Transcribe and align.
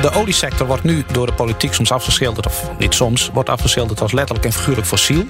De 0.00 0.10
oliesector 0.12 0.66
wordt 0.66 0.84
nu 0.84 1.04
door 1.12 1.26
de 1.26 1.32
politiek 1.32 1.74
soms 1.74 1.92
afgeschilderd, 1.92 2.46
of 2.46 2.70
niet 2.78 2.94
soms, 2.94 3.30
wordt 3.32 3.48
afgeschilderd 3.48 4.00
als 4.00 4.12
letterlijk 4.12 4.46
en 4.46 4.52
figuurlijk 4.52 4.86
fossiel. 4.86 5.24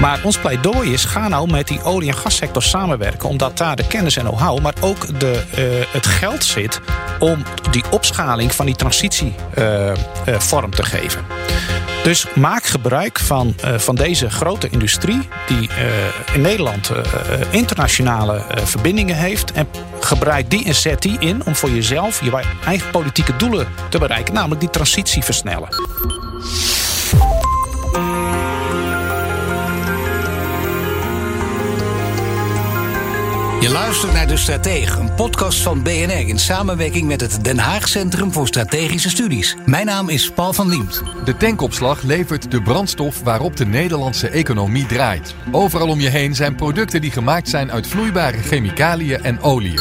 Maar 0.00 0.20
ons 0.22 0.38
pleidooi 0.38 0.92
is: 0.92 1.04
ga 1.04 1.28
nou 1.28 1.50
met 1.50 1.68
die 1.68 1.82
olie- 1.82 2.08
en 2.08 2.14
gassector 2.14 2.62
samenwerken. 2.62 3.28
Omdat 3.28 3.58
daar 3.58 3.76
de 3.76 3.86
kennis 3.86 4.16
en 4.16 4.24
know-how, 4.24 4.60
maar 4.60 4.74
ook 4.80 5.20
de, 5.20 5.42
uh, 5.58 5.92
het 5.92 6.06
geld 6.06 6.44
zit 6.44 6.80
om 7.18 7.42
die 7.70 7.84
opschaling 7.90 8.54
van 8.54 8.66
die 8.66 8.76
transitie 8.76 9.34
uh, 9.58 9.86
uh, 9.86 9.94
vorm 10.38 10.70
te 10.70 10.82
geven. 10.82 11.24
Dus 12.04 12.26
maak 12.34 12.64
gebruik 12.64 13.18
van, 13.18 13.54
uh, 13.64 13.78
van 13.78 13.94
deze 13.94 14.30
grote 14.30 14.68
industrie, 14.68 15.28
die 15.46 15.68
uh, 15.68 16.34
in 16.34 16.40
Nederland 16.40 16.90
uh, 16.90 16.98
internationale 17.50 18.44
verbindingen 18.64 19.16
heeft. 19.16 19.52
En 19.52 19.68
gebruik 20.00 20.50
die 20.50 20.64
en 20.64 20.74
zet 20.74 21.02
die 21.02 21.18
in 21.18 21.44
om 21.44 21.54
voor 21.54 21.70
jezelf 21.70 22.24
je 22.24 22.42
eigen 22.64 22.90
politieke 22.90 23.36
doelen 23.36 23.66
te 23.90 23.98
bereiken, 23.98 24.34
namelijk 24.34 24.60
die 24.60 24.70
transitie 24.70 25.22
versnellen. 25.22 25.68
Je 33.64 33.70
luistert 33.70 34.12
naar 34.12 34.26
De 34.26 34.36
Stratege, 34.36 35.00
een 35.00 35.14
podcast 35.14 35.62
van 35.62 35.82
BNR 35.82 36.28
in 36.28 36.38
samenwerking 36.38 37.06
met 37.06 37.20
het 37.20 37.44
Den 37.44 37.58
Haag 37.58 37.88
Centrum 37.88 38.32
voor 38.32 38.46
Strategische 38.46 39.08
Studies. 39.08 39.56
Mijn 39.66 39.86
naam 39.86 40.08
is 40.08 40.30
Paul 40.30 40.52
van 40.52 40.68
Liemt. 40.68 41.02
De 41.24 41.36
tankopslag 41.36 42.02
levert 42.02 42.50
de 42.50 42.62
brandstof 42.62 43.22
waarop 43.22 43.56
de 43.56 43.66
Nederlandse 43.66 44.28
economie 44.28 44.86
draait. 44.86 45.34
Overal 45.50 45.88
om 45.88 46.00
je 46.00 46.08
heen 46.08 46.34
zijn 46.34 46.54
producten 46.54 47.00
die 47.00 47.10
gemaakt 47.10 47.48
zijn 47.48 47.72
uit 47.72 47.86
vloeibare 47.86 48.38
chemicaliën 48.38 49.22
en 49.22 49.40
oliën. 49.40 49.80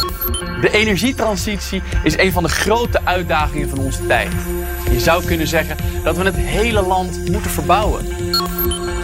De 0.61 0.69
energietransitie 0.71 1.81
is 2.03 2.17
een 2.17 2.31
van 2.31 2.43
de 2.43 2.49
grote 2.49 3.05
uitdagingen 3.05 3.69
van 3.69 3.79
onze 3.79 4.07
tijd. 4.07 4.31
Je 4.91 4.99
zou 4.99 5.25
kunnen 5.25 5.47
zeggen 5.47 5.77
dat 6.03 6.17
we 6.17 6.23
het 6.23 6.35
hele 6.35 6.81
land 6.81 7.29
moeten 7.31 7.51
verbouwen. 7.51 8.05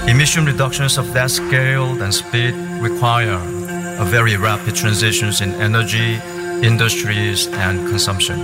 Emission 0.06 0.46
reductions 0.46 0.98
of 0.98 1.12
that 1.12 1.32
scale 1.32 2.04
and 2.04 2.14
speed 2.14 2.54
require 2.82 3.59
very 4.06 4.38
rapid 4.38 4.76
transitions 4.76 5.42
in 5.42 5.54
energy, 5.56 6.16
industries, 6.66 7.48
and 7.48 7.88
consumption. 7.90 8.40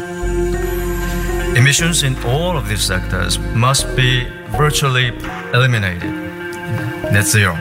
Emissions 1.56 2.03
in 2.03 2.16
all 2.25 2.58
of 2.58 2.67
these 2.67 2.84
sectors 2.84 3.39
must 3.39 3.95
be 3.95 4.25
virtually 4.58 5.08
eliminated, 5.53 6.12
net 7.12 7.25
zero, 7.25 7.56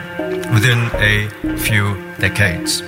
within 0.53 0.89
a 0.95 1.29
few 1.57 1.95
decades. 2.19 2.83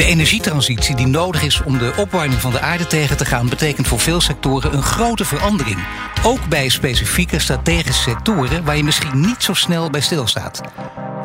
De 0.00 0.06
energietransitie 0.06 0.96
die 0.96 1.06
nodig 1.06 1.42
is 1.42 1.62
om 1.62 1.78
de 1.78 1.92
opwarming 1.96 2.40
van 2.40 2.50
de 2.50 2.60
aarde 2.60 2.86
tegen 2.86 3.16
te 3.16 3.24
gaan, 3.24 3.48
betekent 3.48 3.86
voor 3.86 4.00
veel 4.00 4.20
sectoren 4.20 4.74
een 4.74 4.82
grote 4.82 5.24
verandering. 5.24 5.78
Ook 6.22 6.48
bij 6.48 6.68
specifieke 6.68 7.38
strategische 7.38 8.02
sectoren 8.02 8.64
waar 8.64 8.76
je 8.76 8.84
misschien 8.84 9.20
niet 9.20 9.42
zo 9.42 9.54
snel 9.54 9.90
bij 9.90 10.00
stilstaat. 10.00 10.60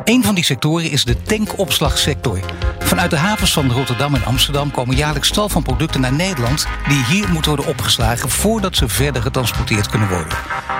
Een 0.04 0.24
van 0.24 0.34
die 0.34 0.44
sectoren 0.44 0.90
is 0.90 1.04
de 1.04 1.22
tankopslagsector. 1.22 2.40
Vanuit 2.78 3.10
de 3.10 3.16
havens 3.16 3.52
van 3.52 3.72
Rotterdam 3.72 4.14
en 4.14 4.24
Amsterdam 4.24 4.70
komen 4.70 4.96
jaarlijks 4.96 5.30
tal 5.30 5.48
van 5.48 5.62
producten 5.62 6.00
naar 6.00 6.14
Nederland 6.14 6.66
die 6.88 7.04
hier 7.04 7.28
moeten 7.28 7.50
worden 7.54 7.70
opgeslagen 7.70 8.30
voordat 8.30 8.76
ze 8.76 8.88
verder 8.88 9.22
getransporteerd 9.22 9.88
kunnen 9.88 10.08
worden. 10.08 10.38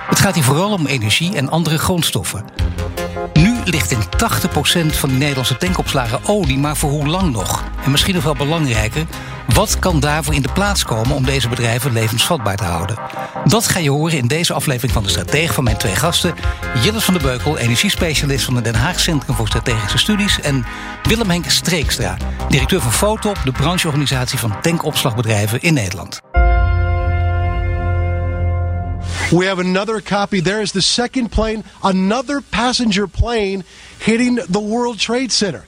Het 0.08 0.20
gaat 0.20 0.34
hier 0.34 0.44
vooral 0.44 0.72
om 0.72 0.86
energie 0.86 1.36
en 1.36 1.50
andere 1.50 1.78
grondstoffen. 1.78 2.44
Ligt 3.68 3.90
in 3.90 4.02
80% 4.02 4.96
van 4.96 5.08
die 5.08 5.18
Nederlandse 5.18 5.56
tankopslagen 5.56 6.20
olie, 6.24 6.58
maar 6.58 6.76
voor 6.76 6.90
hoe 6.90 7.06
lang 7.06 7.32
nog? 7.32 7.64
En 7.84 7.90
misschien 7.90 8.14
nog 8.14 8.24
wel 8.24 8.34
belangrijker, 8.34 9.06
wat 9.54 9.78
kan 9.78 10.00
daarvoor 10.00 10.34
in 10.34 10.42
de 10.42 10.52
plaats 10.52 10.84
komen 10.84 11.16
om 11.16 11.24
deze 11.24 11.48
bedrijven 11.48 11.92
levensvatbaar 11.92 12.56
te 12.56 12.64
houden? 12.64 12.96
Dat 13.44 13.68
ga 13.68 13.78
je 13.78 13.90
horen 13.90 14.18
in 14.18 14.26
deze 14.26 14.52
aflevering 14.52 14.92
van 14.92 15.02
de 15.02 15.08
Stratege 15.08 15.52
van 15.52 15.64
mijn 15.64 15.76
twee 15.76 15.94
gasten. 15.94 16.34
Jillis 16.82 17.04
van 17.04 17.14
der 17.14 17.22
Beukel, 17.22 17.58
energiespecialist 17.58 18.44
van 18.44 18.54
het 18.54 18.64
Den 18.64 18.74
Haag 18.74 19.00
Centrum 19.00 19.36
voor 19.36 19.46
Strategische 19.46 19.98
Studies. 19.98 20.40
En 20.40 20.64
Willem 21.02 21.30
Henk 21.30 21.50
Streekstra, 21.50 22.16
directeur 22.48 22.80
van 22.80 22.92
Fotop, 22.92 23.38
de 23.44 23.52
brancheorganisatie 23.52 24.38
van 24.38 24.60
tankopslagbedrijven 24.60 25.60
in 25.60 25.74
Nederland. 25.74 26.25
We 29.32 29.46
have 29.46 29.58
another 29.58 30.00
copy. 30.00 30.40
There 30.40 30.60
is 30.60 30.70
the 30.70 30.80
second 30.80 31.30
plane, 31.30 31.64
another 31.82 32.42
passenger 32.48 33.08
plane 33.08 33.64
hitting 33.98 34.40
the 34.50 34.60
World 34.60 34.98
Trade 34.98 35.32
Center. 35.32 35.64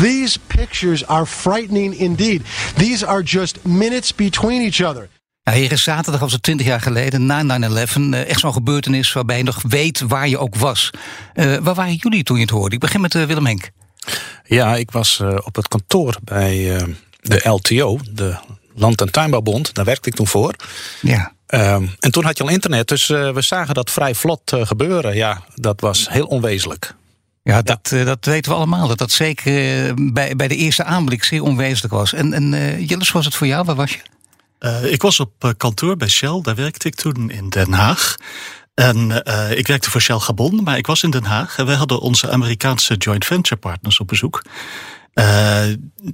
These 0.00 0.38
pictures 0.46 1.06
are 1.06 1.26
frightening 1.26 1.94
indeed. 1.94 2.42
These 2.76 3.06
are 3.06 3.22
just 3.22 3.64
minutes 3.64 4.14
between 4.14 4.62
each 4.62 4.80
other. 4.82 5.08
Ja, 5.42 5.52
hier 5.52 5.72
is 5.72 5.82
zaterdag, 5.82 6.20
was 6.20 6.32
het 6.32 6.42
20 6.42 6.66
jaar 6.66 6.80
geleden, 6.80 7.26
na 7.26 7.42
9-11, 7.42 8.26
echt 8.26 8.40
zo'n 8.40 8.52
gebeurtenis 8.52 9.12
waarbij 9.12 9.36
je 9.36 9.42
nog 9.42 9.62
weet 9.68 10.00
waar 10.00 10.28
je 10.28 10.38
ook 10.38 10.54
was. 10.54 10.90
Uh, 11.34 11.56
waar 11.56 11.74
waren 11.74 11.94
jullie 11.94 12.22
toen 12.22 12.36
je 12.36 12.42
het 12.42 12.50
hoorde? 12.50 12.74
Ik 12.74 12.80
begin 12.80 13.00
met 13.00 13.14
uh, 13.14 13.24
Willem 13.24 13.46
Henk. 13.46 13.70
Ja, 14.44 14.76
ik 14.76 14.90
was 14.90 15.18
uh, 15.22 15.36
op 15.44 15.54
het 15.54 15.68
kantoor 15.68 16.16
bij 16.22 16.56
de 17.20 17.48
LTO, 17.48 17.98
de 18.12 18.36
Land- 18.74 19.00
en 19.00 19.10
Tuinbouwbond. 19.10 19.74
Daar 19.74 19.84
werkte 19.84 20.08
ik 20.08 20.14
toen 20.14 20.26
voor. 20.26 20.54
Ja. 21.00 21.32
Um, 21.54 21.94
en 21.98 22.10
toen 22.10 22.24
had 22.24 22.36
je 22.38 22.42
al 22.44 22.50
internet, 22.50 22.88
dus 22.88 23.08
uh, 23.08 23.30
we 23.30 23.42
zagen 23.42 23.74
dat 23.74 23.90
vrij 23.90 24.14
vlot 24.14 24.52
uh, 24.52 24.66
gebeuren. 24.66 25.16
Ja, 25.16 25.42
dat 25.54 25.80
was 25.80 26.08
heel 26.08 26.26
onwezenlijk. 26.26 26.94
Ja, 27.42 27.62
dat, 27.62 27.88
ja. 27.90 27.96
Uh, 27.96 28.06
dat 28.06 28.24
weten 28.24 28.50
we 28.50 28.56
allemaal. 28.56 28.88
Dat 28.88 28.98
dat 28.98 29.10
zeker 29.10 29.94
bij, 30.12 30.36
bij 30.36 30.48
de 30.48 30.56
eerste 30.56 30.84
aanblik 30.84 31.24
zeer 31.24 31.42
onwezenlijk 31.42 31.94
was. 31.94 32.12
En, 32.12 32.32
en 32.32 32.84
Jillis, 32.84 33.12
was 33.12 33.24
het 33.24 33.34
voor 33.34 33.46
jou? 33.46 33.64
Waar 33.64 33.74
was 33.74 33.92
je? 33.92 34.00
ik 34.90 35.02
was 35.02 35.20
op 35.20 35.54
kantoor 35.56 35.96
bij 35.96 36.08
Shell. 36.08 36.40
Daar 36.42 36.54
werkte 36.54 36.88
ik 36.88 36.94
toen 36.94 37.30
in 37.30 37.48
Den 37.48 37.72
Haag. 37.72 38.16
En 38.74 39.24
ik 39.56 39.66
werkte 39.66 39.90
voor 39.90 40.00
Shell 40.00 40.18
Gabon, 40.18 40.62
maar 40.62 40.76
ik 40.76 40.86
was 40.86 41.02
in 41.02 41.10
Den 41.10 41.24
Haag. 41.24 41.58
En 41.58 41.66
wij 41.66 41.74
hadden 41.74 42.00
onze 42.00 42.30
Amerikaanse 42.30 42.94
joint 42.94 43.24
venture 43.24 43.60
partners 43.60 44.00
op 44.00 44.06
bezoek. 44.06 44.42
Uh, 45.18 45.62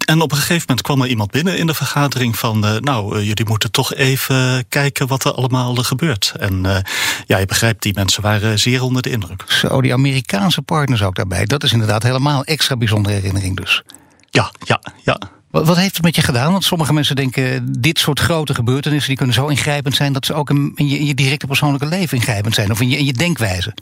en 0.04 0.20
op 0.20 0.30
een 0.30 0.36
gegeven 0.36 0.64
moment 0.66 0.82
kwam 0.82 1.02
er 1.02 1.08
iemand 1.08 1.30
binnen 1.30 1.58
in 1.58 1.66
de 1.66 1.74
vergadering 1.74 2.38
van... 2.38 2.64
Uh, 2.64 2.76
nou, 2.76 3.18
uh, 3.18 3.26
jullie 3.26 3.46
moeten 3.46 3.70
toch 3.70 3.94
even 3.94 4.68
kijken 4.68 5.06
wat 5.06 5.24
er 5.24 5.32
allemaal 5.32 5.74
gebeurt. 5.74 6.34
En 6.38 6.84
ja, 7.26 7.38
je 7.38 7.46
begrijpt, 7.46 7.82
die 7.82 7.94
mensen 7.94 8.22
waren 8.22 8.58
zeer 8.58 8.82
onder 8.82 9.02
de 9.02 9.10
indruk. 9.10 9.44
Zo, 9.48 9.80
die 9.80 9.92
Amerikaanse 9.92 10.62
partners 10.62 11.02
ook 11.02 11.14
daarbij. 11.14 11.44
Dat 11.44 11.62
is 11.62 11.72
inderdaad 11.72 12.02
helemaal 12.02 12.44
extra 12.44 12.76
bijzondere 12.76 13.14
herinnering 13.14 13.56
dus. 13.56 13.82
Ja, 14.30 14.52
ja, 14.64 14.80
ja. 15.02 15.18
Wat, 15.50 15.66
wat 15.66 15.76
heeft 15.76 15.94
het 15.94 16.04
met 16.04 16.16
je 16.16 16.22
gedaan? 16.22 16.52
Want 16.52 16.64
sommige 16.64 16.92
mensen 16.92 17.16
denken, 17.16 17.72
dit 17.80 17.98
soort 17.98 18.20
grote 18.20 18.54
gebeurtenissen... 18.54 19.08
die 19.08 19.16
kunnen 19.16 19.34
zo 19.34 19.46
ingrijpend 19.46 19.94
zijn 19.94 20.12
dat 20.12 20.26
ze 20.26 20.34
ook 20.34 20.50
in, 20.50 20.72
in, 20.74 20.88
je, 20.88 20.98
in 20.98 21.06
je 21.06 21.14
directe 21.14 21.46
persoonlijke 21.46 21.86
leven 21.86 22.16
ingrijpend 22.16 22.54
zijn. 22.54 22.70
Of 22.70 22.80
in 22.80 22.88
je, 22.88 22.98
in 22.98 23.04
je 23.04 23.12
denkwijze. 23.12 23.74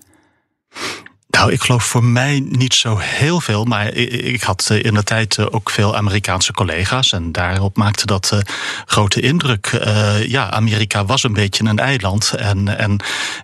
Nou, 1.33 1.53
ik 1.53 1.63
geloof 1.63 1.85
voor 1.85 2.05
mij 2.05 2.45
niet 2.49 2.75
zo 2.75 2.99
heel 2.99 3.41
veel. 3.41 3.65
Maar 3.65 3.93
ik 3.93 4.43
had 4.43 4.71
in 4.71 4.95
de 4.95 5.03
tijd 5.03 5.53
ook 5.53 5.71
veel 5.71 5.97
Amerikaanse 5.97 6.53
collega's. 6.53 7.13
En 7.13 7.33
daarop 7.33 7.77
maakte 7.77 8.07
dat 8.07 8.31
uh, 8.35 8.41
grote 8.87 9.21
indruk. 9.21 9.73
Uh, 9.73 10.27
ja, 10.27 10.51
Amerika 10.51 11.05
was 11.05 11.23
een 11.23 11.33
beetje 11.33 11.65
een 11.65 11.79
eiland. 11.79 12.33
En, 12.37 12.79
en 12.79 12.97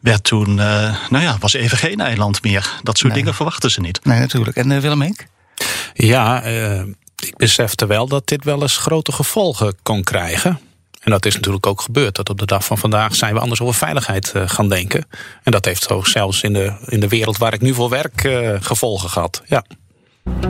werd 0.02 0.24
toen, 0.24 0.50
uh, 0.50 0.96
nou 1.10 1.24
ja, 1.24 1.36
was 1.40 1.52
even 1.52 1.78
geen 1.78 2.00
eiland 2.00 2.42
meer. 2.42 2.70
Dat 2.82 2.98
soort 2.98 3.12
nee. 3.12 3.22
dingen 3.22 3.34
verwachten 3.36 3.70
ze 3.70 3.80
niet. 3.80 4.04
Nee, 4.04 4.18
natuurlijk. 4.18 4.56
En 4.56 4.80
Willem 4.80 5.00
Henk? 5.00 5.26
Ja, 5.94 6.42
ik 7.16 7.36
besefte 7.36 7.86
wel 7.86 8.08
dat 8.08 8.28
dit 8.28 8.44
wel 8.44 8.62
eens 8.62 8.76
grote 8.76 9.12
gevolgen 9.12 9.76
kon 9.82 10.02
krijgen. 10.02 10.60
En 11.08 11.14
dat 11.14 11.26
is 11.26 11.34
natuurlijk 11.34 11.66
ook 11.66 11.80
gebeurd. 11.80 12.16
Dat 12.16 12.30
op 12.30 12.38
de 12.38 12.46
dag 12.46 12.64
van 12.64 12.78
vandaag 12.78 13.14
zijn 13.14 13.34
we 13.34 13.40
anders 13.40 13.60
over 13.60 13.74
veiligheid 13.74 14.32
uh, 14.36 14.42
gaan 14.46 14.68
denken. 14.68 15.06
En 15.42 15.52
dat 15.52 15.64
heeft 15.64 15.90
ook 15.90 16.06
zelfs 16.06 16.42
in 16.42 16.52
de, 16.52 16.72
in 16.86 17.00
de 17.00 17.08
wereld 17.08 17.38
waar 17.38 17.54
ik 17.54 17.60
nu 17.60 17.74
voor 17.74 17.88
werk 17.88 18.24
uh, 18.24 18.50
gevolgen 18.60 19.10
gehad. 19.10 19.42
Ja. 19.46 19.64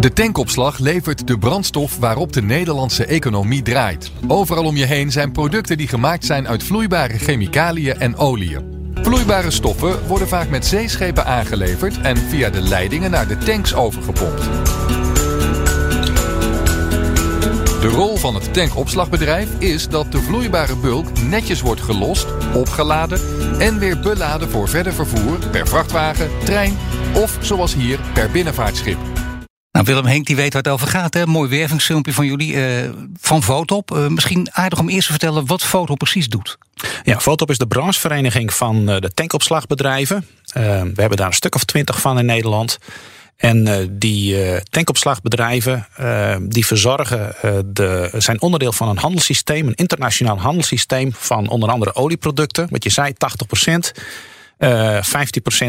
De 0.01 0.13
tankopslag 0.13 0.79
levert 0.79 1.27
de 1.27 1.39
brandstof 1.39 1.99
waarop 1.99 2.33
de 2.33 2.43
Nederlandse 2.43 3.05
economie 3.05 3.63
draait. 3.63 4.11
Overal 4.29 4.65
om 4.65 4.77
je 4.77 4.85
heen 4.85 5.13
zijn 5.13 5.33
producten 5.33 5.77
die 5.77 5.89
gemaakt 5.89 6.25
zijn 6.25 6.49
uit 6.49 6.63
vloeibare 6.63 7.19
chemicaliën 7.19 8.01
en 8.01 8.17
oliën. 8.17 8.93
Vloeibare 8.95 9.51
stoffen 9.51 10.07
worden 10.07 10.29
vaak 10.29 10.49
met 10.49 10.67
zeeschepen 10.67 11.27
aangeleverd 11.27 12.01
en 12.01 12.17
via 12.17 12.51
de 12.51 12.61
leidingen 12.61 13.11
naar 13.11 13.29
de 13.29 13.39
tanks 13.39 13.75
overgepompt. 13.75 14.49
De 17.89 17.95
rol 17.95 18.17
van 18.17 18.35
het 18.35 18.55
tankopslagbedrijf 18.55 19.49
is 19.59 19.89
dat 19.89 20.13
de 20.13 20.23
vloeibare 20.23 20.77
bulk 20.77 21.21
netjes 21.21 21.61
wordt 21.61 21.81
gelost, 21.81 22.27
opgeladen 22.55 23.21
en 23.61 23.79
weer 23.79 24.01
beladen 24.01 24.51
voor 24.51 24.69
verder 24.69 24.93
vervoer 24.93 25.39
per 25.51 25.69
vrachtwagen, 25.69 26.31
trein 26.45 26.79
of 27.15 27.39
zoals 27.41 27.75
hier 27.75 27.99
per 28.13 28.31
binnenvaartschip. 28.31 28.99
Nou, 29.71 29.85
Willem 29.85 30.05
Henk 30.05 30.27
die 30.27 30.37
weet 30.37 30.53
waar 30.53 30.63
het 30.63 30.73
over 30.73 30.89
gaat. 30.89 31.15
Hè? 31.15 31.27
Mooi 31.27 31.51
wervingsfilmpje 31.51 32.13
van 32.13 32.27
jullie 32.27 32.53
uh, 32.53 32.91
van 33.21 33.43
Votop. 33.43 33.91
Uh, 33.91 34.07
misschien 34.07 34.49
aardig 34.53 34.79
om 34.79 34.89
eerst 34.89 35.07
te 35.07 35.13
vertellen 35.13 35.47
wat 35.47 35.63
Votop 35.63 35.99
precies 35.99 36.29
doet. 36.29 36.59
Ja, 37.03 37.21
Votop 37.21 37.51
is 37.51 37.59
de 37.59 37.67
branchevereniging 37.67 38.55
van 38.55 38.91
uh, 38.91 38.99
de 38.99 39.11
tankopslagbedrijven. 39.11 40.27
we 40.53 40.93
hebben 40.95 41.17
daar 41.17 41.27
een 41.27 41.33
stuk 41.33 41.55
of 41.55 41.65
twintig 41.65 42.01
van 42.01 42.19
in 42.19 42.27
Nederland. 42.27 42.79
En 43.39 43.67
uh, 43.67 43.77
die 43.91 44.47
uh, 44.47 44.57
tankopslagbedrijven 44.71 45.87
uh, 46.01 46.37
die 46.43 46.67
verzorgen, 46.67 47.35
de, 47.67 48.11
zijn 48.17 48.41
onderdeel 48.41 48.73
van 48.73 48.89
een 48.89 48.99
handelssysteem, 48.99 49.67
een 49.67 49.75
internationaal 49.75 50.41
handelssysteem 50.41 51.13
van 51.13 51.49
onder 51.49 51.71
andere 51.71 51.95
olieproducten. 51.95 52.67
Wat 52.71 52.85
je 52.85 52.91
zei, 52.91 53.13
80 53.13 53.47
procent. 53.47 53.93
15% 54.59 54.67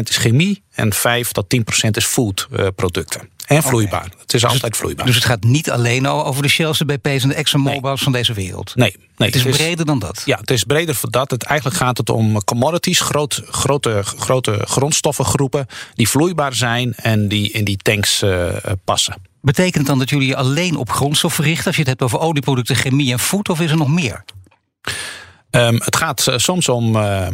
is 0.02 0.16
chemie 0.16 0.62
en 0.70 0.92
5 0.92 1.32
tot 1.32 1.56
10% 1.56 1.90
is 1.90 2.04
foodproducten. 2.04 3.28
En 3.56 3.62
vloeibaar. 3.62 4.04
Okay. 4.04 4.18
Het 4.20 4.34
is 4.34 4.40
dus 4.40 4.50
altijd 4.50 4.76
vloeibaar. 4.76 5.06
Dus 5.06 5.14
het 5.14 5.24
gaat 5.24 5.42
niet 5.42 5.70
alleen 5.70 6.08
over 6.08 6.42
de 6.42 6.48
Shells, 6.48 6.78
de 6.78 6.84
BP's 6.84 7.22
en 7.22 7.28
de 7.28 7.34
ExxonMobil's 7.34 7.82
nee. 7.82 7.96
van 7.96 8.12
deze 8.12 8.32
wereld? 8.32 8.72
Nee. 8.74 8.94
nee 9.16 9.28
het 9.28 9.36
is 9.36 9.44
het 9.44 9.56
breder 9.56 9.86
dan 9.86 9.98
dat? 9.98 10.22
Ja, 10.24 10.38
het 10.38 10.50
is 10.50 10.64
breder 10.64 10.98
dan 11.00 11.10
dat. 11.10 11.30
Het, 11.30 11.42
eigenlijk 11.42 11.78
gaat 11.78 11.98
het 11.98 12.10
om 12.10 12.44
commodities, 12.44 13.00
groot, 13.00 13.42
grote, 13.48 14.00
grote 14.02 14.60
grondstoffengroepen... 14.64 15.66
die 15.94 16.08
vloeibaar 16.08 16.54
zijn 16.54 16.94
en 16.96 17.28
die 17.28 17.50
in 17.50 17.64
die 17.64 17.76
tanks 17.76 18.22
uh, 18.22 18.48
passen. 18.84 19.14
Betekent 19.40 19.74
het 19.74 19.86
dan 19.86 19.98
dat 19.98 20.10
jullie 20.10 20.28
je 20.28 20.36
alleen 20.36 20.76
op 20.76 20.90
grondstoffen 20.90 21.44
richten... 21.44 21.66
als 21.66 21.74
je 21.74 21.80
het 21.80 21.90
hebt 21.90 22.02
over 22.02 22.18
olieproducten, 22.18 22.76
chemie 22.76 23.12
en 23.12 23.18
food, 23.18 23.48
of 23.48 23.60
is 23.60 23.70
er 23.70 23.76
nog 23.76 23.88
meer? 23.88 24.24
Um, 25.50 25.80
het 25.84 25.96
gaat 25.96 26.26
uh, 26.28 26.36
soms 26.36 26.68
om 26.68 26.96
uh, 26.96 27.26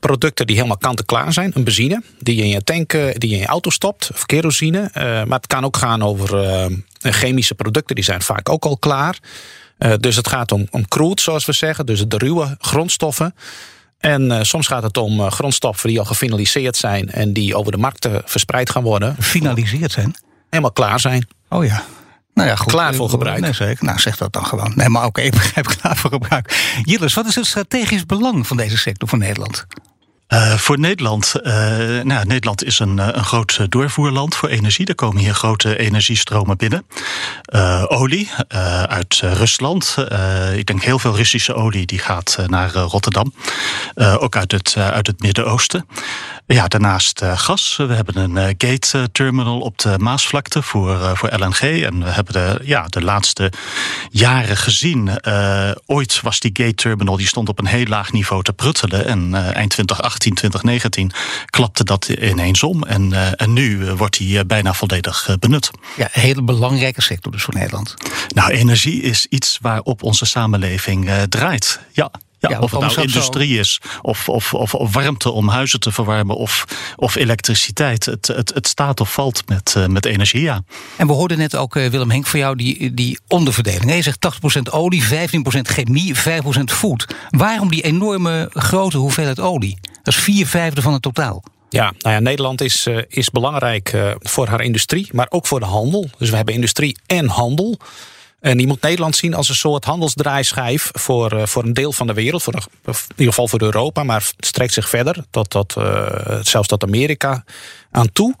producten 0.00 0.46
die 0.46 0.56
helemaal 0.56 0.76
kant-en-klaar 0.76 1.32
zijn. 1.32 1.50
Een 1.54 1.64
benzine 1.64 2.02
die 2.18 2.36
je 2.36 2.42
in 2.42 2.48
je 2.48 2.64
tank, 2.64 2.92
uh, 2.92 3.14
die 3.14 3.28
je 3.28 3.34
in 3.34 3.40
je 3.40 3.46
auto 3.46 3.70
stopt, 3.70 4.10
of 4.12 4.26
kerosine. 4.26 4.90
maar 4.94 5.38
het 5.38 5.46
kan 5.46 5.64
ook 5.64 5.76
gaan 5.76 6.02
over 6.02 6.70
chemische 7.00 7.54
producten, 7.54 7.94
die 7.94 8.04
zijn 8.04 8.22
vaak 8.22 8.48
ook 8.48 8.64
al 8.64 8.76
klaar. 8.76 9.18
dus 9.98 10.16
het 10.16 10.28
gaat 10.28 10.52
om, 10.52 10.66
om 10.70 10.88
crude, 10.88 11.20
zoals 11.20 11.44
we 11.44 11.52
zeggen, 11.52 11.86
dus 11.86 12.04
de 12.08 12.18
ruwe 12.18 12.56
grondstoffen. 12.58 13.34
En 13.98 14.46
soms 14.46 14.66
gaat 14.66 14.82
het 14.82 14.96
om 14.96 15.30
grondstoffen 15.30 15.88
die 15.88 15.98
al 15.98 16.04
gefinaliseerd 16.04 16.76
zijn 16.76 17.10
en 17.10 17.32
die 17.32 17.56
over 17.56 17.72
de 17.72 17.78
markt 17.78 18.08
verspreid 18.24 18.70
gaan 18.70 18.82
worden. 18.82 19.16
Finaliseerd 19.18 19.92
zijn? 19.92 20.14
Helemaal 20.50 20.72
klaar 20.72 21.00
zijn. 21.00 21.26
Oh 21.48 21.64
ja. 21.64 21.84
Nou 22.34 22.48
ja, 22.48 22.56
goed. 22.56 22.72
Klaar 22.72 22.94
voor 22.94 23.08
gebruik. 23.08 23.40
Nee, 23.40 23.52
zeker. 23.52 23.84
Nou, 23.84 23.98
zeg 23.98 24.16
dat 24.16 24.32
dan 24.32 24.46
gewoon. 24.46 24.72
Nee, 24.74 24.88
maar 24.88 25.04
oké, 25.04 25.08
okay, 25.08 25.24
ik 25.30 25.32
begrijp 25.32 25.66
klaar 25.66 25.96
voor 25.96 26.10
gebruik. 26.10 26.76
Jilles, 26.82 27.14
wat 27.14 27.26
is 27.26 27.34
het 27.34 27.46
strategisch 27.46 28.06
belang 28.06 28.46
van 28.46 28.56
deze 28.56 28.78
sector 28.78 29.08
voor 29.08 29.18
Nederland? 29.18 29.66
Uh, 30.32 30.54
voor 30.54 30.78
Nederland, 30.78 31.32
uh, 31.42 31.52
nou, 32.02 32.26
Nederland 32.26 32.64
is 32.64 32.78
een, 32.78 32.98
een 32.98 33.24
groot 33.24 33.66
doorvoerland 33.68 34.34
voor 34.34 34.48
energie. 34.48 34.86
Er 34.86 34.94
komen 34.94 35.22
hier 35.22 35.34
grote 35.34 35.78
energiestromen 35.78 36.56
binnen. 36.56 36.86
Uh, 37.54 37.84
olie 37.88 38.30
uit 38.86 39.20
Rusland. 39.20 39.96
ik 40.54 40.66
denk 40.66 40.82
heel 40.82 40.98
veel 40.98 41.16
Russische 41.16 41.54
olie 41.54 41.86
die 41.86 41.98
gaat 41.98 42.38
naar 42.46 42.72
Rotterdam. 42.72 43.34
ook 43.94 44.36
uit 44.36 44.52
het, 44.52 44.76
uit 44.76 45.06
het 45.06 45.20
Midden-Oosten. 45.20 45.86
Ja, 46.46 46.68
daarnaast 46.68 47.24
gas. 47.24 47.76
We 47.76 47.94
hebben 47.94 48.16
een 48.16 48.54
gate 48.58 49.08
terminal 49.12 49.60
op 49.60 49.78
de 49.78 49.98
Maasvlakte 49.98 50.62
voor, 50.62 51.16
voor 51.16 51.30
LNG. 51.38 51.82
En 51.82 52.04
we 52.04 52.10
hebben 52.10 52.32
de, 52.32 52.60
ja, 52.62 52.86
de 52.86 53.02
laatste 53.02 53.52
jaren 54.10 54.56
gezien. 54.56 55.10
ooit 55.86 56.20
was 56.20 56.40
die 56.40 56.50
gate 56.54 56.74
terminal 56.74 57.16
die 57.16 57.26
stond 57.26 57.48
op 57.48 57.58
een 57.58 57.66
heel 57.66 57.86
laag 57.86 58.12
niveau 58.12 58.42
te 58.42 58.52
pruttelen. 58.52 59.06
En 59.06 59.34
eind 59.34 59.70
2018 59.70 60.34
2019 60.34 61.12
klapte 61.46 61.84
dat 61.84 62.08
ineens 62.08 62.62
om. 62.62 62.82
En, 62.82 63.10
uh, 63.10 63.40
en 63.40 63.52
nu 63.52 63.86
eh, 63.86 63.92
wordt 63.92 64.18
die 64.18 64.38
eh, 64.38 64.44
bijna 64.44 64.74
volledig 64.74 65.36
benut. 65.38 65.70
Ja, 65.96 66.08
een 66.12 66.20
hele 66.20 66.42
belangrijke 66.42 67.02
sector 67.02 67.32
dus 67.32 67.42
voor 67.42 67.54
Nederland. 67.54 67.94
Nou, 68.34 68.50
energie 68.50 69.02
is 69.02 69.26
iets 69.26 69.58
waarop 69.60 70.02
onze 70.02 70.24
samenleving 70.24 71.10
draait. 71.28 71.80
Ja. 71.92 72.10
Ja, 72.50 72.58
of 72.58 72.70
het 72.70 72.80
nou 72.80 73.00
industrie 73.00 73.58
is, 73.58 73.80
of, 74.02 74.28
of, 74.28 74.54
of, 74.54 74.74
of, 74.74 74.92
warmte 74.92 75.30
om 75.30 75.48
huizen 75.48 75.80
te 75.80 75.92
verwarmen, 75.92 76.36
of, 76.36 76.64
of 76.96 77.14
elektriciteit. 77.14 78.04
Het, 78.04 78.26
het, 78.26 78.54
het 78.54 78.66
staat 78.66 79.00
of 79.00 79.12
valt 79.12 79.48
met, 79.48 79.74
uh, 79.78 79.86
met 79.86 80.04
energie, 80.04 80.40
ja. 80.40 80.62
En 80.96 81.06
we 81.06 81.12
hoorden 81.12 81.38
net 81.38 81.56
ook, 81.56 81.76
uh, 81.76 81.86
Willem 81.86 82.10
Henk, 82.10 82.26
voor 82.26 82.38
jou 82.38 82.56
die, 82.56 82.94
die 82.94 83.18
onderverdeling. 83.28 83.94
Je 83.94 84.02
zegt 84.02 84.18
80% 84.58 84.70
olie, 84.70 85.04
15% 85.04 85.06
chemie, 85.62 86.14
5% 86.16 86.18
food. 86.64 87.06
Waarom 87.30 87.70
die 87.70 87.82
enorme 87.82 88.50
grote 88.52 88.98
hoeveelheid 88.98 89.40
olie? 89.40 89.78
Dat 90.02 90.14
is 90.14 90.20
vier 90.20 90.46
vijfde 90.46 90.82
van 90.82 90.92
het 90.92 91.02
totaal. 91.02 91.42
Ja, 91.68 91.92
nou 91.98 92.14
ja, 92.14 92.20
Nederland 92.20 92.60
is, 92.60 92.86
uh, 92.86 92.98
is 93.08 93.30
belangrijk 93.30 94.14
voor 94.18 94.48
haar 94.48 94.60
industrie, 94.62 95.08
maar 95.12 95.26
ook 95.30 95.46
voor 95.46 95.60
de 95.60 95.66
handel. 95.66 96.10
Dus 96.18 96.30
we 96.30 96.36
hebben 96.36 96.54
industrie 96.54 96.96
en 97.06 97.28
handel. 97.28 97.78
En 98.42 98.56
die 98.56 98.66
moet 98.66 98.82
Nederland 98.82 99.16
zien 99.16 99.34
als 99.34 99.48
een 99.48 99.54
soort 99.54 99.84
handelsdraaischijf 99.84 100.90
voor, 100.92 101.34
uh, 101.34 101.46
voor 101.46 101.64
een 101.64 101.74
deel 101.74 101.92
van 101.92 102.06
de 102.06 102.12
wereld. 102.12 102.42
Voor, 102.42 102.54
in 102.54 102.94
ieder 103.08 103.26
geval 103.26 103.48
voor 103.48 103.62
Europa, 103.62 104.02
maar 104.02 104.30
strekt 104.38 104.72
zich 104.72 104.88
verder 104.88 105.24
tot, 105.30 105.50
tot, 105.50 105.74
uh, 105.78 106.06
zelfs 106.40 106.68
tot 106.68 106.82
Amerika 106.82 107.44
aan 107.90 108.12
toe. 108.12 108.34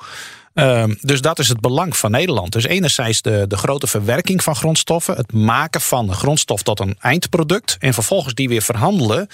Uh, 0.54 0.84
dus 1.00 1.20
dat 1.20 1.38
is 1.38 1.48
het 1.48 1.60
belang 1.60 1.96
van 1.96 2.10
Nederland. 2.10 2.52
Dus 2.52 2.64
enerzijds 2.64 3.22
de, 3.22 3.44
de 3.48 3.56
grote 3.56 3.86
verwerking 3.86 4.42
van 4.42 4.56
grondstoffen, 4.56 5.16
het 5.16 5.32
maken 5.32 5.80
van 5.80 6.14
grondstof 6.14 6.62
tot 6.62 6.80
een 6.80 6.96
eindproduct 7.00 7.76
en 7.78 7.94
vervolgens 7.94 8.34
die 8.34 8.48
weer 8.48 8.62
verhandelen 8.62 9.28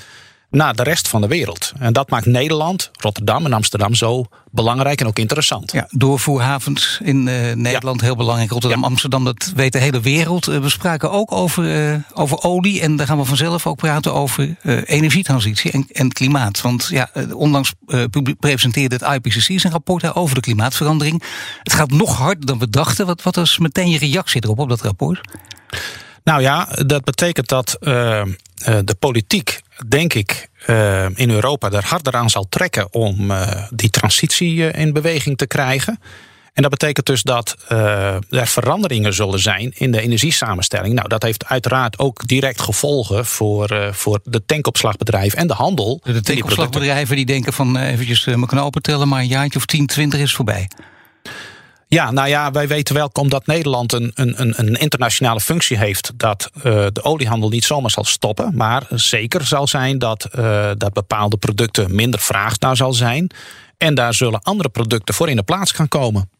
naar 0.50 0.74
de 0.74 0.82
rest 0.82 1.08
van 1.08 1.20
de 1.20 1.26
wereld. 1.26 1.72
En 1.78 1.92
dat 1.92 2.10
maakt 2.10 2.26
Nederland, 2.26 2.90
Rotterdam 2.92 3.44
en 3.44 3.52
Amsterdam 3.52 3.94
zo 3.94 4.26
belangrijk 4.50 5.00
en 5.00 5.06
ook 5.06 5.18
interessant. 5.18 5.72
Ja, 5.72 5.86
doorvoerhavens 5.90 7.00
in 7.02 7.26
uh, 7.26 7.52
Nederland 7.52 8.00
heel 8.00 8.16
belangrijk. 8.16 8.50
Rotterdam, 8.50 8.84
Amsterdam, 8.84 9.24
dat 9.24 9.52
weet 9.54 9.72
de 9.72 9.78
hele 9.78 10.00
wereld. 10.00 10.48
Uh, 10.48 10.58
we 10.58 10.68
spraken 10.68 11.10
ook 11.10 11.32
over, 11.32 11.90
uh, 11.90 11.96
over 12.14 12.42
olie 12.42 12.80
en 12.80 12.96
daar 12.96 13.06
gaan 13.06 13.18
we 13.18 13.24
vanzelf 13.24 13.66
ook 13.66 13.76
praten 13.76 14.14
over 14.14 14.56
energietransitie 14.84 15.70
en, 15.70 15.86
en 15.92 16.12
klimaat. 16.12 16.60
Want 16.60 16.88
ja, 16.90 17.10
onlangs 17.32 17.72
presenteerde 18.38 18.96
het 19.00 19.14
IPCC 19.14 19.60
zijn 19.60 19.72
rapport 19.72 20.14
over 20.14 20.34
de 20.34 20.40
klimaatverandering. 20.40 21.22
Het 21.62 21.72
gaat 21.72 21.90
nog 21.90 22.16
harder 22.16 22.46
dan 22.46 22.58
we 22.58 22.70
dachten. 22.70 23.06
Wat, 23.06 23.22
wat 23.22 23.36
was 23.36 23.58
meteen 23.58 23.90
je 23.90 23.98
reactie 23.98 24.44
erop 24.44 24.58
op 24.58 24.68
dat 24.68 24.80
rapport? 24.80 25.20
Nou 26.24 26.40
ja, 26.40 26.68
dat 26.86 27.04
betekent 27.04 27.48
dat 27.48 27.76
de 28.60 28.96
politiek 28.98 29.60
denk 29.86 30.14
ik, 30.14 30.48
uh, 30.66 31.06
in 31.14 31.30
Europa 31.30 31.70
er 31.70 31.84
harder 31.84 32.14
aan 32.14 32.30
zal 32.30 32.46
trekken 32.48 32.92
om 32.92 33.30
uh, 33.30 33.62
die 33.70 33.90
transitie 33.90 34.54
uh, 34.54 34.72
in 34.72 34.92
beweging 34.92 35.36
te 35.36 35.46
krijgen. 35.46 36.00
En 36.52 36.62
dat 36.62 36.70
betekent 36.70 37.06
dus 37.06 37.22
dat 37.22 37.56
er 37.68 38.46
veranderingen 38.46 39.14
zullen 39.14 39.38
zijn 39.38 39.72
in 39.74 39.90
de 39.90 40.00
energiesamenstelling. 40.00 40.94
Nou, 40.94 41.08
dat 41.08 41.22
heeft 41.22 41.46
uiteraard 41.46 41.98
ook 41.98 42.28
direct 42.28 42.60
gevolgen 42.60 43.26
voor, 43.26 43.90
voor 43.92 44.20
de 44.24 44.44
tankopslagbedrijven 44.46 45.38
en 45.38 45.46
de 45.46 45.54
handel. 45.54 46.00
De 46.02 46.20
tankopslagbedrijven 46.20 47.16
die 47.16 47.26
denken 47.26 47.52
van 47.52 47.76
eventjes 47.76 48.24
mijn 48.24 48.46
knopen 48.46 48.82
tellen, 48.82 49.08
maar 49.08 49.20
een 49.20 49.26
jaartje 49.26 49.58
of 49.58 49.66
10, 49.66 49.86
20 49.86 50.20
is 50.20 50.34
voorbij. 50.34 50.68
Ja, 51.88 52.10
nou 52.10 52.28
ja, 52.28 52.50
wij 52.50 52.68
weten 52.68 52.94
wel, 52.94 53.10
omdat 53.12 53.46
Nederland 53.46 53.92
een, 53.92 54.10
een, 54.14 54.54
een 54.56 54.74
internationale 54.74 55.40
functie 55.40 55.78
heeft, 55.78 56.12
dat 56.14 56.50
uh, 56.56 56.62
de 56.62 57.02
oliehandel 57.02 57.48
niet 57.48 57.64
zomaar 57.64 57.90
zal 57.90 58.04
stoppen. 58.04 58.54
Maar 58.54 58.86
zeker 58.90 59.46
zal 59.46 59.66
zijn 59.66 59.98
dat, 59.98 60.28
uh, 60.38 60.70
dat 60.76 60.92
bepaalde 60.92 61.36
producten 61.36 61.94
minder 61.94 62.20
vraag 62.20 62.58
naar 62.58 62.76
zal 62.76 62.92
zijn. 62.92 63.30
En 63.76 63.94
daar 63.94 64.14
zullen 64.14 64.42
andere 64.42 64.68
producten 64.68 65.14
voor 65.14 65.28
in 65.28 65.36
de 65.36 65.42
plaats 65.42 65.72
gaan 65.72 65.88
komen. 65.88 66.30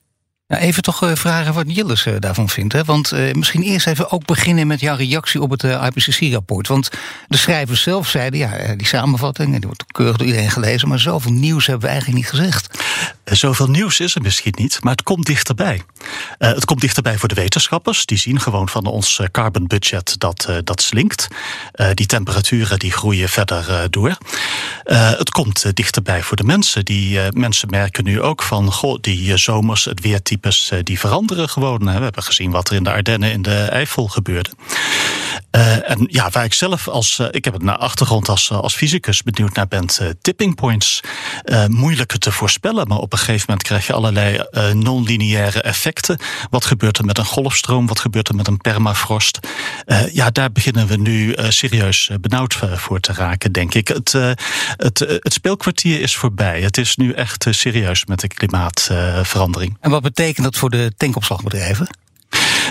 Nou, 0.47 0.63
even 0.63 0.83
toch 0.83 1.03
uh, 1.03 1.15
vragen 1.15 1.55
wat 1.55 1.65
Jilles 1.75 2.07
uh, 2.07 2.15
daarvan 2.19 2.49
vindt. 2.49 2.73
Hè? 2.73 2.85
Want 2.85 3.13
misschien 3.33 3.63
eerst 3.63 3.87
even 3.87 4.11
ook 4.11 4.25
beginnen 4.27 4.67
met 4.67 4.81
jouw 4.81 4.97
reactie 4.97 5.43
op 5.43 5.51
het 5.51 5.63
IPCC-rapport. 5.63 6.69
Want 6.69 6.91
de 7.29 7.37
schrijvers 7.37 7.83
zelf 7.83 8.09
zeiden, 8.09 8.39
ja, 8.39 8.75
die 8.77 8.87
samenvatting, 8.87 9.51
die 9.51 9.67
wordt 9.67 9.85
keurig 9.93 10.17
door 10.17 10.27
iedereen 10.27 10.51
gelezen, 10.51 10.89
maar 10.89 10.99
zoveel 10.99 11.33
nieuws 11.33 11.67
hebben 11.67 11.85
we 11.85 11.93
eigenlijk 11.93 12.23
niet 12.23 12.31
gezegd. 12.31 12.79
Zoveel 13.31 13.69
nieuws 13.69 14.01
is 14.01 14.15
er 14.15 14.23
misschien 14.23 14.55
niet, 14.57 14.79
maar 14.83 14.93
het 14.93 15.03
komt 15.03 15.27
dichterbij. 15.27 15.83
het 16.39 16.65
komt 16.65 16.81
dichterbij 16.81 17.19
voor 17.19 17.29
de 17.29 17.35
wetenschappers. 17.35 18.07
Die 18.07 18.19
zien 18.19 18.41
gewoon 18.41 18.69
van 18.69 18.87
ons 18.87 19.21
carbon 19.31 19.67
budget 19.67 20.15
dat 20.19 20.49
dat 20.65 20.83
slinkt. 20.83 21.29
die 21.95 22.07
temperaturen 22.07 22.79
die 22.79 22.93
groeien 22.93 23.29
verder 23.29 23.91
door. 23.91 24.17
het 24.85 25.31
komt 25.31 25.77
dichterbij 25.77 26.23
voor 26.23 26.37
de 26.37 26.45
mensen. 26.45 26.85
Die 26.85 27.21
mensen 27.31 27.71
merken 27.71 28.05
nu 28.05 28.23
ook 28.23 28.43
van 28.43 28.73
goh, 28.73 28.99
die 29.01 29.37
zomers, 29.37 29.85
het 29.85 30.01
weertypes, 30.01 30.73
die 30.83 30.99
veranderen 30.99 31.49
gewoon. 31.49 31.85
We 31.85 31.91
hebben 31.91 32.23
gezien 32.23 32.51
wat 32.51 32.69
er 32.69 32.77
in 32.77 32.83
de 32.83 32.91
Ardennen 32.91 33.33
in 33.33 33.43
de 33.43 33.57
Eifel 33.57 34.07
gebeurde. 34.07 34.51
en 35.51 36.07
ja, 36.11 36.31
waar 36.31 36.45
ik 36.45 36.55
zelf 36.55 36.89
als, 36.89 37.21
ik 37.31 37.45
heb 37.45 37.61
een 37.61 37.69
achtergrond 37.69 38.29
als, 38.29 38.51
als 38.51 38.75
fysicus 38.75 39.23
benieuwd 39.23 39.55
naar 39.55 39.69
ben, 39.69 39.87
tipping 40.21 40.55
points. 40.55 41.01
moeilijker 41.69 42.19
te 42.19 42.33
voorspellen, 42.33 42.89
maar 42.89 42.99
op 42.99 43.17
een 43.19 43.25
gegeven 43.25 43.45
moment 43.49 43.67
krijg 43.67 43.87
je 43.87 43.93
allerlei 43.93 44.45
non-lineaire 44.73 45.63
effecten. 45.63 46.19
Wat 46.51 46.65
gebeurt 46.65 46.99
er 46.99 47.05
met 47.05 47.19
een 47.19 47.25
golfstroom? 47.25 47.87
Wat 47.87 48.01
gebeurt 48.01 48.29
er 48.29 48.35
met 48.35 48.47
een 48.47 48.57
permafrost? 48.57 49.39
ja, 50.13 50.31
daar 50.31 50.53
beginnen 50.53 50.87
we 50.87 50.97
nu 50.97 51.35
serieus 51.49 52.11
benauwd 52.21 52.55
voor 52.55 53.01
te 53.01 53.13
raken, 53.13 53.53
denk 53.53 53.75
ik. 53.75 53.89
Het, 53.89 54.13
het, 54.77 54.99
het 54.99 55.33
speelkwartier 55.33 56.01
is 56.01 56.17
voorbij. 56.17 56.61
Het 56.61 56.79
is 56.79 56.97
nu 56.97 57.13
echt 57.13 57.47
serieus 57.51 58.05
met 58.05 58.21
de 58.21 58.29
klimaatverandering. 58.29 59.77
en 59.81 59.91
wat 59.91 60.03
betekent 60.03 60.45
dat 60.45 60.57
voor 60.57 60.71
de 60.71 60.93
tankopslagbedrijven? 60.97 61.89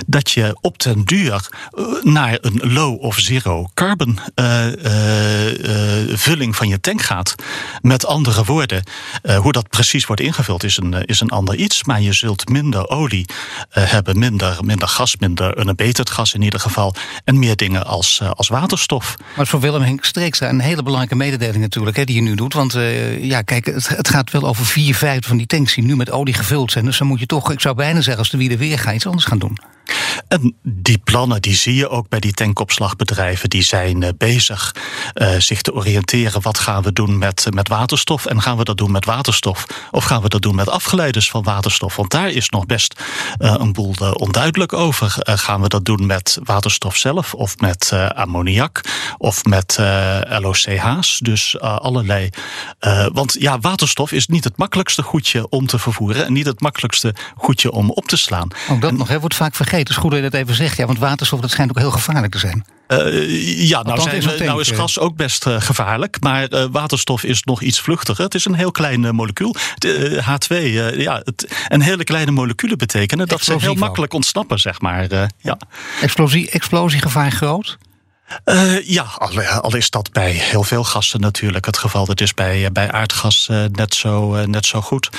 Dat 0.05 0.31
je 0.31 0.57
op 0.61 0.79
den 0.79 1.03
duur 1.03 1.49
eh, 1.71 1.85
naar 2.01 2.37
een 2.41 2.73
low 2.73 3.03
of 3.03 3.19
zero 3.19 3.69
carbon 3.73 4.19
uh, 4.35 4.65
uh, 4.65 6.17
vulling 6.17 6.55
van 6.55 6.67
je 6.67 6.79
tank 6.79 7.01
gaat. 7.01 7.35
Met 7.81 8.05
andere 8.05 8.43
woorden, 8.43 8.83
hoe 9.37 9.51
dat 9.51 9.69
precies 9.69 10.05
wordt 10.05 10.21
ingevuld 10.21 10.63
is 10.63 10.77
een, 10.77 11.05
is 11.05 11.19
een 11.19 11.29
ander 11.29 11.55
iets. 11.55 11.83
Maar 11.83 12.01
je 12.01 12.13
zult 12.13 12.49
minder 12.49 12.89
olie 12.89 13.25
hebben, 13.69 14.19
minder, 14.19 14.57
minder 14.63 14.87
gas, 14.87 15.17
minder 15.17 15.59
unabated 15.59 16.09
gas 16.09 16.33
in 16.33 16.41
ieder 16.41 16.59
geval. 16.59 16.95
En 17.23 17.39
meer 17.39 17.55
dingen 17.55 17.85
als, 17.85 18.21
als 18.33 18.47
waterstof. 18.47 19.15
Maar 19.35 19.47
voor 19.47 19.59
Willem 19.59 19.81
Henk 19.81 20.05
Streekstra 20.05 20.49
een 20.49 20.59
hele 20.59 20.83
belangrijke 20.83 21.15
mededeling 21.15 21.61
natuurlijk, 21.61 21.97
hè, 21.97 22.03
die 22.03 22.15
je 22.15 22.21
nu 22.21 22.35
doet. 22.35 22.53
Want 22.53 22.77
ja, 23.21 23.41
kijk, 23.41 23.65
het, 23.65 23.87
het, 23.87 24.09
gaat 24.09 24.31
wel 24.31 24.47
over 24.47 24.65
vier 24.65 24.95
vijfde 24.95 25.27
van 25.27 25.37
die 25.37 25.47
tanks 25.47 25.73
die 25.73 25.83
nu 25.83 25.95
met 25.95 26.11
olie 26.11 26.33
gevuld 26.33 26.71
zijn. 26.71 26.85
Dus 26.85 26.97
dan 26.97 27.07
moet 27.07 27.19
je 27.19 27.25
toch, 27.25 27.51
ik 27.51 27.61
zou 27.61 27.75
bijna 27.75 28.01
zeggen, 28.01 28.17
als 28.17 28.29
de 28.29 28.37
wielen 28.37 28.57
weer 28.57 28.79
gaan, 28.79 28.95
iets 28.95 29.05
anders 29.05 29.25
gaan 29.25 29.39
doen. 29.39 29.57
En 30.27 30.55
die 30.63 30.97
plannen 30.97 31.41
die 31.41 31.55
zie 31.55 31.75
je 31.75 31.89
ook 31.89 32.09
bij 32.09 32.19
die 32.19 32.33
tankopslagbedrijven. 32.33 33.49
Die 33.49 33.61
zijn 33.61 34.01
uh, 34.01 34.09
bezig 34.17 34.75
uh, 35.15 35.29
zich 35.37 35.61
te 35.61 35.73
oriënteren. 35.73 36.41
Wat 36.41 36.59
gaan 36.59 36.83
we 36.83 36.93
doen 36.93 37.17
met, 37.17 37.47
met 37.49 37.67
waterstof? 37.67 38.25
En 38.25 38.41
gaan 38.41 38.57
we 38.57 38.63
dat 38.63 38.77
doen 38.77 38.91
met 38.91 39.05
waterstof? 39.05 39.65
Of 39.91 40.03
gaan 40.03 40.21
we 40.21 40.29
dat 40.29 40.41
doen 40.41 40.55
met 40.55 40.69
afgeleiders 40.69 41.29
van 41.29 41.43
waterstof? 41.43 41.95
Want 41.95 42.11
daar 42.11 42.29
is 42.29 42.49
nog 42.49 42.65
best 42.65 43.01
uh, 43.39 43.55
een 43.57 43.73
boel 43.73 43.95
onduidelijk 44.13 44.73
over. 44.73 45.15
gaan 45.19 45.61
we 45.61 45.67
dat 45.67 45.85
doen 45.85 46.05
met 46.05 46.39
waterstof 46.43 46.95
zelf? 46.95 47.33
Of 47.33 47.57
met 47.57 47.91
ammoniak? 48.15 48.81
Of 49.17 49.43
met 49.43 49.77
LOCH's? 50.39 51.19
Dus 51.19 51.59
allerlei. 51.59 52.29
want 53.13 53.35
ja, 53.39 53.59
waterstof 53.59 54.11
is 54.11 54.27
niet 54.27 54.43
het 54.43 54.57
makkelijkste 54.57 55.03
goedje 55.03 55.49
om 55.49 55.67
te 55.67 55.79
vervoeren. 55.79 56.25
En 56.25 56.33
niet 56.33 56.45
het 56.45 56.61
makkelijkste 56.61 57.15
goedje 57.35 57.71
om 57.71 57.89
op 57.91 58.07
te 58.07 58.17
slaan. 58.17 58.47
Ook 58.69 58.81
dat 58.81 58.91
nog, 58.91 59.07
hè, 59.07 59.19
wordt 59.19 59.35
vaak 59.35 59.55
vergeten. 59.55 59.76
Het 59.79 59.89
is 59.89 59.95
goed 59.95 60.11
dat 60.11 60.23
je 60.23 60.29
dat 60.29 60.39
even 60.41 60.55
zegt. 60.55 60.77
Ja, 60.77 60.85
want 60.85 60.99
waterstof 60.99 61.39
dat 61.39 61.49
schijnt 61.49 61.69
ook 61.69 61.77
heel 61.77 61.91
gevaarlijk 61.91 62.31
te 62.31 62.39
zijn. 62.39 62.65
Uh, 62.87 63.67
ja, 63.67 63.83
nou, 63.83 64.01
zijn, 64.01 64.15
is 64.15 64.25
nou 64.39 64.61
is 64.61 64.71
gas 64.71 64.99
ook 64.99 65.15
best 65.15 65.45
uh, 65.45 65.61
gevaarlijk. 65.61 66.17
Maar 66.19 66.53
uh, 66.53 66.65
waterstof 66.71 67.23
is 67.23 67.43
nog 67.43 67.61
iets 67.61 67.79
vluchtiger. 67.79 68.23
Het 68.23 68.35
is 68.35 68.45
een 68.45 68.53
heel 68.53 68.71
klein 68.71 69.15
molecuul. 69.15 69.55
H2, 70.21 70.55
ja, 70.97 71.21
het, 71.23 71.65
een 71.67 71.81
hele 71.81 72.03
kleine 72.03 72.31
moleculen 72.31 72.77
betekenen 72.77 73.27
dat 73.27 73.43
ze 73.43 73.55
heel 73.57 73.73
makkelijk 73.73 74.13
ontsnappen, 74.13 74.59
zeg 74.59 74.81
maar. 74.81 75.07
ja. 75.37 75.57
Explosie, 76.01 76.49
explosiegevaar 76.49 77.31
groot? 77.31 77.77
Uh, 78.45 78.87
ja, 78.87 79.03
al, 79.17 79.41
al, 79.41 79.75
is 79.75 79.89
dat 79.89 80.11
bij 80.11 80.31
heel 80.31 80.63
veel 80.63 80.83
gassen 80.83 81.19
natuurlijk 81.19 81.65
het 81.65 81.77
geval. 81.77 82.05
Dat 82.05 82.21
is 82.21 82.33
bij, 82.33 82.71
bij 82.71 82.91
aardgas 82.91 83.47
uh, 83.51 83.63
net, 83.71 83.93
zo, 83.93 84.35
uh, 84.35 84.43
net 84.43 84.65
zo 84.65 84.81
goed. 84.81 85.09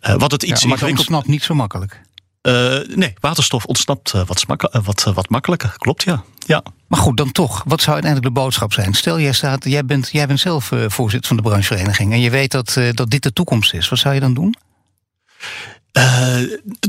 wat 0.00 0.30
het 0.30 0.42
iets 0.42 0.62
ja, 0.62 0.68
maar 0.68 0.78
het 0.78 0.88
ontsnapt 0.88 1.26
niet 1.26 1.42
zo 1.42 1.54
makkelijk. 1.54 2.00
Uh, 2.46 2.96
nee, 2.96 3.14
waterstof 3.20 3.64
ontsnapt 3.64 4.12
uh, 4.14 4.22
wat, 4.26 4.44
uh, 4.74 4.84
wat, 4.84 5.02
wat 5.02 5.28
makkelijker. 5.28 5.74
Klopt, 5.78 6.02
ja. 6.02 6.24
ja. 6.46 6.62
Maar 6.86 7.00
goed, 7.00 7.16
dan 7.16 7.32
toch. 7.32 7.62
Wat 7.66 7.80
zou 7.80 7.92
uiteindelijk 7.92 8.34
de 8.34 8.40
boodschap 8.40 8.72
zijn? 8.72 8.94
Stel, 8.94 9.20
jij, 9.20 9.32
staat, 9.32 9.64
jij, 9.64 9.84
bent, 9.84 10.08
jij 10.12 10.26
bent 10.26 10.40
zelf 10.40 10.70
voorzitter 10.86 11.28
van 11.28 11.36
de 11.36 11.42
branchevereniging... 11.42 12.12
en 12.12 12.20
je 12.20 12.30
weet 12.30 12.50
dat, 12.50 12.78
dat 12.90 13.10
dit 13.10 13.22
de 13.22 13.32
toekomst 13.32 13.74
is. 13.74 13.88
Wat 13.88 13.98
zou 13.98 14.14
je 14.14 14.20
dan 14.20 14.34
doen? 14.34 14.54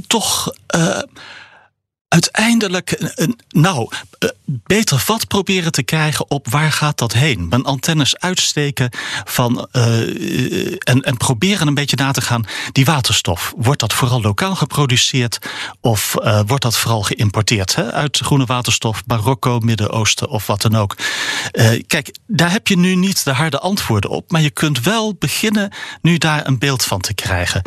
toch 0.07 0.53
uiteindelijk, 2.07 3.15
nou, 3.49 3.89
beter 4.45 4.99
vat 4.99 5.27
proberen 5.27 5.71
te 5.71 5.83
krijgen 5.83 6.29
op 6.29 6.49
waar 6.49 6.71
gaat 6.71 6.97
dat 6.97 7.13
heen. 7.13 7.47
Mijn 7.47 7.63
antennes 7.63 8.17
uitsteken 8.17 8.89
van, 9.23 9.67
uh, 9.71 9.99
en, 10.87 11.01
en 11.01 11.17
proberen 11.17 11.67
een 11.67 11.73
beetje 11.73 11.95
na 11.95 12.11
te 12.11 12.21
gaan. 12.21 12.45
Die 12.71 12.85
waterstof, 12.85 13.53
wordt 13.57 13.79
dat 13.79 13.93
vooral 13.93 14.21
lokaal 14.21 14.55
geproduceerd 14.55 15.39
of 15.81 16.15
uh, 16.19 16.39
wordt 16.47 16.63
dat 16.63 16.77
vooral 16.77 17.01
geïmporteerd? 17.01 17.75
Hè? 17.75 17.91
Uit 17.91 18.17
groene 18.17 18.45
waterstof, 18.45 19.03
Marokko, 19.07 19.59
Midden-Oosten 19.59 20.29
of 20.29 20.47
wat 20.47 20.61
dan 20.61 20.75
ook. 20.75 20.95
Kijk, 21.87 22.15
daar 22.27 22.51
heb 22.51 22.67
je 22.67 22.77
nu 22.77 22.95
niet 22.95 23.23
de 23.23 23.33
harde 23.33 23.59
antwoorden 23.59 24.09
op, 24.09 24.31
maar 24.31 24.41
je 24.41 24.49
kunt 24.49 24.81
wel 24.81 25.15
beginnen 25.19 25.71
nu 26.01 26.17
daar 26.17 26.47
een 26.47 26.59
beeld 26.59 26.83
van 26.83 27.01
te 27.01 27.13
krijgen. 27.13 27.61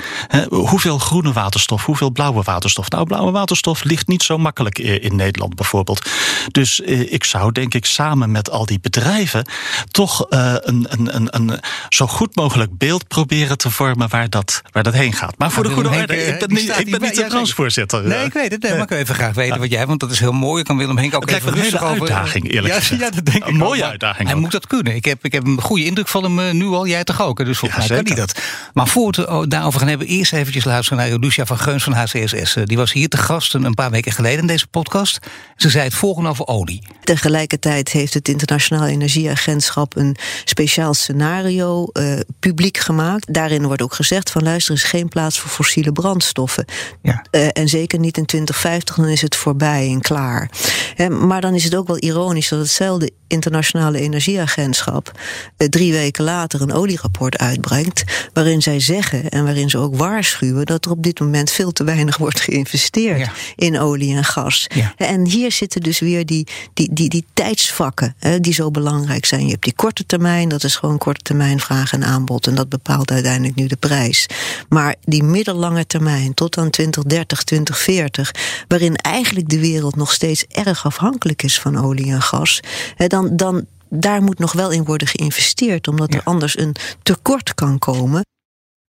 hoeveel 0.48 0.98
groene 0.98 1.32
waterstof, 1.32 1.84
hoeveel 1.84 2.10
blauwe 2.10 2.42
waterstof? 2.42 2.90
Nou, 2.90 3.04
blauwe 3.04 3.30
waterstof 3.30 3.84
ligt 3.84 4.06
niet 4.06 4.22
zo 4.22 4.38
makkelijk 4.38 4.78
in 4.78 5.16
Nederland 5.16 5.54
bijvoorbeeld. 5.54 6.10
Dus 6.50 6.67
eh, 6.76 7.12
ik 7.12 7.24
zou 7.24 7.52
denk 7.52 7.74
ik 7.74 7.84
samen 7.84 8.30
met 8.30 8.50
al 8.50 8.66
die 8.66 8.80
bedrijven 8.80 9.46
toch 9.90 10.26
uh, 10.30 10.54
een, 10.60 10.86
een, 10.88 11.16
een, 11.16 11.28
een 11.30 11.60
zo 11.88 12.06
goed 12.06 12.36
mogelijk 12.36 12.78
beeld 12.78 13.08
proberen 13.08 13.58
te 13.58 13.70
vormen 13.70 14.08
waar 14.08 14.30
dat, 14.30 14.62
waar 14.72 14.82
dat 14.82 14.94
heen 14.94 15.12
gaat. 15.12 15.38
Maar 15.38 15.50
voor 15.50 15.62
de 15.62 15.70
goede 15.70 15.88
orde, 15.88 16.26
ik 16.26 16.38
ben 16.38 16.52
niet, 16.52 16.78
ik 16.78 16.90
ben 16.90 17.00
niet 17.00 17.14
de 17.14 17.26
transvoorzitter. 17.26 18.02
Nee, 18.02 18.24
ik 18.24 18.32
weet 18.32 18.50
het. 18.52 18.62
Nee, 18.62 18.72
maar 18.72 18.82
ik 18.82 18.88
wil 18.88 18.98
even 18.98 19.14
graag 19.14 19.34
weten 19.34 19.58
wat 19.58 19.70
jij, 19.70 19.86
want 19.86 20.00
dat 20.00 20.10
is 20.10 20.20
heel 20.20 20.32
mooi. 20.32 20.60
Ik 20.60 20.66
kan 20.66 20.76
Willem 20.76 20.98
Henk 20.98 21.14
ook 21.14 21.30
even 21.30 21.52
een 21.52 21.54
rustig 21.54 21.82
over. 21.82 22.00
uitdaging, 22.00 22.50
eerlijk 22.50 22.74
ja, 22.74 22.80
gezegd. 22.80 23.00
Ja, 23.00 23.10
dat 23.10 23.24
denk 23.24 23.44
een 23.44 23.52
ik 23.54 23.58
mooie 23.58 23.82
ook. 23.82 23.90
uitdaging. 23.90 24.28
Hij 24.28 24.38
moet 24.38 24.52
dat 24.52 24.66
kunnen. 24.66 24.94
Ik 24.94 25.04
heb, 25.04 25.24
ik 25.24 25.32
heb 25.32 25.46
een 25.46 25.60
goede 25.60 25.84
indruk 25.84 26.08
van 26.08 26.22
hem 26.22 26.56
nu 26.56 26.66
al. 26.66 26.86
Jij 26.86 27.04
toch 27.04 27.22
ook? 27.22 27.44
Dus 27.44 27.58
volgens 27.58 27.88
mij 27.88 27.96
kan 27.96 28.06
hij 28.06 28.16
dat. 28.26 28.40
Maar 28.72 28.88
voor 28.88 29.06
we 29.10 29.32
het 29.40 29.50
daarover 29.50 29.78
gaan 29.78 29.88
hebben, 29.88 30.06
eerst 30.06 30.32
eventjes 30.32 30.64
luisteren 30.64 31.08
naar 31.08 31.18
Lucia 31.18 31.46
van 31.46 31.58
Geuns 31.58 31.82
van 31.82 31.92
HCSS. 31.92 32.56
Die 32.64 32.76
was 32.76 32.92
hier 32.92 33.08
te 33.08 33.16
gast 33.16 33.54
een 33.54 33.74
paar 33.74 33.90
weken 33.90 34.12
geleden 34.12 34.38
in 34.38 34.46
deze 34.46 34.66
podcast. 34.66 35.18
Ze 35.56 35.70
zei 35.70 35.84
het 35.84 35.94
volgende 35.94 36.28
over 36.28 36.44
olie. 36.58 36.82
Tegelijkertijd 37.04 37.88
heeft 37.92 38.14
het 38.14 38.28
Internationaal 38.28 38.86
Energieagentschap 38.86 39.96
een 39.96 40.16
speciaal 40.44 40.94
scenario 40.94 41.86
uh, 41.92 42.12
publiek 42.40 42.78
gemaakt. 42.78 43.34
Daarin 43.34 43.66
wordt 43.66 43.82
ook 43.82 43.94
gezegd 43.94 44.30
van 44.30 44.42
luister, 44.42 44.74
er 44.74 44.82
is 44.82 44.88
geen 44.88 45.08
plaats 45.08 45.40
voor 45.40 45.50
fossiele 45.50 45.92
brandstoffen. 45.92 46.64
Ja. 47.02 47.24
Uh, 47.30 47.48
en 47.52 47.68
zeker 47.68 47.98
niet 47.98 48.16
in 48.16 48.24
2050, 48.26 48.96
dan 48.96 49.08
is 49.08 49.22
het 49.22 49.36
voorbij 49.36 49.86
en 49.88 50.00
klaar. 50.00 50.50
He, 50.94 51.08
maar 51.08 51.40
dan 51.40 51.54
is 51.54 51.64
het 51.64 51.74
ook 51.74 51.86
wel 51.86 51.98
ironisch 51.98 52.48
dat 52.48 52.58
hetzelfde 52.58 53.10
Internationale 53.26 54.00
Energieagentschap 54.00 55.12
uh, 55.58 55.68
drie 55.68 55.92
weken 55.92 56.24
later 56.24 56.60
een 56.62 56.72
olierapport 56.72 57.38
uitbrengt. 57.38 58.04
Waarin 58.32 58.62
zij 58.62 58.80
zeggen 58.80 59.28
en 59.28 59.44
waarin 59.44 59.70
ze 59.70 59.78
ook 59.78 59.96
waarschuwen 59.96 60.66
dat 60.66 60.84
er 60.84 60.90
op 60.90 61.02
dit 61.02 61.20
moment 61.20 61.50
veel 61.50 61.72
te 61.72 61.84
weinig 61.84 62.16
wordt 62.16 62.40
geïnvesteerd 62.40 63.18
Ja. 63.18 63.32
in 63.56 63.78
olie 63.78 64.16
en 64.16 64.24
gas. 64.24 64.66
Ja. 64.74 64.92
En 64.96 65.26
hier 65.26 65.52
zitten 65.52 65.80
dus 65.80 65.98
weer 65.98 66.26
die, 66.26 66.46
die, 66.74 66.88
die, 66.92 67.08
die 67.08 67.24
tijdsvakken 67.32 68.14
hè, 68.18 68.40
die 68.40 68.52
zo 68.52 68.70
belangrijk 68.70 69.24
zijn. 69.24 69.44
Je 69.44 69.50
hebt 69.50 69.64
die 69.64 69.74
korte 69.74 70.06
termijn, 70.06 70.48
dat 70.48 70.64
is 70.64 70.76
gewoon 70.76 70.98
korte 70.98 71.22
termijn 71.22 71.60
vraag 71.60 71.92
en 71.92 72.04
aanbod. 72.04 72.46
En 72.46 72.54
dat 72.54 72.68
bepaalt 72.68 73.10
uiteindelijk 73.10 73.54
nu 73.54 73.66
de 73.66 73.76
prijs. 73.76 74.26
Maar 74.68 74.94
die 75.00 75.22
middellange 75.22 75.86
termijn, 75.86 76.34
tot 76.34 76.58
aan 76.58 76.70
2030, 76.70 77.42
2040, 77.42 78.34
waarin 78.68 78.96
eigenlijk 78.96 79.48
de 79.48 79.60
wereld 79.60 79.96
nog 79.96 80.12
steeds 80.12 80.44
erg 80.44 80.84
afhankelijk 80.84 81.42
is 81.42 81.60
van 81.60 81.84
olie 81.84 82.12
en 82.12 82.22
gas, 82.22 82.60
hè, 82.94 83.06
dan, 83.06 83.36
dan 83.36 83.66
daar 83.90 84.22
moet 84.22 84.38
nog 84.38 84.52
wel 84.52 84.70
in 84.70 84.84
worden 84.84 85.08
geïnvesteerd, 85.08 85.88
omdat 85.88 86.14
er 86.14 86.22
anders 86.24 86.58
een 86.58 86.74
tekort 87.02 87.54
kan 87.54 87.78
komen. 87.78 88.22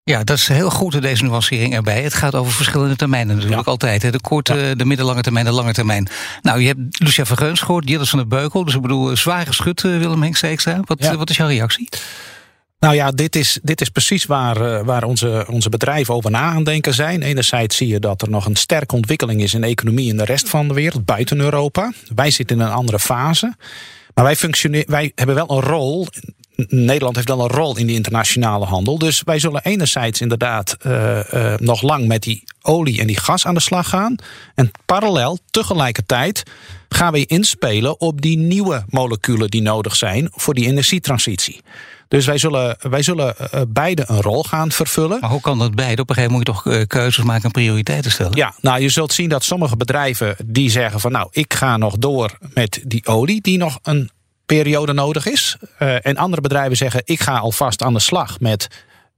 Ja, 0.09 0.25
dat 0.25 0.37
is 0.37 0.49
heel 0.49 0.71
goed, 0.71 1.03
deze 1.03 1.25
nuancering 1.25 1.75
erbij. 1.75 2.03
Het 2.03 2.15
gaat 2.15 2.35
over 2.35 2.53
verschillende 2.53 2.97
termijnen 2.97 3.37
natuurlijk 3.37 3.67
altijd. 3.67 4.03
Hè. 4.03 4.11
De 4.11 4.21
korte, 4.21 4.75
de 4.77 4.85
middellange 4.85 5.21
termijn, 5.21 5.45
de 5.45 5.50
lange 5.50 5.73
termijn. 5.73 6.09
Nou, 6.43 6.61
je 6.61 6.67
hebt 6.67 7.00
Lucia 7.00 7.25
Vergeuns 7.25 7.61
gehoord, 7.61 7.88
Jillis 7.88 8.11
van 8.11 8.19
der 8.19 8.29
Beukel. 8.29 8.65
Dus 8.65 8.75
ik 8.75 8.81
bedoel, 8.81 9.17
zware 9.17 9.53
schut, 9.53 9.85
eh, 9.85 9.99
Willem 9.99 10.23
Henk. 10.23 10.38
Wat, 10.85 10.99
Ja. 10.99 11.11
eh, 11.11 11.17
wat 11.17 11.31
is 11.31 11.37
jouw 11.37 11.49
reactie? 11.49 11.88
Nou 12.79 12.95
ja, 12.95 13.11
dit 13.11 13.37
is, 13.37 13.59
dit 13.62 13.81
is 13.81 13.88
precies 13.88 14.25
waar, 14.25 14.57
eh, 14.61 14.85
waar 14.85 15.05
onze, 15.05 15.47
onze 15.50 15.69
bedrijven 15.69 16.15
over 16.15 16.31
na 16.31 16.41
aan 16.41 16.65
denken 16.65 16.95
zijn. 16.95 17.23
Enerzijds 17.23 17.77
zie 17.77 17.88
je 17.88 17.99
dat 18.00 18.23
er 18.23 18.31
nog 18.31 18.47
een 18.47 18.57
sterke 18.57 18.95
ontwikkeling 18.95 19.43
is 19.43 19.55
in 19.55 19.61
de 19.61 19.67
economie 19.67 20.09
in 20.09 20.17
de 20.17 20.25
rest 20.25 20.49
van 20.49 20.69
de 20.69 20.75
wereld, 20.75 21.05
buiten 21.05 21.41
Europa. 21.41 21.93
Wij 22.15 22.31
zitten 22.31 22.57
in 22.57 22.62
een 22.62 22.73
andere 22.73 22.99
fase. 22.99 23.55
Maar 24.15 24.25
wij, 24.25 24.37
functioneren, 24.37 24.91
wij 24.91 25.12
hebben 25.15 25.35
wel 25.35 25.50
een 25.50 25.61
rol 25.61 26.07
Nederland 26.67 27.17
heeft 27.17 27.29
wel 27.29 27.41
een 27.41 27.50
rol 27.50 27.77
in 27.77 27.87
die 27.87 27.97
internationale 27.97 28.65
handel. 28.65 28.99
Dus 28.99 29.23
wij 29.25 29.38
zullen 29.38 29.65
enerzijds 29.65 30.21
inderdaad 30.21 30.77
uh, 30.87 31.55
nog 31.57 31.83
lang 31.83 32.07
met 32.07 32.23
die 32.23 32.45
olie 32.62 33.00
en 33.00 33.07
die 33.07 33.19
gas 33.19 33.47
aan 33.47 33.55
de 33.55 33.61
slag 33.61 33.88
gaan. 33.88 34.17
En 34.55 34.71
parallel, 34.87 35.38
tegelijkertijd, 35.50 36.43
gaan 36.88 37.12
we 37.12 37.27
inspelen 37.27 38.00
op 38.00 38.21
die 38.21 38.38
nieuwe 38.38 38.85
moleculen 38.88 39.50
die 39.50 39.62
nodig 39.62 39.97
zijn 39.97 40.29
voor 40.33 40.55
die 40.55 40.67
energietransitie. 40.67 41.61
Dus 42.09 42.27
wij 42.27 42.38
zullen, 42.38 42.77
wij 42.81 43.03
zullen 43.03 43.35
uh, 43.41 43.61
beide 43.69 44.05
een 44.07 44.23
rol 44.23 44.43
gaan 44.43 44.73
vervullen. 44.73 45.21
Maar 45.21 45.31
hoe 45.31 45.41
kan 45.41 45.59
dat 45.59 45.75
beide? 45.75 46.03
Op 46.03 46.09
een 46.09 46.15
gegeven 46.15 46.37
moment 46.37 46.57
moet 46.57 46.65
je 46.65 46.79
toch 46.79 46.87
keuzes 46.87 47.25
maken 47.25 47.45
en 47.45 47.50
prioriteiten 47.50 48.11
stellen? 48.11 48.37
Ja, 48.37 48.55
nou 48.61 48.81
je 48.81 48.88
zult 48.88 49.12
zien 49.12 49.29
dat 49.29 49.45
sommige 49.45 49.77
bedrijven 49.77 50.37
die 50.45 50.71
zeggen 50.71 51.00
van 51.00 51.12
nou, 51.12 51.29
ik 51.31 51.55
ga 51.55 51.77
nog 51.77 51.99
door 51.99 52.38
met 52.55 52.83
die 52.87 53.07
olie 53.07 53.41
die 53.41 53.59
nog 53.59 53.79
een 53.83 54.11
periode 54.57 54.93
nodig 54.93 55.26
is. 55.26 55.57
Uh, 55.78 56.07
en 56.07 56.17
andere 56.17 56.43
bedrijven 56.43 56.76
zeggen: 56.76 57.02
ik 57.05 57.21
ga 57.21 57.38
alvast 57.38 57.83
aan 57.83 57.95
de 57.95 58.00
slag 58.00 58.40
met 58.40 58.69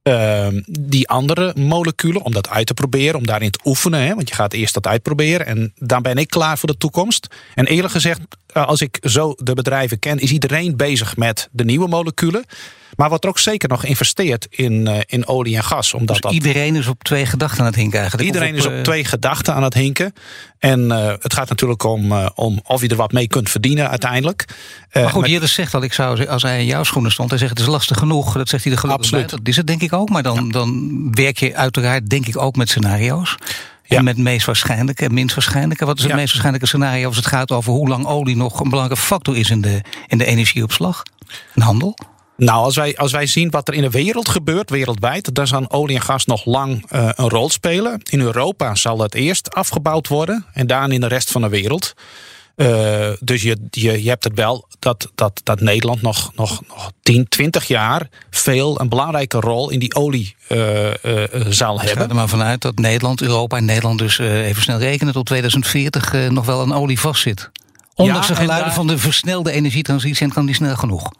uh, 0.02 0.46
die 0.66 1.08
andere 1.08 1.52
moleculen. 1.56 2.22
Om 2.22 2.32
dat 2.32 2.48
uit 2.48 2.66
te 2.66 2.74
proberen, 2.74 3.18
om 3.18 3.26
daarin 3.26 3.50
te 3.50 3.60
oefenen. 3.64 4.00
Hè, 4.00 4.14
want 4.14 4.28
je 4.28 4.34
gaat 4.34 4.52
eerst 4.52 4.74
dat 4.74 4.86
uitproberen. 4.86 5.46
En 5.46 5.72
dan 5.76 6.02
ben 6.02 6.16
ik 6.16 6.28
klaar 6.28 6.58
voor 6.58 6.68
de 6.68 6.76
toekomst. 6.76 7.26
En 7.54 7.66
eerlijk 7.66 7.92
gezegd, 7.92 8.20
eh, 8.46 8.66
als 8.66 8.80
ik 8.80 8.98
zo 9.02 9.34
de 9.36 9.54
bedrijven 9.54 9.98
ken, 9.98 10.18
is 10.18 10.32
iedereen 10.32 10.76
bezig 10.76 11.16
met 11.16 11.48
de 11.52 11.64
nieuwe 11.64 11.88
moleculen. 11.88 12.44
Maar 12.96 13.08
wordt 13.08 13.24
er 13.24 13.30
ook 13.30 13.38
zeker 13.38 13.68
nog 13.68 13.80
geïnvesteerd 13.80 14.46
in, 14.50 14.86
uh, 14.88 14.98
in 15.06 15.26
olie 15.26 15.56
en 15.56 15.64
gas. 15.64 15.94
Omdat 15.94 16.22
dus 16.22 16.32
iedereen 16.32 16.76
is 16.76 16.86
op 16.86 17.02
twee 17.02 17.26
gedachten 17.26 17.60
aan 17.60 17.66
het 17.66 17.74
hinken 17.74 17.98
eigenlijk? 17.98 18.28
Iedereen 18.28 18.52
op, 18.52 18.58
is 18.58 18.66
op 18.66 18.72
uh... 18.72 18.80
twee 18.80 19.04
gedachten 19.04 19.54
aan 19.54 19.62
het 19.62 19.74
hinken. 19.74 20.12
En 20.58 20.80
uh, 20.80 21.06
het 21.18 21.34
gaat 21.34 21.48
natuurlijk 21.48 21.82
om, 21.82 22.12
om 22.34 22.60
of 22.64 22.80
je 22.80 22.88
er 22.88 22.96
wat 22.96 23.12
mee 23.12 23.28
kunt 23.28 23.50
verdienen 23.50 23.90
uiteindelijk. 23.90 24.44
maar 24.92 25.10
goed. 25.10 25.26
Jillis 25.26 25.54
zegt 25.54 25.74
al, 25.74 25.82
ik 25.82 25.92
zou, 25.92 26.26
als 26.26 26.42
hij 26.42 26.60
in 26.60 26.66
jouw 26.66 26.82
schoenen 26.82 27.12
stond... 27.12 27.30
hij 27.30 27.38
zegt 27.38 27.50
het 27.50 27.60
is 27.60 27.66
lastig 27.66 27.98
genoeg, 27.98 28.32
dat 28.32 28.48
zegt 28.48 28.64
hij 28.64 28.72
er 28.72 28.78
gelukkig 28.78 29.04
Absoluut. 29.04 29.26
bij. 29.26 29.38
Dat 29.38 29.48
is 29.48 29.56
het 29.56 29.66
denk 29.66 29.82
ik 29.82 29.92
ook, 29.92 30.08
maar 30.08 30.22
dan, 30.22 30.44
ja. 30.44 30.52
dan 30.52 31.08
werk 31.14 31.38
je 31.38 31.56
uiteraard 31.56 32.08
denk 32.08 32.26
ik 32.26 32.38
ook 32.38 32.56
met 32.56 32.68
scenario's. 32.68 33.36
En 33.96 34.04
met 34.04 34.16
meest 34.16 34.46
waarschijnlijke 34.46 35.04
en 35.04 35.14
minst 35.14 35.34
waarschijnlijke. 35.34 35.84
Wat 35.84 35.96
is 35.96 36.02
het 36.02 36.10
ja. 36.10 36.16
meest 36.16 36.28
waarschijnlijke 36.28 36.66
scenario 36.66 37.06
als 37.06 37.16
het 37.16 37.26
gaat 37.26 37.50
over 37.50 37.72
hoe 37.72 37.88
lang 37.88 38.06
olie 38.06 38.36
nog 38.36 38.60
een 38.60 38.68
belangrijke 38.68 39.02
factor 39.02 39.36
is 39.36 39.50
in 39.50 39.60
de, 39.60 39.82
in 40.06 40.18
de 40.18 40.24
energieopslag 40.24 41.02
en 41.54 41.62
handel? 41.62 41.96
Nou, 42.40 42.64
als 42.64 42.76
wij, 42.76 42.96
als 42.96 43.12
wij 43.12 43.26
zien 43.26 43.50
wat 43.50 43.68
er 43.68 43.74
in 43.74 43.82
de 43.82 43.90
wereld 43.90 44.28
gebeurt, 44.28 44.70
wereldwijd, 44.70 45.34
dan 45.34 45.46
zal 45.46 45.70
olie 45.70 45.96
en 45.96 46.02
gas 46.02 46.24
nog 46.24 46.44
lang 46.44 46.92
uh, 46.92 47.08
een 47.14 47.28
rol 47.28 47.50
spelen. 47.50 48.00
In 48.04 48.20
Europa 48.20 48.74
zal 48.74 48.98
het 48.98 49.14
eerst 49.14 49.54
afgebouwd 49.54 50.08
worden 50.08 50.46
en 50.52 50.66
daarna 50.66 50.94
in 50.94 51.00
de 51.00 51.06
rest 51.06 51.30
van 51.30 51.40
de 51.40 51.48
wereld. 51.48 51.94
Uh, 52.56 53.08
dus 53.20 53.42
je, 53.42 53.56
je, 53.70 54.02
je 54.02 54.08
hebt 54.08 54.24
het 54.24 54.34
wel 54.34 54.66
dat, 54.78 55.10
dat, 55.14 55.40
dat 55.44 55.60
Nederland 55.60 56.02
nog, 56.02 56.32
nog, 56.34 56.62
nog 56.68 56.92
10, 57.02 57.28
20 57.28 57.68
jaar 57.68 58.08
veel 58.30 58.80
een 58.80 58.88
belangrijke 58.88 59.40
rol 59.40 59.70
in 59.70 59.78
die 59.78 59.94
olie 59.94 60.36
uh, 60.48 60.86
uh, 60.86 60.92
zal 61.48 61.80
hebben. 61.80 61.98
gaat 61.98 62.08
er 62.08 62.14
maar 62.14 62.28
vanuit 62.28 62.62
dat 62.62 62.78
Nederland, 62.78 63.22
Europa 63.22 63.56
en 63.56 63.64
Nederland 63.64 63.98
dus 63.98 64.18
even 64.18 64.62
snel 64.62 64.78
rekenen 64.78 65.12
tot 65.12 65.26
2040 65.26 66.30
nog 66.30 66.46
wel 66.46 66.60
aan 66.60 66.74
olie 66.74 67.00
vastzit. 67.00 67.50
Ondanks 67.94 68.28
ja, 68.28 68.34
de 68.34 68.40
geluiden 68.40 68.66
daar... 68.66 68.76
van 68.76 68.86
de 68.86 68.98
versnelde 68.98 69.52
energietransitie 69.52 70.26
en 70.26 70.32
kan 70.32 70.46
die 70.46 70.54
snel 70.54 70.76
genoeg. 70.76 71.10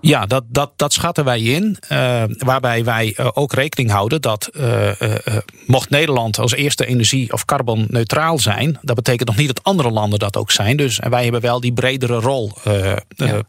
Ja, 0.00 0.26
dat, 0.26 0.44
dat, 0.48 0.72
dat 0.76 0.92
schatten 0.92 1.24
wij 1.24 1.40
in. 1.40 1.78
Uh, 1.92 2.22
waarbij 2.38 2.84
wij 2.84 3.14
uh, 3.20 3.28
ook 3.32 3.52
rekening 3.52 3.90
houden 3.90 4.22
dat 4.22 4.50
uh, 4.52 4.90
mocht 5.66 5.90
Nederland 5.90 6.38
als 6.38 6.52
eerste 6.52 6.86
energie- 6.86 7.32
of 7.32 7.44
carbonneutraal 7.44 8.38
zijn, 8.38 8.78
dat 8.82 8.96
betekent 8.96 9.28
nog 9.28 9.36
niet 9.36 9.46
dat 9.46 9.62
andere 9.62 9.90
landen 9.90 10.18
dat 10.18 10.36
ook 10.36 10.50
zijn. 10.50 10.76
Dus 10.76 11.00
en 11.00 11.10
wij 11.10 11.22
hebben 11.22 11.40
wel 11.40 11.60
die 11.60 11.72
bredere 11.72 12.20
rol 12.20 12.52
ja. 13.08 13.42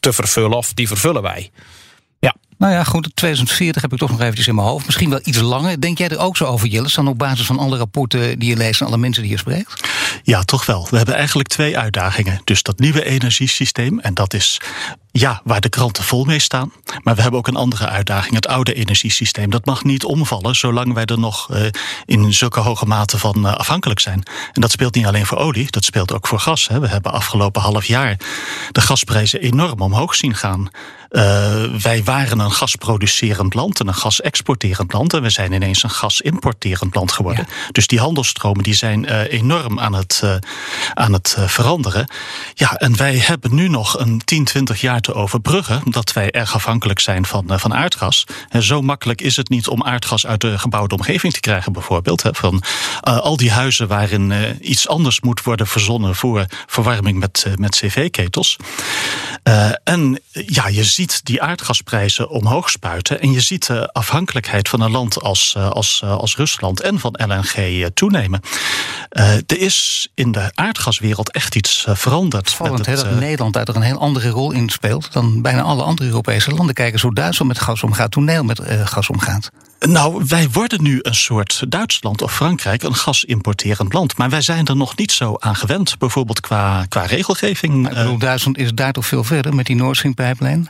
te 0.00 0.12
vervullen, 0.12 0.56
of 0.56 0.72
die 0.72 0.88
vervullen 0.88 1.22
wij. 1.22 1.50
Ja. 2.18 2.34
Nou 2.58 2.72
ja, 2.72 2.84
goed, 2.84 3.16
2040 3.16 3.82
heb 3.82 3.92
ik 3.92 3.98
toch 3.98 4.10
nog 4.10 4.20
eventjes 4.20 4.46
in 4.46 4.54
mijn 4.54 4.66
hoofd. 4.66 4.86
Misschien 4.86 5.10
wel 5.10 5.20
iets 5.22 5.40
langer. 5.40 5.80
Denk 5.80 5.98
jij 5.98 6.08
er 6.08 6.18
ook 6.18 6.36
zo 6.36 6.44
over, 6.44 6.68
Jillis, 6.68 6.94
dan 6.94 7.08
op 7.08 7.18
basis 7.18 7.46
van 7.46 7.58
alle 7.58 7.76
rapporten 7.76 8.38
die 8.38 8.48
je 8.48 8.56
leest 8.56 8.80
en 8.80 8.86
alle 8.86 8.98
mensen 8.98 9.22
die 9.22 9.30
je 9.30 9.38
spreekt? 9.38 9.88
Ja, 10.22 10.42
toch 10.42 10.66
wel. 10.66 10.86
We 10.90 10.96
hebben 10.96 11.14
eigenlijk 11.14 11.48
twee 11.48 11.78
uitdagingen. 11.78 12.40
Dus 12.44 12.62
dat 12.62 12.78
nieuwe 12.78 13.04
energiesysteem, 13.04 14.00
en 14.00 14.14
dat 14.14 14.34
is 14.34 14.60
ja, 15.18 15.40
waar 15.44 15.60
de 15.60 15.68
kranten 15.68 16.04
vol 16.04 16.24
mee 16.24 16.38
staan. 16.38 16.72
Maar 17.02 17.14
we 17.14 17.22
hebben 17.22 17.40
ook 17.40 17.48
een 17.48 17.56
andere 17.56 17.88
uitdaging, 17.88 18.34
het 18.34 18.46
oude 18.46 18.74
energiesysteem. 18.74 19.50
Dat 19.50 19.64
mag 19.64 19.84
niet 19.84 20.04
omvallen 20.04 20.56
zolang 20.56 20.94
wij 20.94 21.04
er 21.04 21.18
nog 21.18 21.50
uh, 21.50 21.66
in 22.04 22.34
zulke 22.34 22.60
hoge 22.60 22.86
mate 22.86 23.18
van 23.18 23.46
uh, 23.46 23.54
afhankelijk 23.54 24.00
zijn. 24.00 24.22
En 24.52 24.60
dat 24.60 24.70
speelt 24.70 24.94
niet 24.94 25.06
alleen 25.06 25.26
voor 25.26 25.38
olie, 25.38 25.70
dat 25.70 25.84
speelt 25.84 26.12
ook 26.12 26.26
voor 26.26 26.40
gas. 26.40 26.68
Hè. 26.68 26.80
We 26.80 26.88
hebben 26.88 27.12
afgelopen 27.12 27.62
half 27.62 27.84
jaar 27.84 28.16
de 28.72 28.80
gasprijzen 28.80 29.40
enorm 29.40 29.80
omhoog 29.80 30.14
zien 30.14 30.34
gaan. 30.34 30.70
Uh, 31.10 31.64
wij 31.80 32.04
waren 32.04 32.38
een 32.38 32.52
gasproducerend 32.52 33.54
land 33.54 33.80
en 33.80 33.88
een 33.88 33.94
gasexporterend 33.94 34.92
land. 34.92 35.14
En 35.14 35.22
we 35.22 35.30
zijn 35.30 35.52
ineens 35.52 35.82
een 35.82 35.90
gasimporterend 35.90 36.94
land 36.94 37.12
geworden. 37.12 37.46
Ja. 37.48 37.72
Dus 37.72 37.86
die 37.86 37.98
handelstromen 38.00 38.62
die 38.62 38.74
zijn 38.74 39.04
uh, 39.04 39.32
enorm 39.32 39.80
aan 39.80 39.92
het, 39.92 40.20
uh, 40.24 40.34
aan 40.94 41.12
het 41.12 41.36
veranderen. 41.38 42.06
Ja, 42.54 42.74
en 42.74 42.96
wij 42.96 43.16
hebben 43.16 43.54
nu 43.54 43.68
nog 43.68 43.98
een 43.98 44.24
10, 44.24 44.44
20 44.44 44.80
jaar 44.80 45.00
te 45.06 45.14
overbruggen. 45.14 45.82
Dat 45.84 46.12
wij 46.12 46.30
erg 46.30 46.54
afhankelijk 46.54 47.00
zijn 47.00 47.26
van, 47.26 47.44
van 47.46 47.74
aardgas. 47.74 48.26
En 48.48 48.62
zo 48.62 48.82
makkelijk 48.82 49.20
is 49.20 49.36
het 49.36 49.48
niet 49.48 49.68
om 49.68 49.82
aardgas 49.82 50.26
uit 50.26 50.40
de 50.40 50.58
gebouwde 50.58 50.94
omgeving 50.94 51.32
te 51.32 51.40
krijgen, 51.40 51.72
bijvoorbeeld. 51.72 52.22
Van 52.30 52.62
al 53.00 53.36
die 53.36 53.50
huizen 53.50 53.88
waarin 53.88 54.32
iets 54.60 54.88
anders 54.88 55.20
moet 55.20 55.42
worden 55.42 55.66
verzonnen 55.66 56.14
voor 56.14 56.46
verwarming 56.66 57.18
met, 57.18 57.46
met 57.56 57.76
cv-ketels. 57.76 58.56
En 59.84 60.20
ja, 60.30 60.68
je 60.68 60.84
ziet 60.84 61.24
die 61.24 61.42
aardgasprijzen 61.42 62.28
omhoog 62.28 62.70
spuiten. 62.70 63.20
En 63.20 63.32
je 63.32 63.40
ziet 63.40 63.66
de 63.66 63.92
afhankelijkheid 63.92 64.68
van 64.68 64.80
een 64.80 64.90
land 64.90 65.20
als, 65.20 65.56
als, 65.56 66.02
als 66.02 66.36
Rusland 66.36 66.80
en 66.80 66.98
van 66.98 67.18
LNG 67.26 67.88
toenemen. 67.94 68.40
Uh, 69.10 69.34
er 69.34 69.58
is 69.58 70.08
in 70.14 70.32
de 70.32 70.50
aardgaswereld 70.54 71.32
echt 71.32 71.54
iets 71.54 71.86
veranderd. 71.88 72.50
Vallend 72.50 72.86
het, 72.86 72.96
dat 72.96 73.18
Nederland 73.18 73.52
daar 73.52 73.68
een 73.68 73.82
heel 73.82 73.98
andere 73.98 74.28
rol 74.28 74.52
in 74.52 74.68
speelt 74.68 75.12
dan 75.12 75.42
bijna 75.42 75.62
alle 75.62 75.82
andere 75.82 76.08
Europese 76.08 76.50
landen. 76.50 76.74
Kijken 76.74 76.98
zo 76.98 77.12
Duitsland 77.12 77.52
met 77.52 77.62
gas 77.62 77.82
omgaat, 77.82 78.14
hoe 78.14 78.24
Nederland 78.24 78.58
met 78.58 78.70
uh, 78.70 78.86
gas 78.86 79.08
omgaat. 79.08 79.50
Nou, 79.80 80.24
wij 80.28 80.48
worden 80.52 80.82
nu 80.82 80.98
een 81.02 81.14
soort 81.14 81.62
Duitsland 81.68 82.22
of 82.22 82.34
Frankrijk, 82.34 82.82
een 82.82 82.94
gasimporterend 82.94 83.92
land. 83.92 84.16
Maar 84.16 84.30
wij 84.30 84.40
zijn 84.40 84.66
er 84.66 84.76
nog 84.76 84.96
niet 84.96 85.12
zo 85.12 85.36
aan 85.38 85.56
gewend, 85.56 85.98
bijvoorbeeld 85.98 86.40
qua, 86.40 86.86
qua 86.88 87.04
regelgeving. 87.04 87.82
Maar 87.82 87.90
ik 87.90 87.96
bedoel, 87.96 88.18
Duitsland 88.18 88.58
is 88.58 88.72
daar 88.74 88.92
toch 88.92 89.06
veel 89.06 89.24
verder 89.24 89.54
met 89.54 89.66
die 89.66 89.76
Nord 89.76 89.96
Stream-pijplijn? 89.96 90.68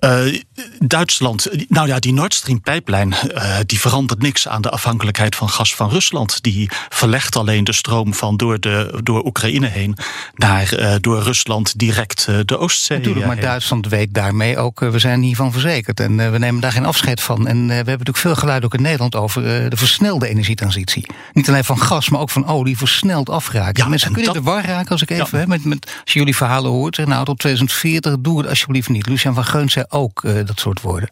Uh, 0.00 0.40
Duitsland, 0.78 1.48
nou 1.68 1.88
ja, 1.88 1.98
die 1.98 2.12
Nord 2.12 2.34
Stream-pijplijn 2.34 3.14
uh, 3.34 3.56
die 3.66 3.80
verandert 3.80 4.22
niks 4.22 4.48
aan 4.48 4.62
de 4.62 4.70
afhankelijkheid 4.70 5.36
van 5.36 5.48
gas 5.48 5.74
van 5.74 5.90
Rusland. 5.90 6.42
Die 6.42 6.68
verlegt 6.88 7.36
alleen 7.36 7.64
de 7.64 7.72
stroom 7.72 8.14
van 8.14 8.36
door, 8.36 8.60
de, 8.60 9.00
door 9.02 9.24
Oekraïne 9.24 9.66
heen 9.66 9.96
naar 10.34 10.78
uh, 10.78 10.94
door 11.00 11.22
Rusland 11.22 11.78
direct 11.78 12.28
de 12.44 12.58
Oostzee. 12.58 12.98
Natuurlijk, 12.98 13.26
maar 13.26 13.36
heen. 13.36 13.44
Duitsland 13.44 13.88
weet 13.88 14.14
daarmee 14.14 14.58
ook, 14.58 14.80
we 14.80 14.98
zijn 14.98 15.22
hiervan 15.22 15.52
verzekerd 15.52 16.00
en 16.00 16.32
we 16.32 16.38
nemen 16.38 16.60
daar 16.60 16.72
geen 16.72 16.86
afscheid 16.86 17.20
van. 17.20 17.46
En 17.46 17.66
we 17.66 17.72
hebben 17.72 17.86
natuurlijk 17.86 18.16
veel 18.16 18.34
geluid 18.36 18.64
ook 18.64 18.74
in 18.74 18.82
Nederland 18.82 19.14
over 19.14 19.42
de 19.70 19.76
versnelde 19.76 20.28
energietransitie. 20.28 21.06
Niet 21.32 21.48
alleen 21.48 21.64
van 21.64 21.78
gas, 21.78 22.08
maar 22.08 22.20
ook 22.20 22.30
van 22.30 22.46
olie 22.46 22.78
versneld 22.78 23.30
afraken. 23.30 23.82
Ja, 23.82 23.88
Mensen 23.88 24.12
kunnen 24.12 24.32
dat... 24.32 24.44
de 24.44 24.50
war 24.50 24.64
raken 24.64 24.90
als 24.90 25.02
ik 25.02 25.10
even, 25.10 25.38
ja. 25.38 25.46
met, 25.46 25.64
met, 25.64 25.86
als 26.04 26.12
je 26.12 26.18
jullie 26.18 26.36
verhalen 26.36 26.70
hoort, 26.70 26.94
zeg 26.94 27.06
nou 27.06 27.24
tot 27.24 27.38
2040 27.38 28.16
doe 28.20 28.38
het 28.38 28.48
alsjeblieft 28.48 28.88
niet. 28.88 29.06
Lucian 29.06 29.34
van 29.34 29.44
Geuns 29.44 29.74
ook 29.88 30.22
uh, 30.22 30.46
dat 30.46 30.60
soort 30.60 30.80
woorden. 30.80 31.08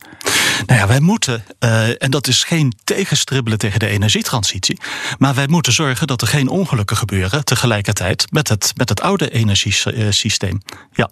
Nou 0.67 0.81
ja, 0.81 0.87
wij 0.87 1.01
moeten, 1.01 1.45
uh, 1.61 2.03
en 2.03 2.11
dat 2.11 2.27
is 2.27 2.45
geen 2.45 2.73
tegenstribbelen 2.85 3.59
tegen 3.59 3.79
de 3.79 3.87
energietransitie, 3.87 4.81
maar 5.19 5.35
wij 5.35 5.47
moeten 5.47 5.73
zorgen 5.73 6.07
dat 6.07 6.21
er 6.21 6.29
geen 6.29 6.49
ongelukken 6.49 6.97
gebeuren 6.97 7.45
tegelijkertijd 7.45 8.27
met 8.31 8.49
het, 8.49 8.73
met 8.77 8.89
het 8.89 9.01
oude 9.01 9.31
energiesysteem. 9.31 10.63
Ja. 10.93 11.11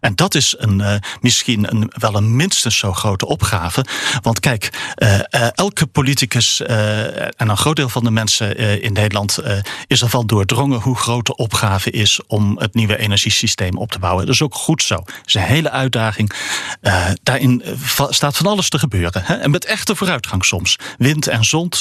En 0.00 0.14
dat 0.14 0.34
is 0.34 0.54
een, 0.58 0.78
uh, 0.78 0.94
misschien 1.20 1.70
een, 1.74 1.92
wel 1.98 2.14
een 2.14 2.36
minstens 2.36 2.78
zo 2.78 2.92
grote 2.92 3.26
opgave. 3.26 3.84
Want 4.22 4.40
kijk, 4.40 4.94
uh, 4.96 5.14
uh, 5.14 5.48
elke 5.52 5.86
politicus 5.86 6.60
en 6.60 7.48
een 7.48 7.56
groot 7.56 7.76
deel 7.76 7.88
van 7.88 8.04
de 8.04 8.10
mensen 8.10 8.82
in 8.82 8.92
Nederland 8.92 9.38
is 9.86 10.02
ervan 10.02 10.26
doordrongen 10.26 10.80
hoe 10.80 10.96
groot 10.96 11.26
de 11.26 11.36
opgave 11.36 11.90
is 11.90 12.20
om 12.26 12.58
het 12.58 12.74
nieuwe 12.74 12.96
energiesysteem 12.96 13.76
op 13.76 13.90
te 13.90 13.98
bouwen. 13.98 14.26
Dat 14.26 14.34
is 14.34 14.42
ook 14.42 14.54
goed 14.54 14.82
zo. 14.82 14.94
Dat 14.94 15.14
is 15.24 15.34
een 15.34 15.42
hele 15.42 15.70
uitdaging. 15.70 16.32
daarin 17.22 17.62
staat 18.08 18.36
van 18.36 18.46
alles 18.46 18.68
te 18.68 18.78
gebeuren. 18.78 19.22
Hè? 19.24 19.34
En 19.34 19.50
met 19.50 19.64
echte 19.64 19.96
vooruitgang 19.96 20.44
soms. 20.44 20.78
Wind 20.98 21.26
en 21.26 21.44
zon, 21.44 21.72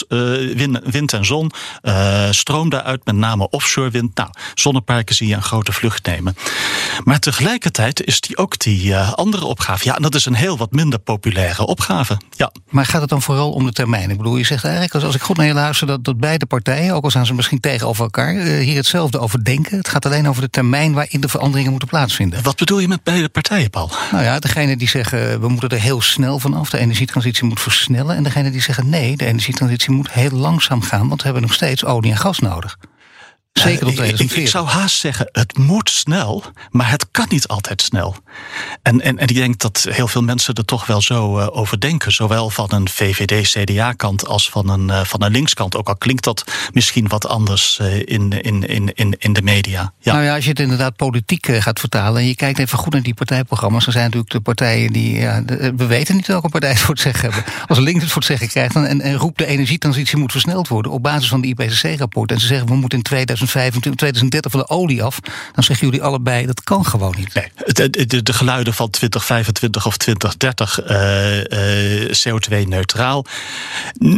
wind, 0.55 0.79
wind, 0.83 1.13
en 1.13 1.25
zon, 1.25 1.51
stroom 2.31 2.69
daaruit, 2.69 3.05
met 3.05 3.15
name 3.15 3.49
offshore 3.49 3.89
wind. 3.89 4.15
Nou, 4.15 4.29
zonneparken 4.53 5.15
zie 5.15 5.27
je 5.27 5.35
een 5.35 5.43
grote 5.43 5.71
vlucht 5.71 6.05
nemen. 6.05 6.35
Maar 7.03 7.19
tegelijkertijd 7.19 8.03
is 8.13 8.21
die 8.21 8.37
ook 8.37 8.59
die 8.59 8.97
andere 8.97 9.45
opgave. 9.45 9.85
Ja, 9.85 9.95
en 9.95 10.01
dat 10.01 10.15
is 10.15 10.25
een 10.25 10.33
heel 10.33 10.57
wat 10.57 10.71
minder 10.71 10.99
populaire 10.99 11.65
opgave. 11.65 12.17
Ja. 12.35 12.51
Maar 12.69 12.85
gaat 12.85 13.01
het 13.01 13.09
dan 13.09 13.21
vooral 13.21 13.51
om 13.51 13.65
de 13.65 13.71
termijn? 13.71 14.09
Ik 14.09 14.17
bedoel, 14.17 14.37
je 14.37 14.43
zegt 14.43 14.63
eigenlijk, 14.63 15.05
als 15.05 15.15
ik 15.15 15.21
goed 15.21 15.37
naar 15.37 15.45
je 15.45 15.53
luister, 15.53 15.87
dat, 15.87 16.03
dat 16.03 16.17
beide 16.17 16.45
partijen, 16.45 16.93
ook 16.93 17.03
al 17.03 17.11
zijn 17.11 17.25
ze 17.25 17.33
misschien 17.33 17.59
tegenover 17.59 18.03
elkaar, 18.03 18.33
hier 18.35 18.75
hetzelfde 18.75 19.19
over 19.19 19.43
denken. 19.43 19.77
Het 19.77 19.87
gaat 19.87 20.05
alleen 20.05 20.27
over 20.27 20.41
de 20.41 20.49
termijn 20.49 20.93
waarin 20.93 21.21
de 21.21 21.29
veranderingen 21.29 21.71
moeten 21.71 21.89
plaatsvinden. 21.89 22.43
Wat 22.43 22.55
bedoel 22.55 22.79
je 22.79 22.87
met 22.87 23.03
beide 23.03 23.29
partijen, 23.29 23.69
Paul? 23.69 23.91
Nou 24.11 24.23
ja, 24.23 24.39
degene 24.39 24.77
die 24.77 24.89
zeggen 24.89 25.41
we 25.41 25.47
moeten 25.47 25.69
er 25.69 25.79
heel 25.79 26.01
snel 26.01 26.39
vanaf, 26.39 26.69
de 26.69 26.77
energietransitie 26.77 27.45
moet 27.45 27.61
versnellen. 27.61 28.15
En 28.15 28.23
degene 28.23 28.51
die 28.51 28.61
zeggen 28.61 28.89
nee, 28.89 29.17
de 29.17 29.25
energietransitie 29.25 29.91
moet 29.91 30.11
heel 30.11 30.31
langzaam 30.31 30.81
gaan, 30.81 31.07
want 31.07 31.19
we 31.19 31.25
hebben 31.25 31.41
nog 31.41 31.53
steeds 31.53 31.85
olie 31.85 32.11
en 32.11 32.17
gas 32.17 32.39
nodig. 32.39 32.77
Zeker 33.53 33.85
tot 33.85 33.95
2040. 33.95 34.37
Ik, 34.37 34.43
ik, 34.43 34.49
zou 34.49 34.67
haast 34.67 34.99
zeggen, 34.99 35.29
het 35.31 35.57
moet 35.57 35.89
snel, 35.89 36.43
maar 36.69 36.89
het 36.89 37.05
kan 37.11 37.25
niet 37.29 37.47
altijd 37.47 37.81
snel. 37.81 38.15
En, 38.81 39.01
en, 39.01 39.17
en 39.17 39.27
ik 39.27 39.35
denk 39.35 39.59
dat 39.59 39.87
heel 39.89 40.07
veel 40.07 40.21
mensen 40.21 40.53
er 40.53 40.65
toch 40.65 40.85
wel 40.85 41.01
zo 41.01 41.39
uh, 41.39 41.47
over 41.51 41.79
denken. 41.79 42.11
Zowel 42.11 42.49
van 42.49 42.67
een 42.69 42.89
VVD-CDA-kant 42.89 44.27
als 44.27 44.49
van 44.49 44.69
een, 44.69 44.87
uh, 44.87 45.03
van 45.03 45.23
een 45.23 45.31
linkskant. 45.31 45.75
Ook 45.75 45.87
al 45.87 45.95
klinkt 45.95 46.23
dat 46.23 46.43
misschien 46.71 47.07
wat 47.07 47.27
anders 47.27 47.79
uh, 47.81 47.95
in, 47.95 48.41
in, 48.41 48.67
in, 48.67 48.93
in, 48.93 49.15
in 49.19 49.33
de 49.33 49.41
media. 49.41 49.93
Ja. 49.99 50.13
Nou 50.13 50.25
ja, 50.25 50.35
als 50.35 50.43
je 50.43 50.49
het 50.49 50.59
inderdaad 50.59 50.95
politiek 50.95 51.45
gaat 51.45 51.79
vertalen... 51.79 52.21
en 52.21 52.27
je 52.27 52.35
kijkt 52.35 52.59
even 52.59 52.77
goed 52.77 52.93
naar 52.93 53.01
die 53.01 53.13
partijprogramma's... 53.13 53.83
dan 53.83 53.93
zijn 53.93 54.05
natuurlijk 54.05 54.31
de 54.31 54.41
partijen 54.41 54.93
die... 54.93 55.19
Ja, 55.19 55.41
de, 55.41 55.73
we 55.75 55.85
weten 55.85 56.15
niet 56.15 56.27
welke 56.27 56.49
partij 56.49 56.69
het 56.69 56.79
voor 56.79 56.93
het 56.93 57.03
zeggen 57.03 57.31
hebben. 57.31 57.53
Als 57.67 57.79
links 57.79 58.01
het 58.01 58.11
voor 58.11 58.21
het 58.21 58.31
zeggen 58.31 58.47
krijgt... 58.47 58.73
Dan, 58.73 58.85
en, 58.85 59.01
en 59.01 59.15
roept 59.15 59.37
de 59.37 59.45
energietransitie 59.45 60.17
moet 60.17 60.31
versneld 60.31 60.67
worden... 60.67 60.91
op 60.91 61.03
basis 61.03 61.29
van 61.29 61.41
de 61.41 61.47
IPCC-rapport. 61.47 62.31
En 62.31 62.39
ze 62.39 62.47
zeggen 62.47 62.67
we 62.67 62.75
moeten 62.75 62.97
in 62.97 63.03
2000 63.03 63.42
2025, 63.47 63.95
2030 63.95 64.51
van 64.51 64.59
de 64.59 64.69
olie 64.69 65.03
af. 65.03 65.19
Dan 65.53 65.63
zeggen 65.63 65.87
jullie 65.87 66.03
allebei 66.03 66.45
dat 66.45 66.63
kan 66.63 66.85
gewoon 66.85 67.15
niet. 67.17 67.33
Nee, 67.33 67.51
de, 67.65 68.05
de, 68.05 68.23
de 68.23 68.33
geluiden 68.33 68.73
van 68.73 68.89
2025 68.89 69.85
of 69.85 69.97
2030 69.97 70.89
uh, 70.89 71.43
uh, 71.43 72.11
CO2-neutraal. 72.11 73.25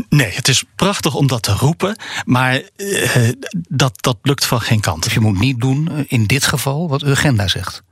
Nee, 0.10 0.32
het 0.32 0.48
is 0.48 0.64
prachtig 0.76 1.16
om 1.16 1.28
dat 1.28 1.44
te 1.44 1.54
roepen. 1.54 1.96
Maar 2.26 2.62
uh, 2.78 3.30
dat, 3.68 4.02
dat 4.02 4.18
lukt 4.22 4.46
van 4.46 4.62
geen 4.62 4.80
kant. 4.80 5.04
Dus 5.04 5.14
je 5.14 5.20
moet 5.20 5.40
niet 5.40 5.62
doen 5.62 6.06
in 6.08 6.26
dit 6.26 6.46
geval 6.46 6.90
wat 6.90 7.04
Urgenda 7.04 7.48
zegt. 7.48 7.84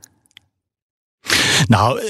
Nou, 1.67 2.01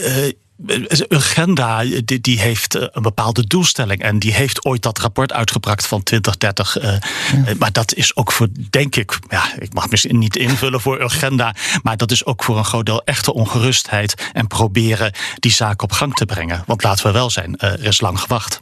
agenda 1.09 1.83
die, 2.05 2.21
die, 2.21 2.39
heeft 2.39 2.75
eh, 2.75 2.87
een 2.91 3.01
bepaalde 3.01 3.47
doelstelling. 3.47 4.01
En 4.01 4.19
die 4.19 4.33
heeft 4.33 4.65
ooit 4.65 4.81
dat 4.81 4.99
rapport 4.99 5.33
uitgebracht 5.33 5.87
van 5.87 6.03
2030. 6.03 6.83
Uh, 6.83 7.45
ja. 7.45 7.53
Maar 7.57 7.71
dat 7.71 7.93
is 7.93 8.15
ook 8.15 8.31
voor, 8.31 8.47
denk 8.69 8.95
ik, 8.95 9.19
ja, 9.29 9.43
ik 9.59 9.73
mag 9.73 9.89
misschien 9.89 10.17
niet 10.17 10.35
invullen 10.35 10.81
voor 10.81 11.03
agenda. 11.03 11.55
Maar 11.83 11.97
dat 11.97 12.11
is 12.11 12.25
ook 12.25 12.43
voor 12.43 12.57
een 12.57 12.65
groot 12.65 12.85
deel 12.85 13.03
echte 13.03 13.33
ongerustheid. 13.33 14.29
En 14.33 14.47
proberen 14.47 15.13
die 15.39 15.51
zaak 15.51 15.81
op 15.81 15.91
gang 15.91 16.13
te 16.13 16.25
brengen. 16.25 16.63
Want 16.65 16.83
laten 16.83 17.05
we 17.05 17.11
wel 17.11 17.29
zijn, 17.29 17.57
er 17.57 17.85
is 17.85 18.01
lang 18.01 18.19
gewacht. 18.19 18.57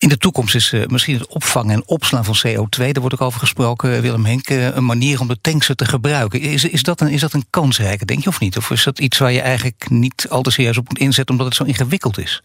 In 0.00 0.08
de 0.08 0.18
toekomst 0.18 0.54
is 0.54 0.72
uh, 0.72 0.86
misschien 0.86 1.18
het 1.18 1.26
opvangen 1.26 1.74
en 1.74 1.82
opslaan 1.86 2.24
van 2.24 2.36
CO2, 2.46 2.76
daar 2.76 3.00
wordt 3.00 3.14
ook 3.14 3.20
over 3.20 3.40
gesproken, 3.40 3.94
eh, 3.94 4.00
Willem 4.00 4.24
Henk, 4.24 4.50
uh, 4.50 4.74
een 4.74 4.84
manier 4.84 5.20
om 5.20 5.28
de 5.28 5.40
tanksen 5.40 5.76
te 5.76 5.84
gebruiken. 5.84 6.40
Is, 6.40 6.64
is, 6.64 6.82
dat 6.82 7.00
een, 7.00 7.08
is 7.08 7.20
dat 7.20 7.32
een 7.32 7.46
kansrijke, 7.50 8.04
denk 8.04 8.22
je 8.22 8.28
of 8.28 8.40
niet? 8.40 8.56
Of 8.56 8.70
is 8.70 8.84
dat 8.84 8.98
iets 8.98 9.18
waar 9.18 9.32
je 9.32 9.40
eigenlijk 9.40 9.90
niet 9.90 10.26
al 10.28 10.42
te 10.42 10.50
serieus 10.50 10.78
op 10.78 10.88
moet 10.88 10.98
inzetten 10.98 11.34
omdat 11.34 11.46
het 11.46 11.56
zo 11.56 11.64
ingewikkeld 11.64 12.18
is? 12.18 12.42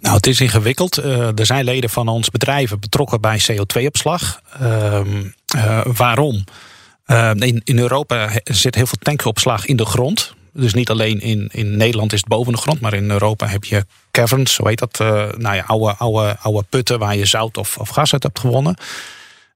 Nou, 0.00 0.16
het 0.16 0.26
is 0.26 0.40
ingewikkeld. 0.40 0.96
Er 0.96 1.46
zijn 1.46 1.64
leden 1.64 1.90
van 1.90 2.08
ons 2.08 2.30
bedrijven 2.30 2.80
betrokken 2.80 3.20
bij 3.20 3.40
CO2-opslag. 3.50 4.40
Uh, 4.62 5.00
waarom? 5.84 6.44
in, 7.34 7.60
in 7.64 7.78
Europa 7.78 8.30
zit 8.44 8.74
heel 8.74 8.86
veel 8.86 8.98
tankopslag 9.02 9.66
in 9.66 9.76
de 9.76 9.84
grond. 9.84 10.34
Dus 10.56 10.74
niet 10.74 10.90
alleen 10.90 11.20
in, 11.20 11.48
in 11.52 11.76
Nederland 11.76 12.12
is 12.12 12.18
het 12.18 12.28
boven 12.28 12.52
de 12.52 12.58
grond, 12.58 12.80
maar 12.80 12.94
in 12.94 13.10
Europa 13.10 13.46
heb 13.46 13.64
je 13.64 13.84
caverns, 14.10 14.54
zo 14.54 14.66
heet 14.66 14.78
dat, 14.78 14.98
uh, 15.02 15.08
nou 15.36 15.56
ja, 15.56 15.64
oude, 15.66 15.94
oude, 15.96 16.36
oude 16.40 16.66
putten 16.68 16.98
waar 16.98 17.16
je 17.16 17.24
zout 17.24 17.56
of, 17.56 17.78
of 17.78 17.88
gas 17.88 18.12
uit 18.12 18.22
hebt 18.22 18.38
gewonnen. 18.38 18.76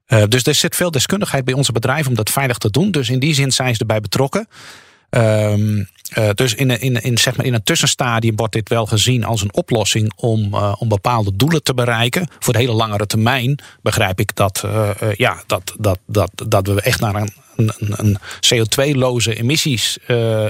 Uh, 0.07 0.23
dus 0.27 0.43
er 0.43 0.55
zit 0.55 0.75
veel 0.75 0.91
deskundigheid 0.91 1.45
bij 1.45 1.53
onze 1.53 1.71
bedrijven 1.71 2.09
om 2.09 2.15
dat 2.15 2.29
veilig 2.29 2.57
te 2.57 2.69
doen. 2.69 2.91
Dus 2.91 3.09
in 3.09 3.19
die 3.19 3.33
zin 3.33 3.51
zijn 3.51 3.73
ze 3.73 3.79
erbij 3.79 3.99
betrokken. 3.99 4.47
Um, 5.09 5.89
uh, 6.17 6.29
dus 6.33 6.53
in, 6.53 6.69
in, 6.69 7.01
in, 7.01 7.17
zeg 7.17 7.37
maar 7.37 7.45
in 7.45 7.53
een 7.53 7.63
tussenstadium 7.63 8.35
wordt 8.35 8.53
dit 8.53 8.69
wel 8.69 8.85
gezien 8.85 9.23
als 9.23 9.41
een 9.41 9.53
oplossing 9.53 10.11
om, 10.15 10.55
om 10.55 10.87
bepaalde 10.87 11.35
doelen 11.35 11.63
te 11.63 11.73
bereiken. 11.73 12.27
Voor 12.39 12.53
de 12.53 12.59
hele 12.59 12.71
langere 12.71 13.05
termijn 13.05 13.59
begrijp 13.81 14.19
ik 14.19 14.35
dat, 14.35 14.65
ja, 15.15 15.43
dat, 15.47 15.73
dat, 15.79 15.99
dat, 16.05 16.31
dat 16.47 16.67
we 16.67 16.81
echt 16.81 16.99
naar 16.99 17.15
een 17.15 17.33
een, 17.55 17.71
een 17.77 18.17
CO2-loze 18.19 19.35
emissies 19.35 19.97
uh, 20.07 20.45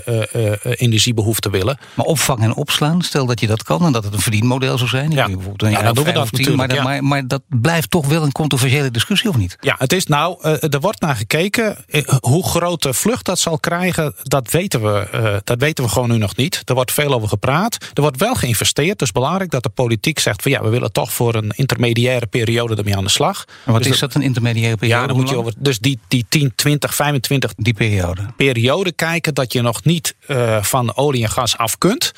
energiebehoefte 0.62 1.50
willen. 1.50 1.78
Maar 1.94 2.06
opvangen 2.06 2.44
en 2.44 2.56
opslaan, 2.56 3.02
stel 3.02 3.26
dat 3.26 3.40
je 3.40 3.48
dat 3.48 3.64
kan 3.64 3.86
en 3.86 3.92
dat 3.92 4.04
het 4.04 4.14
een 4.14 4.20
verdienmodel 4.20 4.78
zou 4.78 4.90
zijn. 4.90 5.12
Ja, 5.12 5.26
bijvoorbeeld 5.26 5.64
een 5.64 5.72
ja, 5.72 5.82
dan 5.82 5.94
doen 5.94 6.04
we 6.04 6.12
dat 6.12 6.32
natuurlijk. 6.32 6.58
Maar, 6.58 6.76
ja. 6.76 6.84
maar, 6.84 7.04
maar, 7.04 7.28
dat 7.28 7.42
blijft 7.48 7.90
toch 7.90 8.08
wel 8.08 8.24
een 8.24 8.32
controversiële 8.32 8.92
discussie, 8.92 9.30
of 9.30 9.38
niet? 9.38 9.58
Ja, 9.60 9.76
het 9.78 9.94
is 9.94 10.06
nou, 10.06 10.42
er 10.44 10.80
wordt 10.80 11.02
naar 11.02 11.16
gekeken. 11.16 11.78
Hoe 12.20 12.44
grote 12.44 12.94
vlucht 12.94 13.26
dat 13.26 13.40
zal 13.40 13.60
krijgen, 13.60 14.16
dat 14.24 14.52
weten, 14.52 14.82
we, 14.82 15.42
dat 15.44 15.60
weten 15.60 15.84
we 15.84 15.90
gewoon 15.90 16.10
nu 16.10 16.18
nog 16.18 16.36
niet. 16.36 16.62
Er 16.66 16.74
wordt 16.74 16.92
veel 16.92 17.14
over 17.14 17.28
gepraat. 17.28 17.78
Er 17.94 18.02
wordt 18.02 18.18
wel 18.18 18.36
geïnvesteerd. 18.36 19.00
Dus 19.00 19.12
belangrijk 19.12 19.52
dat 19.52 19.64
de 19.64 19.70
politiek 19.70 20.20
zegt 20.20 20.42
van 20.42 20.52
ja, 20.52 20.62
we 20.64 20.70
willen 20.70 20.92
toch 20.92 21.14
voor 21.14 21.36
een 21.36 21.52
intermediaire 21.56 22.26
periode 22.26 22.76
ermee 22.76 22.98
aan 22.98 23.04
de 23.04 23.10
slag. 23.10 23.46
En 23.66 23.72
wat 23.72 23.84
dus 23.84 23.92
is 23.92 24.00
dat, 24.00 24.16
een 24.16 24.22
intermediaire 24.22 24.78
periode? 24.78 25.02
Ja, 25.02 25.08
dan 25.08 25.16
moet 25.16 25.30
je 25.30 25.36
over. 25.36 25.54
Dus 25.58 25.80
die, 25.80 26.00
die 26.08 26.26
10, 26.30 26.52
20, 26.56 26.91
25 26.94 27.54
die 27.58 27.74
periode. 27.74 28.26
periode 28.36 28.92
kijken 28.92 29.34
dat 29.34 29.54
je 29.54 29.62
nog 29.62 29.84
niet 29.84 30.16
uh, 30.28 30.64
van 30.64 30.96
olie 30.96 31.24
en 31.24 31.30
gas 31.30 31.58
af 31.58 31.78
kunt. 31.78 32.12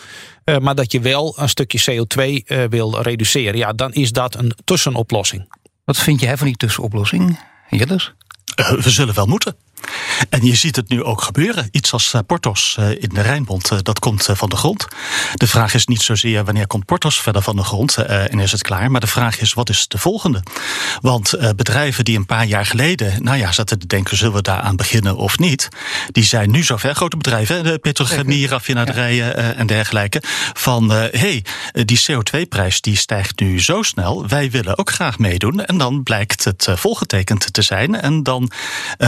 Uh, 0.45 0.57
maar 0.57 0.75
dat 0.75 0.91
je 0.91 0.99
wel 0.99 1.33
een 1.37 1.49
stukje 1.49 2.05
CO2 2.05 2.23
uh, 2.23 2.63
wil 2.69 3.01
reduceren. 3.01 3.57
Ja, 3.57 3.73
dan 3.73 3.93
is 3.93 4.11
dat 4.11 4.35
een 4.35 4.55
tussenoplossing. 4.63 5.51
Wat 5.85 5.97
vind 5.97 6.19
jij 6.19 6.37
van 6.37 6.47
die 6.47 6.55
tussenoplossing, 6.55 7.39
Jilles? 7.69 8.13
we 8.55 8.89
zullen 8.89 9.15
wel 9.15 9.25
moeten. 9.25 9.55
En 10.29 10.45
je 10.45 10.55
ziet 10.55 10.75
het 10.75 10.89
nu 10.89 11.03
ook 11.03 11.21
gebeuren. 11.21 11.67
Iets 11.71 11.91
als 11.91 12.13
Portos 12.25 12.77
in 12.99 13.09
de 13.13 13.21
Rijnbond, 13.21 13.85
dat 13.85 13.99
komt 13.99 14.29
van 14.31 14.49
de 14.49 14.55
grond. 14.55 14.87
De 15.33 15.47
vraag 15.47 15.73
is 15.73 15.85
niet 15.85 16.01
zozeer 16.01 16.43
wanneer 16.45 16.67
komt 16.67 16.85
Portos 16.85 17.21
verder 17.21 17.41
van 17.41 17.55
de 17.55 17.63
grond 17.63 17.95
en 17.97 18.39
is 18.39 18.51
het 18.51 18.61
klaar. 18.61 18.91
Maar 18.91 19.01
de 19.01 19.07
vraag 19.07 19.39
is 19.39 19.53
wat 19.53 19.69
is 19.69 19.87
de 19.87 19.97
volgende? 19.97 20.43
Want 21.01 21.33
bedrijven 21.55 22.05
die 22.05 22.17
een 22.17 22.25
paar 22.25 22.45
jaar 22.45 22.65
geleden, 22.65 23.23
nou 23.23 23.37
ja, 23.37 23.51
zaten 23.51 23.79
te 23.79 23.87
denken, 23.87 24.17
zullen 24.17 24.33
we 24.33 24.41
daaraan 24.41 24.75
beginnen 24.75 25.15
of 25.15 25.39
niet? 25.39 25.67
Die 26.11 26.23
zijn 26.23 26.51
nu 26.51 26.63
zover, 26.63 26.95
grote 26.95 27.17
bedrijven, 27.17 27.63
de 27.63 27.79
petrochemie, 27.79 28.47
raffinaderijen 28.47 29.55
en 29.55 29.67
dergelijke. 29.67 30.21
Van 30.53 30.91
hé, 30.91 31.07
hey, 31.11 31.43
die 31.71 32.01
CO2-prijs 32.11 32.81
die 32.81 32.97
stijgt 32.97 33.39
nu 33.39 33.61
zo 33.61 33.81
snel. 33.81 34.27
Wij 34.27 34.51
willen 34.51 34.77
ook 34.77 34.91
graag 34.91 35.17
meedoen. 35.17 35.65
En 35.65 35.77
dan 35.77 36.03
blijkt 36.03 36.43
het 36.43 36.67
volgetekend 36.75 37.53
te 37.53 37.61
zijn. 37.61 38.01
En 38.01 38.23
dan 38.23 38.51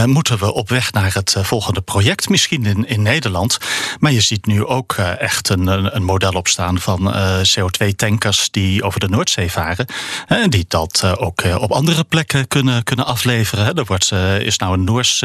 moeten 0.04 0.38
we 0.38 0.52
op 0.52 0.65
op 0.66 0.72
weg 0.72 0.92
naar 0.92 1.14
het 1.14 1.36
volgende 1.42 1.80
project, 1.80 2.28
misschien 2.28 2.64
in, 2.64 2.88
in 2.88 3.02
Nederland. 3.02 3.58
Maar 3.98 4.12
je 4.12 4.20
ziet 4.20 4.46
nu 4.46 4.64
ook 4.64 4.96
uh, 5.00 5.20
echt 5.20 5.48
een, 5.48 5.66
een 5.96 6.02
model 6.02 6.32
opstaan 6.32 6.80
van 6.80 7.08
uh, 7.08 7.38
CO2-tankers 7.38 8.50
die 8.50 8.82
over 8.82 9.00
de 9.00 9.08
Noordzee 9.08 9.50
varen. 9.50 9.86
En 10.26 10.50
die 10.50 10.64
dat 10.68 11.16
ook 11.18 11.42
op 11.58 11.72
andere 11.72 12.04
plekken 12.04 12.48
kunnen, 12.48 12.82
kunnen 12.82 13.06
afleveren. 13.06 13.74
Er 13.74 13.84
wordt, 13.84 14.12
is 14.40 14.58
nou 14.58 14.72
een 14.72 14.84
Noors 14.84 15.24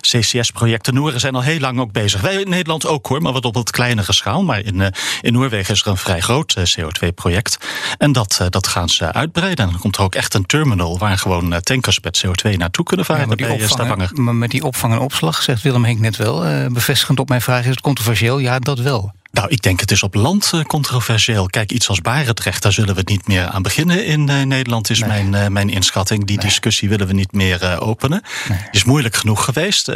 CCS-project. 0.00 0.84
De 0.84 0.92
Nooren 0.92 1.20
zijn 1.20 1.34
al 1.34 1.42
heel 1.42 1.60
lang 1.60 1.80
ook 1.80 1.92
bezig. 1.92 2.20
Wij 2.20 2.34
in 2.34 2.48
Nederland 2.48 2.86
ook 2.86 3.06
hoor, 3.06 3.22
maar 3.22 3.32
wat 3.32 3.44
op 3.44 3.54
wat 3.54 3.70
kleinere 3.70 4.12
schaal. 4.12 4.42
Maar 4.42 4.60
in, 4.60 4.92
in 5.20 5.32
Noorwegen 5.32 5.74
is 5.74 5.80
er 5.80 5.88
een 5.88 5.96
vrij 5.96 6.20
groot 6.20 6.56
CO2-project. 6.78 7.58
En 7.98 8.12
dat, 8.12 8.46
dat 8.50 8.66
gaan 8.66 8.88
ze 8.88 9.12
uitbreiden. 9.12 9.64
En 9.64 9.70
dan 9.70 9.80
komt 9.80 9.96
er 9.96 10.02
ook 10.02 10.14
echt 10.14 10.34
een 10.34 10.46
terminal 10.46 10.98
waar 10.98 11.18
gewoon 11.18 11.60
tankers 11.60 12.00
met 12.00 12.24
CO2 12.26 12.56
naartoe 12.56 12.84
kunnen 12.84 13.06
varen. 13.06 13.22
Ja, 13.22 13.28
maar 13.28 13.36
die 13.36 13.46
bij 13.46 13.62
opvangen, 13.62 14.22
maar 14.22 14.34
met 14.34 14.50
die 14.50 14.64
opvang 14.64 14.76
en 14.82 14.98
opslag, 14.98 15.42
zegt 15.42 15.62
Willem 15.62 15.84
Henk 15.84 15.98
net 15.98 16.16
wel. 16.16 16.46
Uh, 16.46 16.66
bevestigend 16.66 17.20
op 17.20 17.28
mijn 17.28 17.40
vraag, 17.40 17.60
is 17.60 17.70
het 17.70 17.80
controversieel? 17.80 18.38
Ja, 18.38 18.58
dat 18.58 18.78
wel. 18.78 19.12
Nou, 19.30 19.48
ik 19.48 19.62
denk 19.62 19.80
het 19.80 19.90
is 19.90 20.02
op 20.02 20.14
land 20.14 20.50
uh, 20.54 20.62
controversieel. 20.62 21.46
Kijk, 21.46 21.72
iets 21.72 21.88
als 21.88 22.00
Barendrecht, 22.00 22.62
daar 22.62 22.72
zullen 22.72 22.94
we 22.94 23.02
niet 23.04 23.26
meer 23.26 23.46
aan 23.46 23.62
beginnen 23.62 24.04
in 24.04 24.28
uh, 24.28 24.42
Nederland, 24.42 24.90
is 24.90 24.98
nee. 24.98 25.08
mijn, 25.08 25.44
uh, 25.44 25.50
mijn 25.50 25.70
inschatting. 25.70 26.24
Die 26.24 26.36
nee. 26.36 26.46
discussie 26.46 26.88
willen 26.88 27.06
we 27.06 27.12
niet 27.12 27.32
meer 27.32 27.80
openen. 27.80 28.22
Nee. 28.48 28.58
Is 28.70 28.84
moeilijk 28.84 29.16
genoeg 29.16 29.44
geweest. 29.44 29.92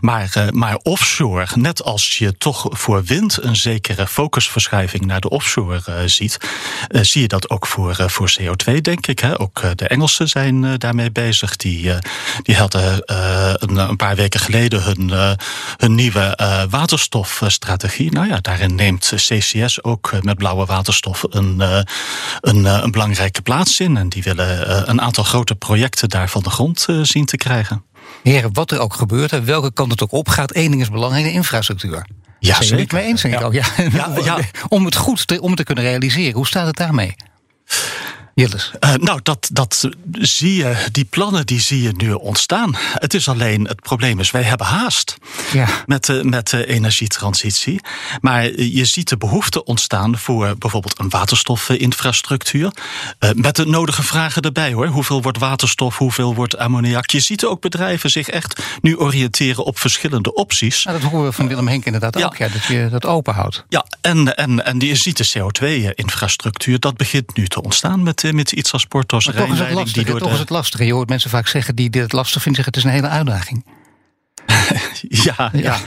maar, 0.00 0.48
maar 0.50 0.76
offshore, 0.76 1.46
net 1.54 1.82
als 1.82 2.18
je 2.18 2.36
toch 2.38 2.66
voor 2.70 3.04
wind 3.04 3.42
een 3.42 3.56
zekere 3.56 4.06
focusverschuiving 4.06 5.06
naar 5.06 5.20
de 5.20 5.30
offshore 5.30 6.08
ziet, 6.08 6.38
zie 6.88 7.20
je 7.20 7.28
dat 7.28 7.50
ook 7.50 7.66
voor, 7.66 8.10
voor 8.10 8.32
CO2, 8.40 8.80
denk 8.80 9.06
ik. 9.06 9.18
Hè? 9.18 9.40
Ook 9.40 9.62
de 9.74 9.88
Engelsen 9.88 10.28
zijn 10.28 10.78
daarmee 10.78 11.10
bezig. 11.10 11.56
Die, 11.56 11.92
die 12.42 12.56
hadden 12.56 13.02
een, 13.62 13.76
een, 13.76 13.96
paar 13.96 14.16
weken 14.16 14.40
geleden 14.40 14.82
hun, 14.82 15.36
hun 15.76 15.94
nieuwe 15.94 16.38
waterstofstrategie. 16.70 18.12
Nou 18.12 18.29
ja, 18.30 18.38
daarin 18.40 18.74
neemt 18.74 19.12
CCS 19.16 19.82
ook 19.82 20.12
met 20.22 20.36
blauwe 20.36 20.64
waterstof 20.64 21.24
een, 21.30 21.60
een, 22.40 22.64
een 22.64 22.90
belangrijke 22.90 23.42
plaats 23.42 23.80
in. 23.80 23.96
En 23.96 24.08
die 24.08 24.22
willen 24.22 24.88
een 24.90 25.00
aantal 25.00 25.24
grote 25.24 25.54
projecten 25.54 26.08
daar 26.08 26.28
van 26.28 26.42
de 26.42 26.50
grond 26.50 26.86
zien 27.02 27.24
te 27.24 27.36
krijgen. 27.36 27.84
Heren, 28.22 28.52
wat 28.52 28.70
er 28.70 28.78
ook 28.78 28.94
gebeurt 28.94 29.32
en 29.32 29.44
welke 29.44 29.72
kant 29.72 29.90
het 29.90 30.02
ook 30.02 30.12
opgaat, 30.12 30.50
één 30.50 30.70
ding 30.70 30.82
is 30.82 30.90
belangrijk: 30.90 31.24
de 31.24 31.32
infrastructuur. 31.32 32.06
Ja, 32.38 32.54
zeker. 32.54 32.78
zeker. 32.78 32.96
mee 32.98 33.06
eens, 33.06 33.22
denk 33.22 33.34
ik 33.34 33.40
Ja. 33.40 33.46
ook. 33.46 33.52
Ja. 33.52 33.64
Ja, 33.92 34.12
ja. 34.24 34.38
Om 34.68 34.84
het 34.84 34.96
goed 34.96 35.26
te, 35.26 35.40
om 35.40 35.48
het 35.48 35.56
te 35.56 35.64
kunnen 35.64 35.84
realiseren. 35.84 36.32
Hoe 36.34 36.46
staat 36.46 36.66
het 36.66 36.76
daarmee? 36.76 37.14
Jilles. 38.34 38.70
Eh, 38.80 38.94
nou, 38.94 39.20
dat, 39.22 39.48
dat 39.52 39.88
zie 40.12 40.54
je, 40.56 40.86
die 40.92 41.04
plannen 41.04 41.46
die 41.46 41.60
zie 41.60 41.82
je 41.82 41.92
nu 41.96 42.12
ontstaan. 42.12 42.76
Het 42.76 43.14
is 43.14 43.28
alleen, 43.28 43.64
het 43.66 43.80
probleem 43.80 44.18
is, 44.20 44.30
wij 44.30 44.42
hebben 44.42 44.66
haast 44.66 45.16
Ja. 45.52 45.68
met 45.86 46.04
de, 46.04 46.24
met 46.24 46.50
de 46.50 46.66
energietransitie. 46.66 47.80
Maar 48.20 48.60
je 48.60 48.84
ziet 48.84 49.08
de 49.08 49.16
behoefte 49.16 49.64
ontstaan 49.64 50.18
voor 50.18 50.54
bijvoorbeeld 50.58 50.98
een 50.98 51.08
waterstofinfrastructuur. 51.08 52.72
Eh, 53.18 53.30
met 53.34 53.56
de 53.56 53.66
nodige 53.66 54.02
vragen 54.02 54.42
erbij 54.42 54.72
hoor. 54.72 54.86
Hoeveel 54.86 55.22
wordt 55.22 55.38
waterstof, 55.38 55.96
hoeveel 55.98 56.34
wordt 56.34 56.56
ammoniak? 56.58 57.10
Je 57.10 57.20
ziet 57.20 57.44
ook 57.44 57.60
bedrijven 57.60 58.10
zich 58.10 58.28
echt 58.28 58.62
nu 58.80 58.96
oriënteren 58.96 59.64
op 59.64 59.78
verschillende 59.78 60.34
opties. 60.34 60.84
Nou, 60.84 61.00
dat 61.00 61.10
horen 61.10 61.26
we 61.26 61.32
van 61.32 61.48
Willem 61.48 61.68
Henk 61.68 61.84
inderdaad 61.84 62.18
Ja. 62.18 62.24
ook. 62.24 62.36
Ja, 62.36 62.48
dat 62.48 62.64
je 62.64 62.88
dat 62.90 63.06
open 63.06 63.34
houdt. 63.34 63.64
Ja, 63.68 63.84
en, 64.00 64.36
en, 64.36 64.64
en 64.64 64.78
je 64.80 64.94
ziet 64.96 65.16
de 65.16 65.28
CO2-infrastructuur, 65.38 66.78
dat 66.78 66.96
begint 66.96 67.36
nu 67.36 67.46
te 67.46 67.62
ontstaan 67.62 68.02
met, 68.02 68.19
eh, 68.24 68.32
met 68.32 68.52
iets 68.52 68.72
als 68.72 68.84
Portos 68.84 69.26
Maar 69.26 69.34
toch 69.34 69.52
is 69.52 69.58
het 69.58 69.70
lastig. 69.70 69.92
die 69.92 70.04
door 70.04 70.18
Toch 70.18 70.28
de- 70.28 70.34
is 70.34 70.40
het 70.40 70.50
lastig. 70.50 70.80
Je 70.80 70.92
hoort 70.92 71.08
mensen 71.08 71.30
vaak 71.30 71.48
zeggen 71.48 71.74
die 71.74 71.90
dit 71.90 72.12
lastig 72.12 72.42
vinden, 72.42 72.64
zeggen 72.64 72.82
het 72.82 72.92
is 72.92 72.98
een 72.98 73.04
hele 73.04 73.16
uitdaging. 73.18 73.64
Ja, 75.08 75.50
ja. 75.52 75.78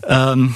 Ehm, 0.00 0.48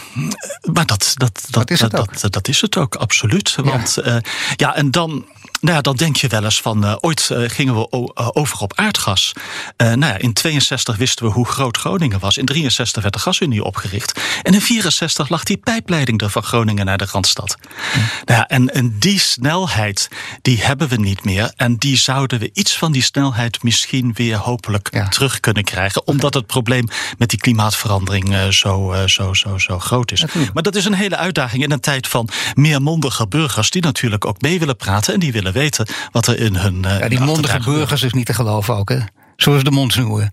maar 0.73 0.87
dat, 0.87 1.13
dat, 1.17 1.47
dat, 1.51 1.71
is 1.71 1.81
het 1.81 1.91
dat, 1.91 2.21
dat, 2.21 2.33
dat 2.33 2.49
is 2.49 2.61
het 2.61 2.77
ook, 2.77 2.95
absoluut. 2.95 3.55
Want 3.55 3.97
ja, 4.05 4.21
ja 4.57 4.75
en 4.75 4.91
dan. 4.91 5.27
Nou 5.61 5.77
ja, 5.77 5.81
dan 5.81 5.97
denk 5.97 6.17
je 6.17 6.29
wel 6.29 6.45
eens 6.45 6.61
van, 6.61 6.85
uh, 6.85 6.95
ooit 7.01 7.29
uh, 7.33 7.49
gingen 7.49 7.75
we 7.75 7.89
uh, 7.91 8.29
over 8.33 8.59
op 8.59 8.73
aardgas. 8.77 9.33
Uh, 9.33 9.89
nou 9.93 10.13
ja, 10.13 10.19
in 10.19 10.33
62 10.33 10.97
wisten 10.97 11.27
we 11.27 11.33
hoe 11.33 11.47
groot 11.47 11.77
Groningen 11.77 12.19
was. 12.21 12.37
In 12.37 12.45
63 12.45 13.03
werd 13.03 13.15
de 13.15 13.21
gasunie 13.21 13.65
opgericht. 13.65 14.21
En 14.43 14.55
in 14.55 14.61
64 14.61 15.29
lag 15.29 15.43
die 15.43 15.57
pijpleiding 15.57 16.23
er 16.23 16.31
van 16.31 16.43
Groningen 16.43 16.85
naar 16.85 16.99
de 16.99 17.07
Randstad. 17.11 17.57
Ja. 17.61 17.99
Nou 18.25 18.39
ja, 18.41 18.49
en, 18.49 18.75
en 18.75 18.99
die 18.99 19.19
snelheid, 19.19 20.09
die 20.43 20.63
hebben 20.63 20.89
we 20.89 20.97
niet 20.97 21.25
meer. 21.25 21.53
En 21.57 21.77
die 21.77 21.97
zouden 21.97 22.39
we 22.39 22.51
iets 22.53 22.77
van 22.77 22.93
die 22.93 23.03
snelheid 23.03 23.63
misschien 23.63 24.13
weer 24.15 24.37
hopelijk 24.37 24.89
ja. 24.93 25.09
terug 25.09 25.41
kunnen 25.41 25.65
krijgen. 25.65 26.07
Omdat 26.07 26.35
het 26.35 26.47
probleem 26.47 26.89
met 27.19 27.31
die 27.31 27.39
klimaatverandering 27.39 28.37
zo, 28.51 28.95
zo, 29.07 29.35
zo, 29.35 29.59
zo 29.59 29.79
groot 29.79 30.13
is. 30.13 30.21
Natuurlijk. 30.21 30.55
Maar 30.55 30.63
dat 30.63 30.75
is 30.75 30.85
een 30.85 30.95
hele 30.95 31.17
uitdaging 31.17 31.63
in 31.63 31.71
een 31.71 31.81
tijd 31.81 32.09
van 32.09 32.29
meermondige 32.55 33.27
burgers... 33.27 33.71
die 33.71 33.83
natuurlijk 33.83 34.25
ook 34.25 34.41
mee 34.41 34.59
willen 34.59 34.77
praten 34.77 35.15
en 35.15 35.21
die 35.21 35.33
willen 35.33 35.48
weten 35.53 35.87
wat 36.11 36.27
er 36.27 36.39
in 36.39 36.57
hun. 36.57 36.85
Uh, 36.85 36.99
ja, 36.99 37.09
die 37.09 37.21
mondige 37.21 37.61
burgers 37.65 38.03
is 38.03 38.13
niet 38.13 38.27
te 38.27 38.35
geloven 38.35 38.75
ook, 38.77 38.89
hè? 38.89 38.99
Zoals 39.37 39.63
de 39.63 39.71
mond 39.71 39.93
snoeren. 39.93 40.33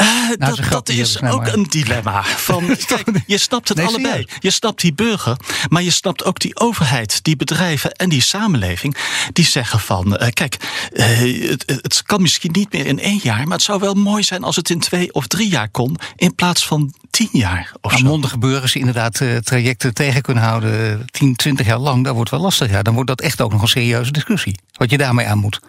Uh, 0.00 0.06
nou, 0.38 0.56
dat, 0.56 0.70
dat 0.70 0.88
is 0.88 1.22
ook 1.22 1.44
maar. 1.44 1.54
een 1.54 1.62
dilemma. 1.62 2.22
Van, 2.22 2.76
kijk, 2.86 3.10
je 3.26 3.38
snapt 3.38 3.68
het 3.68 3.76
nee, 3.76 3.86
allebei. 3.86 4.26
Je 4.38 4.50
snapt 4.50 4.80
die 4.80 4.94
burger, 4.94 5.36
maar 5.68 5.82
je 5.82 5.90
snapt 5.90 6.24
ook 6.24 6.38
die 6.38 6.58
overheid, 6.58 7.24
die 7.24 7.36
bedrijven 7.36 7.92
en 7.92 8.08
die 8.08 8.22
samenleving. 8.22 8.96
Die 9.32 9.44
zeggen 9.44 9.80
van, 9.80 10.18
uh, 10.22 10.28
kijk, 10.28 10.56
uh, 10.92 11.06
het, 11.48 11.64
het, 11.66 12.02
kan 12.06 12.22
misschien 12.22 12.52
niet 12.52 12.72
meer 12.72 12.86
in 12.86 12.98
één 12.98 13.20
jaar, 13.22 13.44
maar 13.44 13.56
het 13.56 13.62
zou 13.62 13.80
wel 13.80 13.94
mooi 13.94 14.22
zijn 14.22 14.44
als 14.44 14.56
het 14.56 14.70
in 14.70 14.80
twee 14.80 15.12
of 15.12 15.26
drie 15.26 15.48
jaar 15.48 15.68
kon, 15.68 15.96
in 16.16 16.34
plaats 16.34 16.66
van 16.66 16.94
tien 17.10 17.30
jaar. 17.32 17.72
Of 17.80 17.92
nou, 17.92 18.04
mondige 18.04 18.38
burgers 18.38 18.74
inderdaad 18.74 19.20
trajecten 19.42 19.94
tegen 19.94 20.22
kunnen 20.22 20.42
houden, 20.42 21.06
10, 21.10 21.36
20 21.36 21.66
jaar 21.66 21.78
lang, 21.78 22.04
dat 22.04 22.14
wordt 22.14 22.30
wel 22.30 22.40
lastig. 22.40 22.70
Ja. 22.70 22.82
Dan 22.82 22.94
wordt 22.94 23.08
dat 23.08 23.20
echt 23.20 23.40
ook 23.40 23.52
nog 23.52 23.62
een 23.62 23.68
serieuze 23.68 24.10
discussie. 24.10 24.58
Wat 24.72 24.90
je 24.90 24.98
daarmee 24.98 25.26
aan 25.26 25.38
moet. 25.38 25.60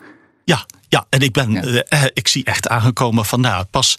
Ja, 0.45 0.65
ja, 0.93 1.05
en 1.09 1.21
ik 1.21 1.31
ben, 1.31 1.51
ja. 1.51 1.83
uh, 1.89 2.03
ik 2.13 2.27
zie 2.27 2.43
echt 2.43 2.67
aangekomen 2.67 3.25
van, 3.25 3.41
nou, 3.41 3.63
pas, 3.63 3.95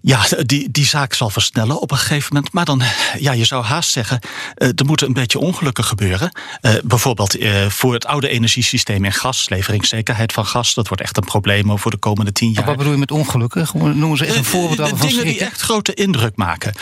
ja, 0.00 0.20
die, 0.40 0.70
die 0.70 0.86
zaak 0.86 1.14
zal 1.14 1.30
versnellen 1.30 1.80
op 1.80 1.90
een 1.90 1.96
gegeven 1.98 2.34
moment. 2.34 2.52
Maar 2.52 2.64
dan, 2.64 2.82
ja, 3.18 3.32
je 3.32 3.44
zou 3.44 3.64
haast 3.64 3.90
zeggen, 3.90 4.18
uh, 4.56 4.68
er 4.68 4.84
moeten 4.84 5.06
een 5.06 5.12
beetje 5.12 5.38
ongelukken 5.38 5.84
gebeuren. 5.84 6.32
Uh, 6.62 6.72
bijvoorbeeld 6.84 7.36
voor 7.68 7.92
het 7.92 8.06
oude 8.06 8.28
energiesysteem 8.28 9.04
in 9.04 9.12
gas, 9.12 9.48
leveringszekerheid 9.48 10.32
van 10.32 10.46
gas, 10.46 10.74
dat 10.74 10.88
wordt 10.88 11.02
echt 11.02 11.16
een 11.16 11.24
probleem 11.24 11.78
voor 11.78 11.90
de 11.90 11.96
komende 11.96 12.32
tien 12.32 12.50
jaar. 12.50 12.56
Maar 12.56 12.66
wat 12.66 12.76
bedoel 12.76 12.92
je 12.92 12.98
met 12.98 13.10
ongelukken? 13.10 13.66
Gewoon, 13.66 13.98
noemen 13.98 14.18
ze 14.18 14.24
echt 14.26 14.36
een 14.36 14.44
voorbeeld 14.44 14.88
van 14.88 15.08
Dingen 15.08 15.24
die 15.24 15.40
echt 15.40 15.60
grote 15.60 15.94
indruk 15.94 16.36
maken. 16.36 16.74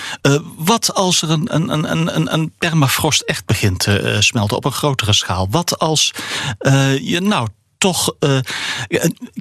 Wat 0.56 0.94
als 0.94 1.22
er 1.22 1.30
een, 1.30 1.54
een, 1.54 1.90
een, 1.90 2.16
een, 2.16 2.32
een 2.32 2.52
permafrost 2.58 3.20
echt 3.20 3.46
begint 3.46 3.78
te 3.78 4.16
smelten 4.20 4.56
op 4.56 4.64
een 4.64 4.72
grotere 4.72 5.12
schaal? 5.12 5.48
Wat 5.50 5.78
als 5.78 6.14
je, 7.00 7.20
nou, 7.20 7.48
toch. 7.78 8.14
Uh, 8.20 8.38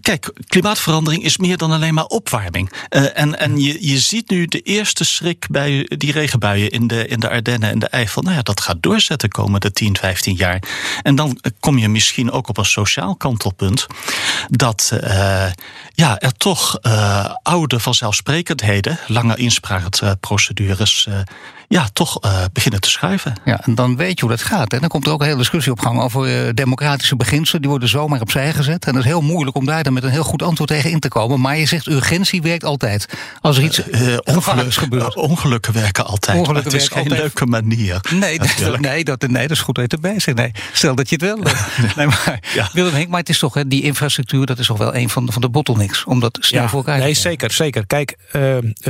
kijk, 0.01 0.33
klimaatverandering 0.47 1.23
is 1.23 1.37
meer 1.37 1.57
dan 1.57 1.71
alleen 1.71 1.93
maar 1.93 2.05
opwarming. 2.05 2.71
Uh, 2.89 3.19
en 3.19 3.39
en 3.39 3.59
je, 3.59 3.87
je 3.87 3.99
ziet 3.99 4.29
nu 4.29 4.45
de 4.45 4.59
eerste 4.59 5.03
schrik 5.05 5.45
bij 5.49 5.89
die 5.97 6.11
regenbuien 6.11 6.69
in 6.69 6.87
de, 6.87 7.07
in 7.07 7.19
de 7.19 7.29
Ardennen 7.29 7.69
en 7.69 7.79
de 7.79 7.87
Eifel. 7.87 8.21
Nou 8.21 8.35
ja, 8.35 8.41
dat 8.41 8.61
gaat 8.61 8.83
doorzetten 8.83 9.29
komende 9.29 9.71
10, 9.71 9.97
15 9.97 10.35
jaar. 10.35 10.63
En 11.01 11.15
dan 11.15 11.39
kom 11.59 11.77
je 11.77 11.89
misschien 11.89 12.31
ook 12.31 12.49
op 12.49 12.57
een 12.57 12.65
sociaal 12.65 13.15
kantelpunt. 13.15 13.87
Dat 14.47 14.91
ja, 15.93 16.19
er 16.19 16.33
toch 16.37 16.79
oude 17.43 17.79
vanzelfsprekendheden, 17.79 18.99
lange 19.07 19.35
inspraakprocedures. 19.35 21.07
Ja, 21.67 21.87
toch 21.93 22.19
beginnen 22.53 22.81
te 22.81 22.89
schuiven. 22.89 23.33
Ja, 23.45 23.61
en 23.65 23.75
dan 23.75 23.95
weet 23.95 24.19
je 24.19 24.25
hoe 24.25 24.35
dat 24.35 24.41
gaat. 24.41 24.73
En 24.73 24.79
dan 24.79 24.89
komt 24.89 25.05
er 25.05 25.11
ook 25.11 25.19
een 25.19 25.25
hele 25.25 25.37
discussie 25.37 25.71
op 25.71 25.79
gang 25.79 25.99
over 26.01 26.55
democratische 26.55 27.15
beginselen. 27.15 27.61
Die 27.61 27.69
worden 27.69 27.89
zomaar 27.89 28.21
opzij 28.21 28.53
gezet. 28.53 28.85
En 28.85 28.93
dat 28.93 29.01
is 29.01 29.07
heel 29.07 29.21
moeilijk 29.21 29.57
om 29.57 29.65
daar 29.65 29.83
dan 29.83 29.93
met 29.93 30.03
een 30.03 30.09
heel 30.09 30.23
goed 30.23 30.41
antwoord 30.41 30.69
tegen 30.69 30.91
in 30.91 30.99
te 30.99 31.07
komen. 31.07 31.41
Maar 31.41 31.57
je 31.57 31.65
zegt 31.65 31.87
urgentie 31.87 32.41
werkt 32.41 32.63
altijd. 32.63 33.05
Als 33.41 33.57
er 33.57 33.63
iets 33.63 33.87
uh, 33.87 34.17
ongeluk, 34.23 34.73
gebeurt. 34.73 35.15
Uh, 35.15 35.23
ongelukken 35.23 35.73
werken 35.73 36.05
altijd. 36.05 36.37
Ongelukken 36.37 36.71
het 36.71 36.81
is 36.81 36.87
geen 36.87 37.03
altijd. 37.03 37.19
leuke 37.19 37.45
manier. 37.45 37.99
Nee, 38.13 38.39
dat, 38.39 38.79
nee, 38.79 39.03
dat, 39.03 39.21
nee, 39.27 39.47
dat 39.47 39.57
is 39.57 39.61
goed 39.61 39.75
dat 39.75 39.91
je 39.91 39.95
erbij 39.95 40.19
zegt. 40.19 40.37
Nee, 40.37 40.51
stel 40.73 40.95
dat 40.95 41.09
je 41.09 41.15
het 41.15 41.23
wel 41.23 41.35
doet. 41.35 41.55
nee, 41.95 42.07
maar, 42.07 42.39
ja. 42.53 42.69
Willem 42.73 42.93
Henk, 42.93 43.09
maar 43.09 43.19
het 43.19 43.29
is 43.29 43.39
toch, 43.39 43.53
hè, 43.53 43.67
die 43.67 43.83
infrastructuur, 43.83 44.45
dat 44.45 44.59
is 44.59 44.67
toch 44.67 44.77
wel 44.77 44.95
een 44.95 45.09
van 45.09 45.25
de, 45.25 45.31
van 45.31 45.41
de 45.41 45.49
bottlenecks. 45.49 46.03
Om 46.03 46.19
dat 46.19 46.37
snel 46.41 46.61
ja, 46.61 46.69
voor 46.69 46.79
elkaar 46.79 46.99
Nee, 46.99 47.13
zeker, 47.13 47.51
zeker. 47.51 47.87
Kijk, 47.87 48.17
uh, 48.27 48.31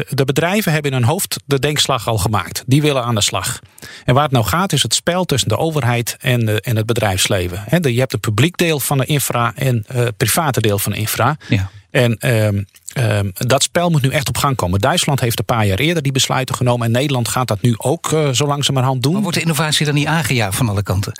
de 0.09 0.25
bedrijven 0.25 0.71
hebben 0.71 0.91
in 0.91 0.97
hun 0.97 1.07
hoofd 1.07 1.39
de 1.45 1.59
denkslag 1.59 2.07
al 2.07 2.17
gemaakt. 2.17 2.63
Die 2.65 2.81
willen 2.81 3.03
aan 3.03 3.15
de 3.15 3.21
slag. 3.21 3.59
En 4.05 4.13
waar 4.13 4.23
het 4.23 4.31
nou 4.31 4.45
gaat, 4.45 4.73
is 4.73 4.83
het 4.83 4.93
spel 4.93 5.25
tussen 5.25 5.49
de 5.49 5.57
overheid 5.57 6.17
en, 6.19 6.45
de, 6.45 6.61
en 6.61 6.75
het 6.75 6.85
bedrijfsleven. 6.85 7.63
He, 7.67 7.77
je 7.81 7.99
hebt 7.99 8.11
het 8.11 8.21
publiek 8.21 8.57
deel 8.57 8.79
van 8.79 8.97
de 8.97 9.05
infra 9.05 9.53
en 9.55 9.85
uh, 9.95 10.07
private 10.17 10.61
deel 10.61 10.79
van 10.79 10.91
de 10.91 10.97
infra. 10.97 11.37
Ja. 11.47 11.69
En 11.91 12.17
um, 12.45 12.65
um, 12.97 13.31
dat 13.33 13.63
spel 13.63 13.89
moet 13.89 14.01
nu 14.01 14.09
echt 14.09 14.27
op 14.27 14.37
gang 14.37 14.55
komen. 14.55 14.79
Duitsland 14.79 15.19
heeft 15.19 15.39
een 15.39 15.45
paar 15.45 15.65
jaar 15.65 15.77
eerder 15.77 16.03
die 16.03 16.11
besluiten 16.11 16.55
genomen. 16.55 16.85
En 16.85 16.91
Nederland 16.91 17.27
gaat 17.27 17.47
dat 17.47 17.61
nu 17.61 17.73
ook 17.77 18.11
uh, 18.11 18.29
zo 18.29 18.47
langzamerhand 18.47 19.03
doen. 19.03 19.13
Maar 19.13 19.21
wordt 19.21 19.37
de 19.37 19.43
innovatie 19.43 19.85
dan 19.85 19.95
niet 19.95 20.07
aangejaagd 20.07 20.57
van 20.57 20.69
alle 20.69 20.83
kanten? 20.83 21.13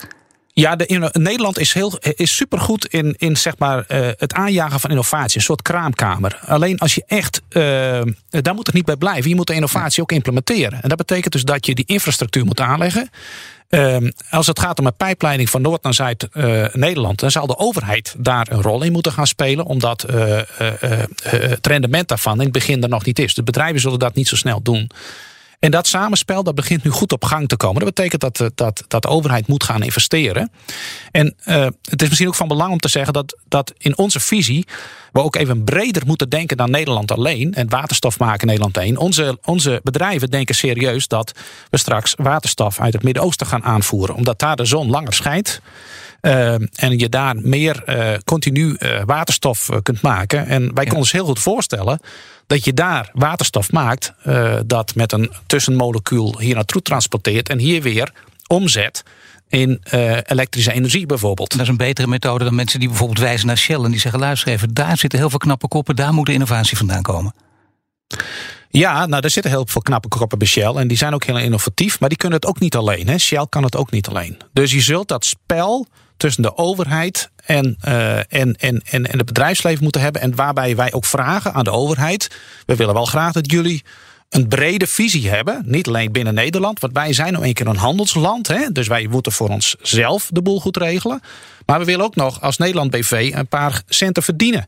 Ja, 0.58 0.76
Nederland 1.12 1.58
is, 1.58 1.72
heel, 1.72 1.98
is 2.00 2.36
supergoed 2.36 2.86
in, 2.86 3.14
in 3.18 3.36
zeg 3.36 3.58
maar, 3.58 3.84
uh, 3.88 4.08
het 4.16 4.32
aanjagen 4.32 4.80
van 4.80 4.90
innovatie. 4.90 5.36
Een 5.36 5.44
soort 5.44 5.62
kraamkamer. 5.62 6.38
Alleen 6.44 6.78
als 6.78 6.94
je 6.94 7.04
echt, 7.06 7.42
uh, 7.50 7.62
daar 8.28 8.54
moet 8.54 8.66
het 8.66 8.74
niet 8.74 8.84
bij 8.84 8.96
blijven. 8.96 9.28
Je 9.28 9.34
moet 9.34 9.46
de 9.46 9.54
innovatie 9.54 10.02
ook 10.02 10.12
implementeren. 10.12 10.82
En 10.82 10.88
dat 10.88 10.98
betekent 10.98 11.32
dus 11.32 11.42
dat 11.42 11.66
je 11.66 11.74
die 11.74 11.84
infrastructuur 11.84 12.44
moet 12.44 12.60
aanleggen. 12.60 13.10
Uh, 13.70 13.96
als 14.30 14.46
het 14.46 14.58
gaat 14.58 14.78
om 14.78 14.86
een 14.86 14.96
pijpleiding 14.96 15.50
van 15.50 15.62
Noord 15.62 15.82
naar 15.82 15.94
Zuid-Nederland, 15.94 17.14
uh, 17.14 17.18
dan 17.18 17.30
zal 17.30 17.46
de 17.46 17.58
overheid 17.58 18.14
daar 18.18 18.46
een 18.50 18.62
rol 18.62 18.82
in 18.82 18.92
moeten 18.92 19.12
gaan 19.12 19.26
spelen, 19.26 19.64
omdat 19.64 20.04
het 21.22 21.66
rendement 21.66 22.08
daarvan 22.08 22.36
in 22.36 22.42
het 22.42 22.52
begin 22.52 22.82
er 22.82 22.88
nog 22.88 23.04
niet 23.04 23.18
is. 23.18 23.34
De 23.34 23.42
bedrijven 23.42 23.80
zullen 23.80 23.98
dat 23.98 24.14
niet 24.14 24.28
zo 24.28 24.36
snel 24.36 24.62
doen. 24.62 24.90
En 25.66 25.72
dat 25.72 25.86
samenspel 25.86 26.42
dat 26.42 26.54
begint 26.54 26.84
nu 26.84 26.90
goed 26.90 27.12
op 27.12 27.24
gang 27.24 27.48
te 27.48 27.56
komen. 27.56 27.84
Dat 27.84 27.94
betekent 27.94 28.20
dat, 28.20 28.50
dat, 28.54 28.84
dat 28.88 29.02
de 29.02 29.08
overheid 29.08 29.46
moet 29.46 29.64
gaan 29.64 29.82
investeren. 29.82 30.50
En 31.10 31.34
uh, 31.44 31.66
het 31.82 32.02
is 32.02 32.08
misschien 32.08 32.28
ook 32.28 32.34
van 32.34 32.48
belang 32.48 32.72
om 32.72 32.80
te 32.80 32.88
zeggen 32.88 33.12
dat, 33.12 33.38
dat 33.48 33.72
in 33.78 33.98
onze 33.98 34.20
visie 34.20 34.66
we 35.12 35.22
ook 35.22 35.36
even 35.36 35.64
breder 35.64 36.06
moeten 36.06 36.28
denken 36.28 36.56
dan 36.56 36.70
Nederland 36.70 37.12
alleen. 37.12 37.54
En 37.54 37.68
waterstof 37.68 38.18
maken 38.18 38.46
Nederland 38.46 38.76
alleen. 38.76 38.98
Onze, 38.98 39.38
onze 39.44 39.80
bedrijven 39.82 40.30
denken 40.30 40.54
serieus 40.54 41.08
dat 41.08 41.32
we 41.70 41.78
straks 41.78 42.14
waterstof 42.16 42.80
uit 42.80 42.92
het 42.92 43.02
Midden-Oosten 43.02 43.46
gaan 43.46 43.64
aanvoeren. 43.64 44.14
Omdat 44.14 44.38
daar 44.38 44.56
de 44.56 44.64
zon 44.64 44.90
langer 44.90 45.12
schijnt. 45.12 45.60
Uh, 46.22 46.54
en 46.54 46.98
je 46.98 47.08
daar 47.08 47.36
meer 47.36 47.82
uh, 47.86 48.18
continu 48.24 48.76
waterstof 49.04 49.68
kunt 49.82 50.02
maken. 50.02 50.46
En 50.46 50.60
wij 50.60 50.68
ja. 50.68 50.74
konden 50.74 50.98
ons 50.98 51.12
heel 51.12 51.26
goed 51.26 51.38
voorstellen 51.38 52.00
dat 52.46 52.64
je 52.64 52.74
daar 52.74 53.10
waterstof 53.12 53.72
maakt, 53.72 54.12
dat 54.66 54.94
met 54.94 55.12
een 55.12 55.30
tussenmolecuul 55.46 56.38
hier 56.40 56.54
naartoe 56.54 56.82
transporteert 56.82 57.48
en 57.48 57.58
hier 57.58 57.82
weer 57.82 58.12
omzet 58.46 59.02
in 59.48 59.82
uh, 59.94 60.16
elektrische 60.22 60.72
energie 60.72 61.06
bijvoorbeeld. 61.06 61.50
Dat 61.50 61.60
is 61.60 61.68
een 61.68 61.76
betere 61.76 62.06
methode 62.06 62.44
dan 62.44 62.54
mensen 62.54 62.80
die 62.80 62.88
bijvoorbeeld 62.88 63.18
wijzen 63.18 63.46
naar 63.46 63.58
Shell 63.58 63.82
en 63.84 63.90
die 63.90 64.00
zeggen: 64.00 64.20
luister 64.20 64.52
even, 64.52 64.74
daar 64.74 64.98
zitten 64.98 65.18
heel 65.18 65.30
veel 65.30 65.38
knappe 65.38 65.68
koppen, 65.68 65.96
daar 65.96 66.12
moet 66.12 66.26
de 66.26 66.32
innovatie 66.32 66.76
vandaan 66.76 67.02
komen. 67.02 67.34
Ja, 68.70 69.06
nou, 69.06 69.22
er 69.22 69.30
zitten 69.30 69.50
heel 69.50 69.66
veel 69.66 69.82
knappe 69.82 70.08
koppen 70.08 70.38
bij 70.38 70.46
Shell. 70.46 70.74
En 70.74 70.88
die 70.88 70.96
zijn 70.96 71.14
ook 71.14 71.24
heel 71.24 71.38
innovatief. 71.38 72.00
Maar 72.00 72.08
die 72.08 72.18
kunnen 72.18 72.38
het 72.38 72.48
ook 72.48 72.60
niet 72.60 72.76
alleen. 72.76 73.08
Hè. 73.08 73.18
Shell 73.18 73.46
kan 73.48 73.62
het 73.62 73.76
ook 73.76 73.90
niet 73.90 74.08
alleen. 74.08 74.36
Dus 74.52 74.72
je 74.72 74.80
zult 74.80 75.08
dat 75.08 75.24
spel 75.24 75.86
tussen 76.16 76.42
de 76.42 76.56
overheid 76.56 77.30
en, 77.44 77.76
uh, 77.88 78.16
en, 78.16 78.26
en, 78.28 78.56
en, 78.58 78.80
en 79.06 79.18
het 79.18 79.26
bedrijfsleven 79.26 79.82
moeten 79.82 80.00
hebben. 80.00 80.22
En 80.22 80.34
waarbij 80.34 80.76
wij 80.76 80.92
ook 80.92 81.04
vragen 81.04 81.52
aan 81.54 81.64
de 81.64 81.70
overheid. 81.70 82.30
We 82.66 82.76
willen 82.76 82.94
wel 82.94 83.04
graag 83.04 83.32
dat 83.32 83.50
jullie 83.50 83.84
een 84.28 84.48
brede 84.48 84.86
visie 84.86 85.28
hebben. 85.28 85.62
Niet 85.64 85.86
alleen 85.86 86.12
binnen 86.12 86.34
Nederland, 86.34 86.80
want 86.80 86.92
wij 86.92 87.12
zijn 87.12 87.32
nou 87.32 87.46
een 87.46 87.52
keer 87.52 87.66
een 87.66 87.76
handelsland. 87.76 88.48
Hè? 88.48 88.72
Dus 88.72 88.86
wij 88.86 89.06
moeten 89.10 89.32
voor 89.32 89.48
onszelf 89.48 90.28
de 90.32 90.42
boel 90.42 90.60
goed 90.60 90.76
regelen. 90.76 91.20
Maar 91.66 91.78
we 91.78 91.84
willen 91.84 92.04
ook 92.04 92.16
nog 92.16 92.40
als 92.40 92.56
Nederland 92.56 92.90
BV 92.90 93.30
een 93.34 93.48
paar 93.48 93.82
centen 93.88 94.22
verdienen. 94.22 94.66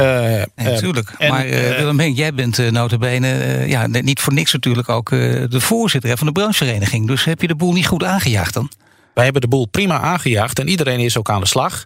Uh, 0.00 0.42
natuurlijk. 0.56 1.12
Uh, 1.18 1.30
maar 1.30 1.46
uh, 1.46 1.76
Willem 1.76 2.00
Henk, 2.00 2.16
jij 2.16 2.34
bent 2.34 2.58
uh, 2.58 2.70
notabene, 2.70 3.64
ja, 3.66 3.86
niet 3.86 4.20
voor 4.20 4.32
niks 4.32 4.52
natuurlijk 4.52 4.88
ook 4.88 5.10
de 5.10 5.60
voorzitter 5.60 6.16
van 6.16 6.26
de 6.26 6.32
branchevereniging. 6.32 7.06
Dus 7.06 7.24
heb 7.24 7.40
je 7.40 7.46
de 7.46 7.54
boel 7.54 7.72
niet 7.72 7.86
goed 7.86 8.04
aangejaagd 8.04 8.54
dan? 8.54 8.70
Wij 9.18 9.26
hebben 9.26 9.42
de 9.50 9.56
boel 9.56 9.66
prima 9.66 10.00
aangejaagd 10.00 10.58
en 10.58 10.68
iedereen 10.68 11.00
is 11.00 11.16
ook 11.16 11.30
aan 11.30 11.40
de 11.40 11.46
slag. 11.46 11.84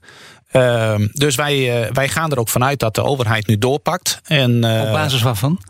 Ehm, 0.51 1.09
dus 1.13 1.35
wij, 1.35 1.89
wij 1.93 2.09
gaan 2.09 2.31
er 2.31 2.39
ook 2.39 2.49
vanuit 2.49 2.79
dat 2.79 2.95
de 2.95 3.03
overheid 3.03 3.47
nu 3.47 3.59
doorpakt. 3.59 4.21
En, 4.25 4.55
Op 4.55 4.93
basis 4.93 5.23
waarvan? 5.23 5.61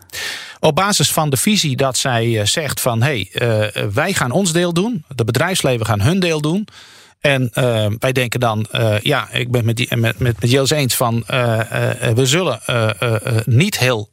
Op 0.60 0.74
basis 0.74 1.12
van 1.12 1.30
de 1.30 1.36
visie 1.36 1.76
dat 1.76 1.96
zij 1.96 2.46
zegt 2.46 2.80
van 2.80 3.02
hé, 3.02 3.28
hey, 3.32 3.90
wij 3.92 4.12
gaan 4.12 4.30
ons 4.30 4.52
deel 4.52 4.72
doen. 4.72 5.04
De 5.14 5.24
bedrijfsleven 5.24 5.86
gaan 5.86 6.00
hun 6.00 6.20
deel 6.20 6.40
doen. 6.40 6.66
En 7.20 7.50
uh, 7.54 7.86
wij 7.98 8.12
denken 8.12 8.40
dan, 8.40 8.66
ja, 9.02 9.30
ik 9.30 9.50
ben 9.50 9.64
met, 9.64 9.76
die, 9.76 9.96
met, 9.96 10.18
met, 10.18 10.40
met 10.40 10.70
eens 10.72 10.96
van, 10.96 11.24
we 12.14 12.26
zullen 12.26 12.60
niet 13.44 13.78
heel, 13.78 14.08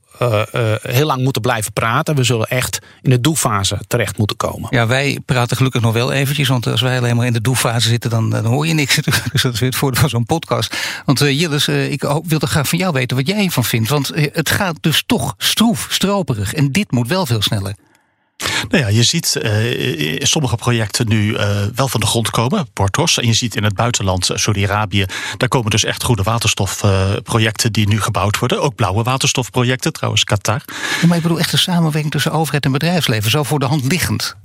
heel 0.82 1.06
lang 1.06 1.24
moeten 1.24 1.42
blijven 1.42 1.74
praten. 1.74 2.16
We 2.16 2.24
zullen 2.24 2.48
echt 2.48 2.80
in 3.02 3.10
de 3.10 3.22
doefase 3.22 3.80
terecht 3.88 4.18
moeten 4.18 4.38
komen. 4.38 4.68
Ja, 4.72 4.88
wij 4.88 5.20
praten 5.26 5.58
gelukkig 5.58 5.82
nog 5.82 5.94
wel 5.94 6.12
eventjes, 6.12 6.48
want 6.48 6.68
als 6.68 6.82
wij 6.82 6.98
alleen 6.98 7.16
maar 7.16 7.26
in 7.26 7.34
de 7.34 7.42
doeffase 7.42 7.90
zitten, 7.90 8.10
dan, 8.10 8.46
hoor 8.46 8.68
je 8.68 8.74
niks. 8.74 8.98
Dus 9.32 9.42
dat 9.42 9.54
is 9.54 9.60
weer 9.60 9.70
het 9.70 9.78
voordeel 9.78 10.02
van 10.02 10.10
zo'n 10.10 10.26
podcast. 10.26 10.78
Want 11.06 11.20
Jilles, 11.20 11.68
ik 11.68 12.02
wil 12.02 12.40
toch 12.40 12.50
graag 12.50 12.68
van 12.68 12.80
jou 12.80 12.94
weten 12.94 13.18
wat 13.18 13.28
jij 13.28 13.46
ervan 13.46 13.64
vindt. 13.64 13.90
Want 13.90 14.12
het 14.16 14.50
gaat 14.50 14.76
dus 14.82 15.04
toch 15.06 15.34
stroef, 15.38 15.88
stroperig. 15.90 16.54
En 16.54 16.72
dit 16.72 16.92
moet 16.92 17.08
wel 17.08 17.26
veel 17.26 17.42
sneller. 17.42 17.76
Nou 18.70 18.84
ja, 18.84 18.90
je 18.90 19.04
ziet 19.04 19.40
uh, 19.42 20.20
sommige 20.20 20.56
projecten 20.56 21.08
nu 21.08 21.34
uh, 21.34 21.64
wel 21.76 21.88
van 21.88 22.00
de 22.00 22.06
grond 22.06 22.30
komen, 22.30 22.68
Portos. 22.74 23.18
En 23.18 23.28
je 23.28 23.34
ziet 23.34 23.56
in 23.56 23.64
het 23.64 23.76
buitenland, 23.76 24.30
Saudi-Arabië, 24.34 25.06
daar 25.38 25.50
komen 25.50 25.72
dus 25.72 25.84
echt 25.84 26.04
goede 26.04 26.24
waterstofprojecten 26.24 27.72
die 27.72 27.88
nu 27.88 28.02
gebouwd 28.02 28.40
worden. 28.40 28.62
Ook 28.62 28.76
blauwe 28.76 29.04
waterstofprojecten, 29.04 29.94
trouwens, 29.94 30.24
Qatar. 30.24 30.62
Ja, 31.02 31.08
maar 31.08 31.18
ik 31.18 31.24
bedoel 31.24 31.40
echt 31.40 31.52
de 31.52 31.58
samenwerking 31.58 32.12
tussen 32.12 32.32
overheid 32.32 32.66
en 32.66 32.72
bedrijfsleven, 32.72 33.32
zo 33.32 33.44
voor 33.44 33.60
de 33.60 33.66
hand 33.66 33.84
liggend. 33.92 34.36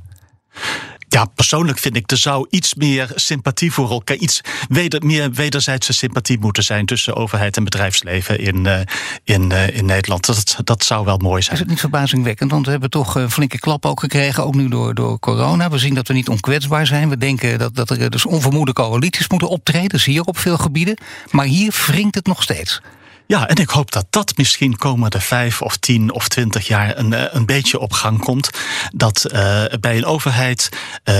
Ja, 1.14 1.24
persoonlijk 1.24 1.78
vind 1.78 1.96
ik 1.96 2.10
er 2.10 2.16
zou 2.16 2.46
iets 2.50 2.74
meer 2.74 3.12
sympathie 3.14 3.72
voor 3.72 3.90
elkaar, 3.90 4.16
iets 4.16 4.40
weder, 4.68 5.04
meer 5.04 5.32
wederzijdse 5.32 5.92
sympathie 5.92 6.38
moeten 6.38 6.62
zijn 6.62 6.86
tussen 6.86 7.16
overheid 7.16 7.56
en 7.56 7.64
bedrijfsleven 7.64 8.38
in, 8.38 8.64
uh, 8.64 8.80
in, 9.24 9.50
uh, 9.50 9.76
in 9.76 9.86
Nederland. 9.86 10.26
Dat, 10.26 10.56
dat 10.64 10.84
zou 10.84 11.04
wel 11.04 11.16
mooi 11.16 11.42
zijn. 11.42 11.54
Is 11.54 11.60
het 11.60 11.68
niet 11.68 11.80
verbazingwekkend? 11.80 12.50
Want 12.50 12.64
we 12.64 12.70
hebben 12.70 12.90
toch 12.90 13.14
een 13.14 13.30
flinke 13.30 13.58
klap 13.58 13.86
ook 13.86 14.00
gekregen, 14.00 14.44
ook 14.44 14.54
nu 14.54 14.68
door, 14.68 14.94
door 14.94 15.18
corona. 15.18 15.70
We 15.70 15.78
zien 15.78 15.94
dat 15.94 16.08
we 16.08 16.14
niet 16.14 16.28
onkwetsbaar 16.28 16.86
zijn. 16.86 17.08
We 17.08 17.18
denken 17.18 17.58
dat, 17.58 17.74
dat 17.74 17.90
er 17.90 18.10
dus 18.10 18.26
onvermoede 18.26 18.72
coalities 18.72 19.28
moeten 19.28 19.48
optreden, 19.48 20.00
zie 20.00 20.14
je 20.14 20.24
op 20.24 20.38
veel 20.38 20.58
gebieden. 20.58 20.96
Maar 21.30 21.46
hier 21.46 21.84
wringt 21.86 22.14
het 22.14 22.26
nog 22.26 22.42
steeds. 22.42 22.80
Ja, 23.26 23.48
en 23.48 23.56
ik 23.56 23.68
hoop 23.70 23.92
dat 23.92 24.06
dat 24.10 24.36
misschien 24.36 24.76
komende 24.76 25.20
vijf 25.20 25.62
of 25.62 25.76
tien 25.76 26.12
of 26.12 26.28
twintig 26.28 26.66
jaar 26.66 26.98
een, 26.98 27.12
eh, 27.12 27.24
een 27.30 27.46
beetje 27.46 27.78
op 27.78 27.92
gang 27.92 28.18
komt. 28.18 28.50
Dat 28.92 29.26
uh, 29.26 29.64
bij 29.80 29.96
een 29.96 30.04
overheid, 30.04 30.68
uh, 30.72 31.14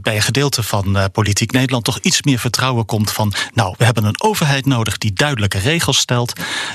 bij 0.00 0.16
een 0.16 0.22
gedeelte 0.22 0.62
van 0.62 1.10
politiek 1.12 1.52
Nederland 1.52 1.84
toch 1.84 1.98
iets 1.98 2.22
meer 2.22 2.38
vertrouwen 2.38 2.84
komt 2.84 3.10
van, 3.10 3.32
nou, 3.52 3.74
we 3.78 3.84
hebben 3.84 4.04
een 4.04 4.22
overheid 4.22 4.66
nodig 4.66 4.98
die 4.98 5.12
duidelijke 5.12 5.58
regels 5.58 5.98
stelt, 5.98 6.32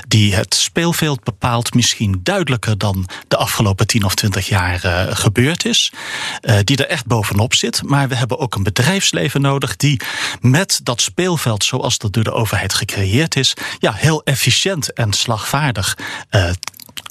die 0.08 0.34
het 0.34 0.54
speelveld 0.54 1.24
bepaalt, 1.24 1.74
misschien 1.74 2.20
duidelijker 2.22 2.78
dan 2.78 3.08
de 3.28 3.36
afgelopen 3.36 3.86
tien 3.86 4.04
of 4.04 4.14
twintig 4.14 4.48
jaar 4.48 4.78
gebeurd 5.16 5.64
is, 5.64 5.92
die 6.64 6.76
er 6.76 6.86
echt 6.86 7.06
bovenop 7.06 7.54
zit. 7.54 7.82
Maar 7.82 8.08
we 8.08 8.14
hebben 8.14 8.38
ook 8.38 8.54
een 8.54 8.62
bedrijfsleven 8.62 9.40
nodig 9.40 9.76
die 9.76 10.00
met 10.40 10.80
dat 10.82 11.00
speelveld 11.00 11.64
zoals 11.64 11.98
dat 11.98 12.12
door 12.12 12.24
de 12.24 12.32
overheid 12.32 12.74
gecreëerd 12.74 13.36
is, 13.36 13.54
ja, 13.78 13.92
heel 13.92 14.22
efficiënt 14.22 14.69
en 14.94 15.12
slagvaardig 15.12 15.96
uh, 16.30 16.50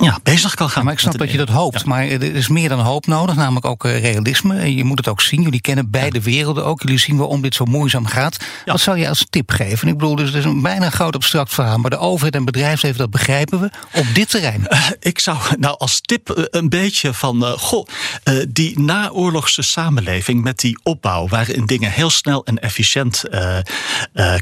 ja, 0.03 0.19
bezig 0.23 0.55
kan 0.55 0.69
gaan. 0.69 0.83
maar 0.83 0.93
ik 0.93 0.99
snap 0.99 1.17
dat 1.17 1.31
je 1.31 1.37
dat 1.37 1.49
hoopt. 1.49 1.85
Maar 1.85 2.07
er 2.07 2.35
is 2.35 2.47
meer 2.47 2.69
dan 2.69 2.79
hoop 2.79 3.05
nodig, 3.05 3.35
namelijk 3.35 3.65
ook 3.65 3.85
uh, 3.85 4.01
realisme. 4.01 4.57
En 4.57 4.75
je 4.75 4.83
moet 4.83 4.97
het 4.97 5.07
ook 5.07 5.21
zien. 5.21 5.41
Jullie 5.41 5.61
kennen 5.61 5.89
beide 5.89 6.21
werelden 6.21 6.65
ook. 6.65 6.81
Jullie 6.81 6.99
zien 6.99 7.17
waarom 7.17 7.41
dit 7.41 7.55
zo 7.55 7.65
moeizaam 7.65 8.05
gaat. 8.05 8.37
Wat 8.65 8.79
zou 8.79 8.97
je 8.97 9.09
als 9.09 9.25
tip 9.29 9.51
geven? 9.51 9.87
Ik 9.87 9.97
bedoel, 9.97 10.15
dus 10.15 10.27
het 10.27 10.35
is 10.37 10.43
een 10.43 10.61
bijna 10.61 10.85
een 10.85 10.91
groot 10.91 11.15
abstract 11.15 11.53
verhaal. 11.53 11.77
Maar 11.77 11.89
de 11.89 11.97
overheid 11.97 12.35
en 12.35 12.45
bedrijfsleven, 12.45 12.97
dat 12.97 13.09
begrijpen 13.09 13.59
we. 13.59 13.69
Op 13.93 14.05
dit 14.13 14.29
terrein. 14.29 14.67
Uh, 14.69 14.87
ik 14.99 15.19
zou 15.19 15.37
nou 15.57 15.77
als 15.77 16.01
tip 16.01 16.47
een 16.51 16.69
beetje 16.69 17.13
van. 17.13 17.43
goh, 17.43 17.87
die 18.49 18.79
naoorlogse 18.79 19.61
samenleving 19.61 20.43
met 20.43 20.59
die 20.59 20.79
opbouw. 20.83 21.27
waarin 21.27 21.65
dingen 21.65 21.91
heel 21.91 22.09
snel 22.09 22.45
en 22.45 22.59
efficiënt 22.59 23.23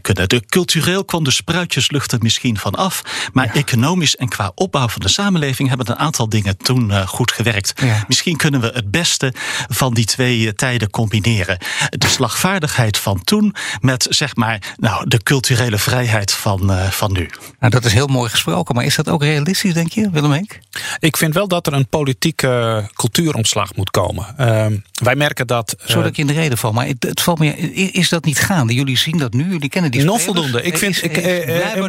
kunnen. 0.01 0.29
De, 0.29 0.43
cultureel 0.47 1.05
kwam 1.05 1.23
de 1.23 1.31
spruitjeslucht 1.31 2.11
er 2.11 2.19
misschien 2.21 2.57
van 2.57 2.75
af. 2.75 3.01
Maar 3.33 3.49
economisch 3.53 4.15
en 4.15 4.27
qua 4.27 4.51
opbouw 4.55 4.87
van 4.87 5.01
de 5.01 5.07
samenleving 5.07 5.46
hebben 5.55 5.89
een 5.89 5.97
aantal 5.97 6.29
dingen 6.29 6.57
toen 6.57 6.89
uh, 6.89 7.07
goed 7.07 7.31
gewerkt. 7.31 7.81
Ja. 7.81 8.03
Misschien 8.07 8.37
kunnen 8.37 8.61
we 8.61 8.71
het 8.73 8.91
beste 8.91 9.33
van 9.69 9.93
die 9.93 10.05
twee 10.05 10.39
uh, 10.39 10.49
tijden 10.49 10.89
combineren. 10.89 11.57
De 11.89 12.07
slagvaardigheid 12.07 12.97
van 12.97 13.23
toen 13.23 13.55
met 13.81 14.07
zeg 14.09 14.35
maar 14.35 14.75
nou, 14.77 15.09
de 15.09 15.23
culturele 15.23 15.77
vrijheid 15.77 16.31
van, 16.31 16.71
uh, 16.71 16.87
van 16.89 17.11
nu. 17.11 17.29
Nou, 17.59 17.71
dat 17.71 17.85
is 17.85 17.93
heel 17.93 18.07
mooi 18.07 18.29
gesproken, 18.29 18.75
maar 18.75 18.85
is 18.85 18.95
dat 18.95 19.09
ook 19.09 19.23
realistisch, 19.23 19.73
denk 19.73 19.91
je, 19.91 20.09
Willem 20.09 20.31
Henk? 20.31 20.59
Ik 20.99 21.17
vind 21.17 21.33
wel 21.33 21.47
dat 21.47 21.67
er 21.67 21.73
een 21.73 21.87
politieke 21.87 22.83
cultuuromslag 22.93 23.75
moet 23.75 23.91
komen. 23.91 24.37
Ehm, 24.37 24.77
wij 25.03 25.15
merken 25.15 25.47
dat. 25.47 25.75
Zodat 25.85 26.07
ik 26.07 26.15
je 26.15 26.21
in 26.21 26.27
de 26.27 26.33
reden 26.33 26.57
val, 26.57 26.71
maar 26.71 26.87
het, 26.87 27.03
het 27.03 27.21
valt 27.21 27.39
me, 27.39 27.55
is 27.91 28.09
dat 28.09 28.25
niet 28.25 28.39
gaande? 28.39 28.73
Jullie 28.73 28.97
zien 28.97 29.17
dat 29.17 29.33
nu, 29.33 29.51
jullie 29.51 29.69
kennen 29.69 29.91
die 29.91 30.03
Nog 30.03 30.21
voldoende. 30.21 30.61
Ik 30.61 30.77
vind. 30.77 30.95
Is, 30.95 31.01
ik, 31.01 31.13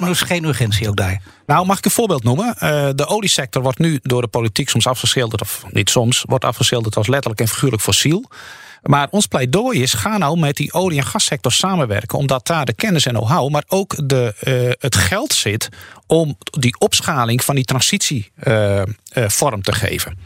dus 0.01 0.21
geen 0.21 0.45
urgentie 0.45 0.89
ook 0.89 0.97
daar. 0.97 1.21
Nou, 1.49 1.67
mag 1.67 1.79
ik 1.79 1.85
een 1.85 1.91
voorbeeld 1.91 2.25
noemen? 2.25 2.55
de 2.97 3.07
oliesector 3.07 3.63
wordt 3.63 3.79
nu 3.79 3.99
door 4.03 4.23
de 4.23 4.29
politiek 4.29 4.69
soms 4.69 4.87
afgeschilderd, 4.87 5.41
of 5.41 5.65
niet 5.71 5.91
soms, 5.91 6.25
wordt 6.27 6.45
afgeschilderd 6.45 6.97
als 6.97 7.07
letterlijk 7.07 7.41
en 7.41 7.49
figuurlijk 7.49 7.83
fossiel. 7.83 8.25
Maar 8.83 9.09
ons 9.11 9.27
pleidooi 9.27 9.83
is: 9.83 9.93
ga 9.93 10.19
nou 10.19 10.39
met 10.39 10.57
die 10.57 10.73
olie- 10.73 10.99
en 10.99 11.05
gassector 11.05 11.53
samenwerken, 11.53 12.19
omdat 12.19 12.47
daar 12.47 12.65
de 12.65 12.73
kennis 12.73 13.07
en 13.07 13.13
know-how, 13.13 13.51
maar 13.51 13.65
ook 13.69 14.09
de, 14.09 14.35
uh, 14.43 14.73
het 14.79 14.97
geld 14.97 15.33
zit 15.33 15.69
om 16.07 16.39
die 16.51 16.79
opschaling 16.79 17.45
van 17.45 17.55
die 17.55 17.65
transitie 17.65 18.33
uh, 18.45 18.83
vorm 19.13 19.63
te 19.63 19.73
geven. 19.73 20.19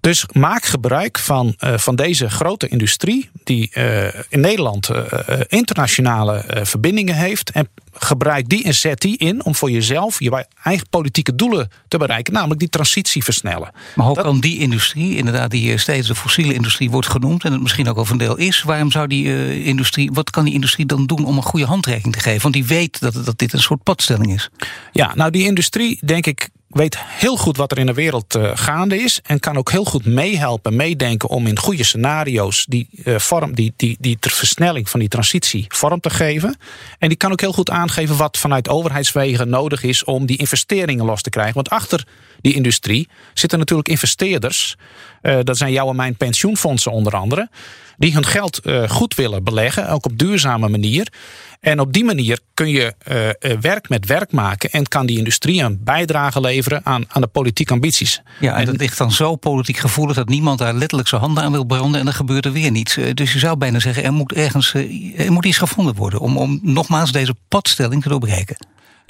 Dus 0.00 0.26
maak 0.32 0.64
gebruik 0.64 1.18
van, 1.18 1.54
uh, 1.60 1.78
van 1.78 1.96
deze 1.96 2.30
grote 2.30 2.68
industrie, 2.68 3.30
die 3.44 3.70
uh, 3.74 4.04
in 4.28 4.40
Nederland 4.40 4.90
uh, 4.90 5.00
internationale 5.48 6.44
verbindingen 6.62 7.14
heeft. 7.14 7.50
En 7.50 7.68
gebruik 7.92 8.48
die 8.48 8.64
en 8.64 8.74
zet 8.74 9.00
die 9.00 9.16
in 9.16 9.44
om 9.44 9.54
voor 9.54 9.70
jezelf 9.70 10.20
je 10.20 10.46
eigen 10.62 10.88
politieke 10.88 11.34
doelen 11.34 11.70
te 11.88 11.98
bereiken, 11.98 12.32
namelijk 12.32 12.60
die 12.60 12.68
transitie 12.68 13.24
versnellen. 13.24 13.70
Maar 13.94 14.06
hoe 14.06 14.22
kan 14.22 14.40
die 14.40 14.58
industrie, 14.58 15.16
inderdaad, 15.16 15.50
die 15.50 15.78
steeds 15.78 16.06
de 16.06 16.14
fossiele 16.14 16.54
industrie 16.54 16.90
wordt 16.90 17.08
genoemd 17.08 17.44
en 17.44 17.52
het 17.52 17.60
misschien 17.60 17.88
ook 17.88 17.96
wel 17.96 18.06
een 18.08 18.18
deel 18.18 18.36
is, 18.36 18.62
waarom 18.62 18.90
zou 18.90 19.06
die 19.06 19.64
industrie, 19.64 20.10
wat 20.12 20.30
kan 20.30 20.44
die 20.44 20.54
industrie 20.54 20.86
dan 20.86 21.06
doen 21.06 21.24
om 21.24 21.36
een 21.36 21.42
goede 21.42 21.66
handreiking 21.66 22.12
te 22.12 22.20
geven? 22.20 22.42
Want 22.42 22.54
die 22.54 22.64
weet 22.64 23.00
dat, 23.00 23.24
dat 23.24 23.38
dit 23.38 23.52
een 23.52 23.60
soort 23.60 23.82
padstelling 23.82 24.34
is. 24.34 24.50
Ja, 24.92 25.14
nou 25.14 25.30
die 25.30 25.44
industrie, 25.44 25.98
denk 26.04 26.26
ik, 26.26 26.48
weet 26.68 26.98
heel 26.98 27.36
goed 27.36 27.56
wat 27.56 27.70
er 27.72 27.78
in 27.78 27.86
de 27.86 27.94
wereld 27.94 28.36
uh, 28.36 28.50
gaande 28.54 29.02
is. 29.02 29.20
En 29.22 29.40
kan 29.40 29.56
ook 29.56 29.70
heel 29.70 29.84
goed 29.84 30.04
meehelpen, 30.04 30.76
meedenken 30.76 31.28
om 31.28 31.46
in 31.46 31.58
goede 31.58 31.84
scenario's 31.84 32.64
die, 32.68 32.88
uh, 33.04 33.18
vorm, 33.18 33.54
die, 33.54 33.72
die, 33.76 33.96
die 34.00 34.16
versnelling 34.20 34.90
van 34.90 35.00
die 35.00 35.08
transitie 35.08 35.64
vorm 35.68 36.00
te 36.00 36.10
geven. 36.10 36.56
En 36.98 37.08
die 37.08 37.16
kan 37.16 37.32
ook 37.32 37.40
heel 37.40 37.52
goed 37.52 37.70
aangeven 37.70 38.16
wat 38.16 38.38
vanuit 38.38 38.68
overheidswegen 38.68 39.48
nodig 39.48 39.82
is 39.82 40.04
om 40.04 40.26
die 40.26 40.38
investeringen 40.38 41.04
los 41.04 41.22
te 41.22 41.30
krijgen. 41.30 41.54
Want 41.54 41.70
achter 41.70 42.06
die 42.40 42.54
industrie 42.54 43.08
zitten 43.34 43.58
natuurlijk 43.58 43.88
investeerders. 43.88 44.76
Uh, 45.22 45.38
dat 45.42 45.56
zijn 45.56 45.72
jouw 45.72 45.88
en 45.88 45.96
mijn 45.96 46.16
pensioenfondsen 46.16 46.92
onder 46.92 47.12
andere. 47.12 47.48
Die 47.96 48.12
hun 48.12 48.24
geld 48.24 48.60
goed 48.88 49.14
willen 49.14 49.44
beleggen, 49.44 49.88
ook 49.88 50.04
op 50.04 50.18
duurzame 50.18 50.68
manier. 50.68 51.12
En 51.60 51.80
op 51.80 51.92
die 51.92 52.04
manier 52.04 52.38
kun 52.54 52.68
je 52.68 52.94
uh, 53.08 53.58
werk 53.60 53.88
met 53.88 54.06
werk 54.06 54.32
maken 54.32 54.70
en 54.70 54.88
kan 54.88 55.06
die 55.06 55.18
industrie 55.18 55.62
een 55.62 55.80
bijdrage 55.84 56.40
leveren 56.40 56.80
aan, 56.84 57.04
aan 57.08 57.20
de 57.20 57.26
politieke 57.26 57.72
ambities. 57.72 58.22
Ja, 58.40 58.52
en, 58.52 58.58
en 58.58 58.66
dat 58.66 58.76
ligt 58.76 58.98
dan 58.98 59.12
zo 59.12 59.36
politiek 59.36 59.76
gevoelig 59.76 60.16
dat 60.16 60.28
niemand 60.28 60.58
daar 60.58 60.74
letterlijk 60.74 61.08
zijn 61.08 61.20
handen 61.20 61.42
aan 61.42 61.52
wil 61.52 61.64
branden 61.64 61.98
en 61.98 62.04
dan 62.04 62.14
gebeurt 62.14 62.44
er 62.44 62.52
weer 62.52 62.70
niets. 62.70 62.98
Dus 63.14 63.32
je 63.32 63.38
zou 63.38 63.56
bijna 63.56 63.78
zeggen, 63.78 64.04
er 64.04 64.12
moet 64.12 64.32
ergens 64.32 64.74
er 65.16 65.32
moet 65.32 65.44
iets 65.44 65.58
gevonden 65.58 65.94
worden 65.94 66.20
om, 66.20 66.36
om 66.36 66.60
nogmaals 66.62 67.12
deze 67.12 67.34
padstelling 67.48 68.02
te 68.02 68.08
doorbreken. 68.08 68.56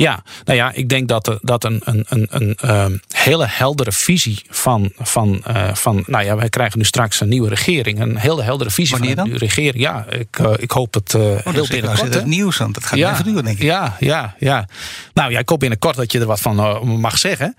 Ja, 0.00 0.22
nou 0.44 0.58
ja, 0.58 0.72
ik 0.72 0.88
denk 0.88 1.08
dat, 1.08 1.26
er, 1.26 1.38
dat 1.42 1.64
een, 1.64 1.80
een, 1.84 2.04
een, 2.08 2.26
een 2.30 2.54
ehm, 2.54 2.96
hele 3.08 3.46
heldere 3.48 3.92
visie 3.92 4.42
van, 4.48 4.92
van, 4.98 5.42
uh, 5.48 5.74
van. 5.74 6.04
Nou 6.06 6.24
ja, 6.24 6.36
wij 6.36 6.48
krijgen 6.48 6.78
nu 6.78 6.84
straks 6.84 7.20
een 7.20 7.28
nieuwe 7.28 7.48
regering. 7.48 8.00
Een 8.00 8.16
hele 8.16 8.42
heldere 8.42 8.70
visie 8.70 8.96
Wanneer 8.96 9.14
van 9.14 9.24
een 9.24 9.30
nieuwe 9.30 9.44
regering. 9.44 9.84
Ja, 9.84 10.06
ik, 10.10 10.38
uh, 10.38 10.52
ik 10.56 10.70
hoop 10.70 10.94
het 10.94 11.14
uh, 11.14 11.22
oh, 11.22 11.44
heel 11.44 11.66
binnenkort. 11.68 12.14
het 12.14 12.26
nieuws 12.26 12.60
aan. 12.60 12.72
Dat 12.72 12.84
gaat 12.84 12.98
ja, 12.98 13.12
even 13.12 13.24
duren, 13.24 13.44
denk 13.44 13.56
ik. 13.56 13.62
Ja, 13.62 13.96
ja, 14.00 14.34
ja. 14.38 14.68
Nou 15.14 15.30
ja, 15.30 15.38
ik 15.38 15.48
hoop 15.48 15.60
binnenkort 15.60 15.96
dat 15.96 16.12
je 16.12 16.20
er 16.20 16.26
wat 16.26 16.40
van 16.40 16.56
mag 17.00 17.18
zeggen. 17.18 17.54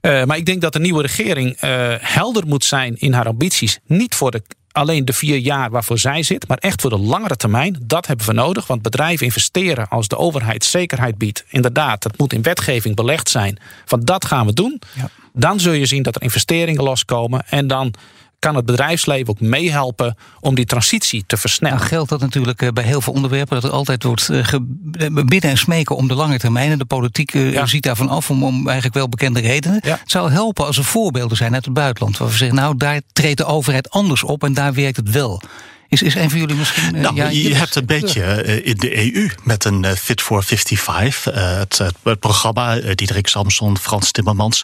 Maar 0.00 0.36
ik 0.36 0.46
denk 0.46 0.60
dat 0.60 0.72
de 0.72 0.80
nieuwe 0.80 1.02
regering 1.02 1.56
helder 2.00 2.46
moet 2.46 2.64
zijn 2.64 2.96
in 2.96 3.12
haar 3.12 3.26
ambities. 3.26 3.78
Niet 3.86 4.14
voor 4.14 4.30
de 4.30 4.42
alleen 4.76 5.04
de 5.04 5.12
vier 5.12 5.38
jaar 5.38 5.70
waarvoor 5.70 5.98
zij 5.98 6.22
zit, 6.22 6.48
maar 6.48 6.58
echt 6.58 6.80
voor 6.80 6.90
de 6.90 6.98
langere 6.98 7.36
termijn. 7.36 7.76
Dat 7.82 8.06
hebben 8.06 8.26
we 8.26 8.32
nodig, 8.32 8.66
want 8.66 8.82
bedrijven 8.82 9.26
investeren 9.26 9.88
als 9.88 10.08
de 10.08 10.16
overheid 10.16 10.64
zekerheid 10.64 11.18
biedt. 11.18 11.44
Inderdaad, 11.48 12.02
dat 12.02 12.18
moet 12.18 12.32
in 12.32 12.42
wetgeving 12.42 12.96
belegd 12.96 13.28
zijn. 13.28 13.58
Van 13.84 14.00
dat 14.00 14.24
gaan 14.24 14.46
we 14.46 14.52
doen. 14.52 14.80
Ja. 14.92 15.08
Dan 15.32 15.60
zul 15.60 15.72
je 15.72 15.86
zien 15.86 16.02
dat 16.02 16.14
er 16.14 16.22
investeringen 16.22 16.82
loskomen 16.82 17.44
en 17.48 17.66
dan 17.66 17.94
kan 18.38 18.54
het 18.56 18.66
bedrijfsleven 18.66 19.28
ook 19.28 19.40
meehelpen 19.40 20.16
om 20.40 20.54
die 20.54 20.64
transitie 20.64 21.24
te 21.26 21.36
versnellen. 21.36 21.76
Nou 21.76 21.88
geldt 21.88 22.08
dat 22.08 22.20
natuurlijk 22.20 22.62
eh, 22.62 22.68
bij 22.68 22.84
heel 22.84 23.00
veel 23.00 23.12
onderwerpen, 23.12 23.54
dat 23.54 23.70
er 23.70 23.76
altijd 23.76 24.02
wordt 24.02 24.28
uh, 24.30 24.44
bidden 25.24 25.50
en 25.50 25.58
smeken 25.58 25.96
om 25.96 26.08
de 26.08 26.14
lange 26.14 26.38
termijn. 26.38 26.70
En 26.70 26.78
de 26.78 26.84
politiek 26.84 27.32
ja. 27.32 27.66
ziet 27.66 27.82
daarvan 27.82 28.08
af 28.08 28.30
om, 28.30 28.44
om 28.44 28.64
eigenlijk 28.64 28.94
wel 28.94 29.08
bekende 29.08 29.40
redenen. 29.40 29.80
Ja. 29.82 29.98
Het 30.00 30.10
zou 30.10 30.30
helpen 30.30 30.66
als 30.66 30.78
er 30.78 30.84
voorbeelden 30.84 31.36
zijn 31.36 31.54
uit 31.54 31.64
het 31.64 31.74
buitenland. 31.74 32.18
Waar 32.18 32.28
we 32.28 32.36
zeggen, 32.36 32.56
nou 32.56 32.76
daar 32.76 33.00
treedt 33.12 33.38
de 33.38 33.44
overheid 33.44 33.90
anders 33.90 34.22
op 34.22 34.44
en 34.44 34.54
daar 34.54 34.74
werkt 34.74 34.96
het 34.96 35.10
wel. 35.10 35.42
Is, 35.88 36.02
is 36.02 36.14
een 36.14 36.30
van 36.30 36.38
jullie 36.38 36.56
misschien... 36.56 36.94
Uh, 36.94 37.02
nou, 37.02 37.14
ja, 37.14 37.28
je 37.28 37.54
hebt 37.54 37.74
een 37.74 37.86
beetje 37.86 38.44
uh, 38.46 38.66
in 38.66 38.76
de 38.76 39.14
EU 39.14 39.30
met 39.42 39.64
een 39.64 39.82
uh, 39.82 39.90
Fit 39.90 40.20
for 40.20 40.44
55. 40.44 41.34
Het, 41.34 41.78
het, 41.78 42.20
programma, 42.20 42.74
Diederik 42.94 43.28
Samson, 43.28 43.78
Frans 43.78 44.10
Timmermans. 44.10 44.62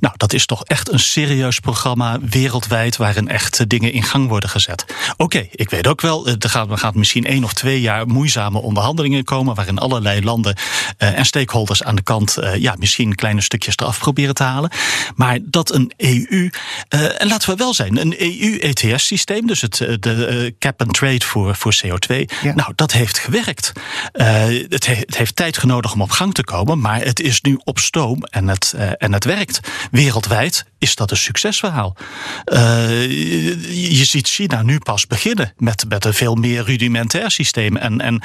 Nou, 0.00 0.14
dat 0.16 0.32
is 0.32 0.46
toch 0.46 0.64
echt 0.64 0.92
een 0.92 1.00
serieus 1.00 1.58
programma 1.58 2.18
wereldwijd... 2.20 2.96
waarin 2.96 3.28
echt 3.28 3.68
dingen 3.68 3.92
in 3.92 4.02
gang 4.02 4.28
worden 4.28 4.50
gezet. 4.50 4.84
Oké, 5.12 5.22
okay, 5.22 5.48
ik 5.50 5.70
weet 5.70 5.86
ook 5.86 6.00
wel, 6.00 6.26
er 6.26 6.48
gaat, 6.48 6.70
er 6.70 6.78
gaat 6.78 6.94
misschien 6.94 7.24
één 7.24 7.44
of 7.44 7.52
twee 7.52 7.80
jaar... 7.80 8.06
moeizame 8.06 8.58
onderhandelingen 8.58 9.24
komen... 9.24 9.54
waarin 9.54 9.78
allerlei 9.78 10.22
landen 10.24 10.56
en 10.96 11.24
stakeholders 11.24 11.82
aan 11.82 11.96
de 11.96 12.02
kant... 12.02 12.36
ja, 12.58 12.74
misschien 12.78 13.14
kleine 13.14 13.40
stukjes 13.40 13.76
eraf 13.76 13.98
proberen 13.98 14.34
te 14.34 14.42
halen. 14.42 14.70
Maar 15.14 15.38
dat 15.42 15.74
een 15.74 15.92
EU... 15.96 16.50
en 16.88 17.28
laten 17.28 17.50
we 17.50 17.56
wel 17.56 17.74
zijn, 17.74 17.96
een 17.96 18.14
EU-ETS-systeem... 18.18 19.46
dus 19.46 19.60
het, 19.60 19.76
de 19.76 20.54
cap 20.62 20.80
and 20.80 20.92
trade 20.92 21.24
voor, 21.24 21.56
voor 21.56 21.74
CO2. 21.84 22.16
Ja. 22.42 22.54
Nou, 22.54 22.72
dat 22.74 22.92
heeft 22.92 23.18
gewerkt. 23.18 23.72
Uh, 24.12 24.26
het, 24.68 24.86
he, 24.86 24.94
het, 24.94 25.16
heeft 25.16 25.36
tijd 25.36 25.58
genodig 25.58 25.92
om 25.92 26.02
op 26.02 26.10
gang 26.10 26.34
te 26.34 26.44
komen, 26.44 26.80
maar 26.80 27.00
het 27.00 27.20
is 27.20 27.40
nu 27.40 27.60
op 27.64 27.78
stoom 27.78 28.24
en 28.24 28.48
het, 28.48 28.72
uh, 28.76 28.90
en 28.98 29.12
het 29.12 29.24
werkt. 29.24 29.60
Wereldwijd 29.90 30.64
is 30.78 30.94
dat 30.94 31.10
een 31.10 31.16
succesverhaal. 31.16 31.96
Uh, 32.44 32.58
je, 33.02 33.96
je, 33.96 34.04
ziet 34.04 34.28
China 34.28 34.62
nu 34.62 34.78
pas 34.78 35.06
beginnen 35.06 35.52
met, 35.56 35.84
met 35.88 36.04
een 36.04 36.14
veel 36.14 36.34
meer 36.34 36.64
rudimentair 36.64 37.30
systeem. 37.30 37.76
En, 37.76 38.00
en 38.00 38.22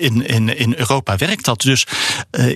in, 0.00 0.26
in, 0.26 0.56
in 0.56 0.74
Europa 0.76 1.16
werkt 1.16 1.44
dat. 1.44 1.60
Dus 1.60 1.86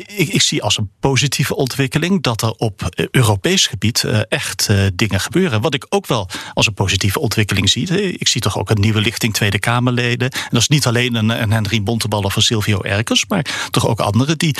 ik, 0.06 0.28
ik, 0.28 0.42
zie 0.42 0.62
als 0.62 0.78
een 0.78 0.90
positieve 1.00 1.56
ontwikkeling 1.56 2.22
dat 2.22 2.42
er 2.42 2.50
op 2.50 2.88
Europees 3.10 3.66
gebied 3.66 4.04
echt 4.28 4.68
dingen 4.94 5.20
gebeuren. 5.20 5.60
Wat 5.60 5.74
ik 5.74 5.86
ook 5.88 6.06
wel 6.06 6.28
als 6.54 6.66
een 6.66 6.74
positieve 6.74 7.20
ontwikkeling 7.20 7.68
zie. 7.68 8.12
Ik 8.18 8.28
zie 8.28 8.40
toch 8.40 8.58
ook 8.58 8.70
een 8.70 8.80
nieuwe 8.80 9.00
lichting 9.10 9.34
Tweede 9.34 9.58
Kamerleden. 9.58 10.30
En 10.30 10.48
dat 10.50 10.60
is 10.60 10.68
niet 10.68 10.86
alleen 10.86 11.14
een, 11.14 11.42
een 11.42 11.52
Henry 11.52 11.82
Bontebal 11.82 12.22
of 12.22 12.36
een 12.36 12.42
Silvio 12.42 12.82
Erkers, 12.82 13.24
maar 13.28 13.68
toch 13.70 13.86
ook 13.86 14.00
anderen 14.00 14.38
die 14.38 14.56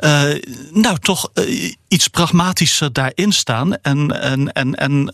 ja. 0.00 0.32
uh, 0.32 0.40
nou 0.72 0.98
toch 0.98 1.30
uh, 1.34 1.72
iets 1.88 2.08
pragmatischer 2.08 2.92
daarin 2.92 3.32
staan. 3.32 3.76
En, 3.82 4.20
en, 4.22 4.52
en, 4.52 4.74
en 4.74 5.10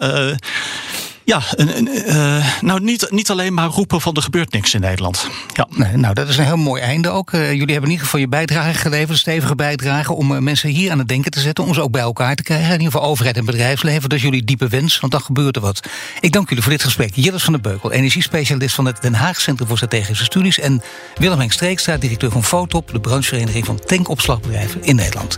ja, 1.25 1.43
uh, 1.57 2.47
nou 2.61 2.81
niet, 2.81 3.11
niet 3.11 3.31
alleen 3.31 3.55
maar 3.55 3.69
roepen 3.69 4.01
van 4.01 4.15
er 4.15 4.23
gebeurt 4.23 4.53
niks 4.53 4.75
in 4.75 4.81
Nederland. 4.81 5.29
Ja. 5.55 5.67
Nou, 5.95 6.15
dat 6.15 6.29
is 6.29 6.37
een 6.37 6.45
heel 6.45 6.57
mooi 6.57 6.83
einde 6.83 7.09
ook. 7.09 7.33
Uh, 7.33 7.41
jullie 7.51 7.59
hebben 7.59 7.85
in 7.85 7.91
ieder 7.91 8.05
geval 8.05 8.21
je 8.21 8.29
bijdrage 8.29 8.75
geleverd, 8.75 9.11
een 9.11 9.17
stevige 9.17 9.55
bijdrage, 9.55 10.13
om 10.13 10.33
uh, 10.33 10.39
mensen 10.39 10.69
hier 10.69 10.91
aan 10.91 10.99
het 10.99 11.09
denken 11.09 11.31
te 11.31 11.41
zetten, 11.41 11.65
om 11.65 11.75
ze 11.75 11.83
ook 11.83 11.91
bij 11.91 12.03
elkaar 12.03 12.35
te 12.35 12.43
krijgen. 12.43 12.67
In 12.67 12.73
ieder 12.73 12.93
geval 12.93 13.09
overheid 13.09 13.37
en 13.37 13.45
bedrijfsleven. 13.45 14.09
Dat 14.09 14.19
is 14.19 14.25
jullie 14.25 14.45
diepe 14.45 14.69
wens, 14.69 15.01
want 15.01 15.13
dan 15.13 15.23
gebeurt 15.23 15.57
er 15.57 15.63
wat. 15.63 15.81
Ik 16.21 16.33
dank 16.33 16.49
jullie 16.49 16.63
voor 16.63 16.73
dit 16.73 16.83
gesprek. 16.83 17.15
Jillis 17.15 17.43
van 17.43 17.53
der 17.53 17.63
Beukel, 17.63 17.93
energiespecialist 17.93 18.75
van 18.75 18.85
het 18.85 19.03
Den 19.03 19.15
Haag 19.15 19.41
Centrum 19.41 19.69
voor 19.69 19.77
Strategische 19.77 20.25
Studies. 20.25 20.59
En 20.59 20.83
Willem 21.15 21.39
Henk 21.39 21.53
Streekstra, 21.53 21.97
directeur 21.97 22.31
van 22.31 22.45
Fotop, 22.45 22.93
de 22.93 23.01
branchevereniging 23.01 23.67
van 23.67 23.81
tankopslagbedrijven 23.87 24.83
in 24.83 24.97
Nederland. 24.97 25.37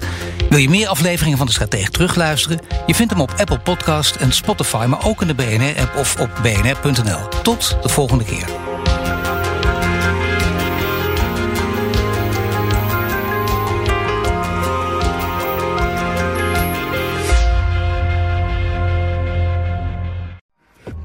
Wil 0.49 0.59
je 0.59 0.69
meer 0.69 0.89
afleveringen 0.89 1.39
van 1.39 1.47
de 1.47 1.53
Stratege 1.53 1.91
terugluisteren? 1.91 2.61
Je 2.87 2.95
vindt 2.95 3.13
hem 3.13 3.21
op 3.21 3.35
Apple 3.37 3.59
Podcast 3.59 4.17
en 4.17 4.33
Spotify, 4.33 4.85
maar 4.89 5.05
ook 5.05 5.21
in 5.21 5.27
de 5.27 5.35
BNR 5.35 5.74
app 5.77 5.97
of 5.97 6.21
op 6.21 6.31
bnr.nl. 6.43 7.29
Tot 7.43 7.77
de 7.83 7.89
volgende 7.89 8.25
keer. 8.25 8.49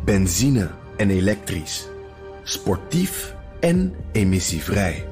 Benzine 0.05 0.69
en 0.97 1.09
elektrisch. 1.09 1.87
Sportief 2.43 3.35
en 3.59 3.95
emissievrij. 4.11 5.07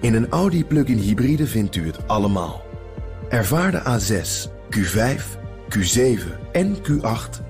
In 0.00 0.14
een 0.14 0.28
Audi 0.28 0.64
plug-in 0.64 0.98
hybride 0.98 1.46
vindt 1.46 1.76
u 1.76 1.86
het 1.86 2.08
allemaal. 2.08 2.62
Ervaar 3.28 3.70
de 3.70 3.80
A6, 3.80 4.50
Q5, 4.76 5.22
Q7 5.68 6.20
en 6.52 6.76
Q8 6.76 7.49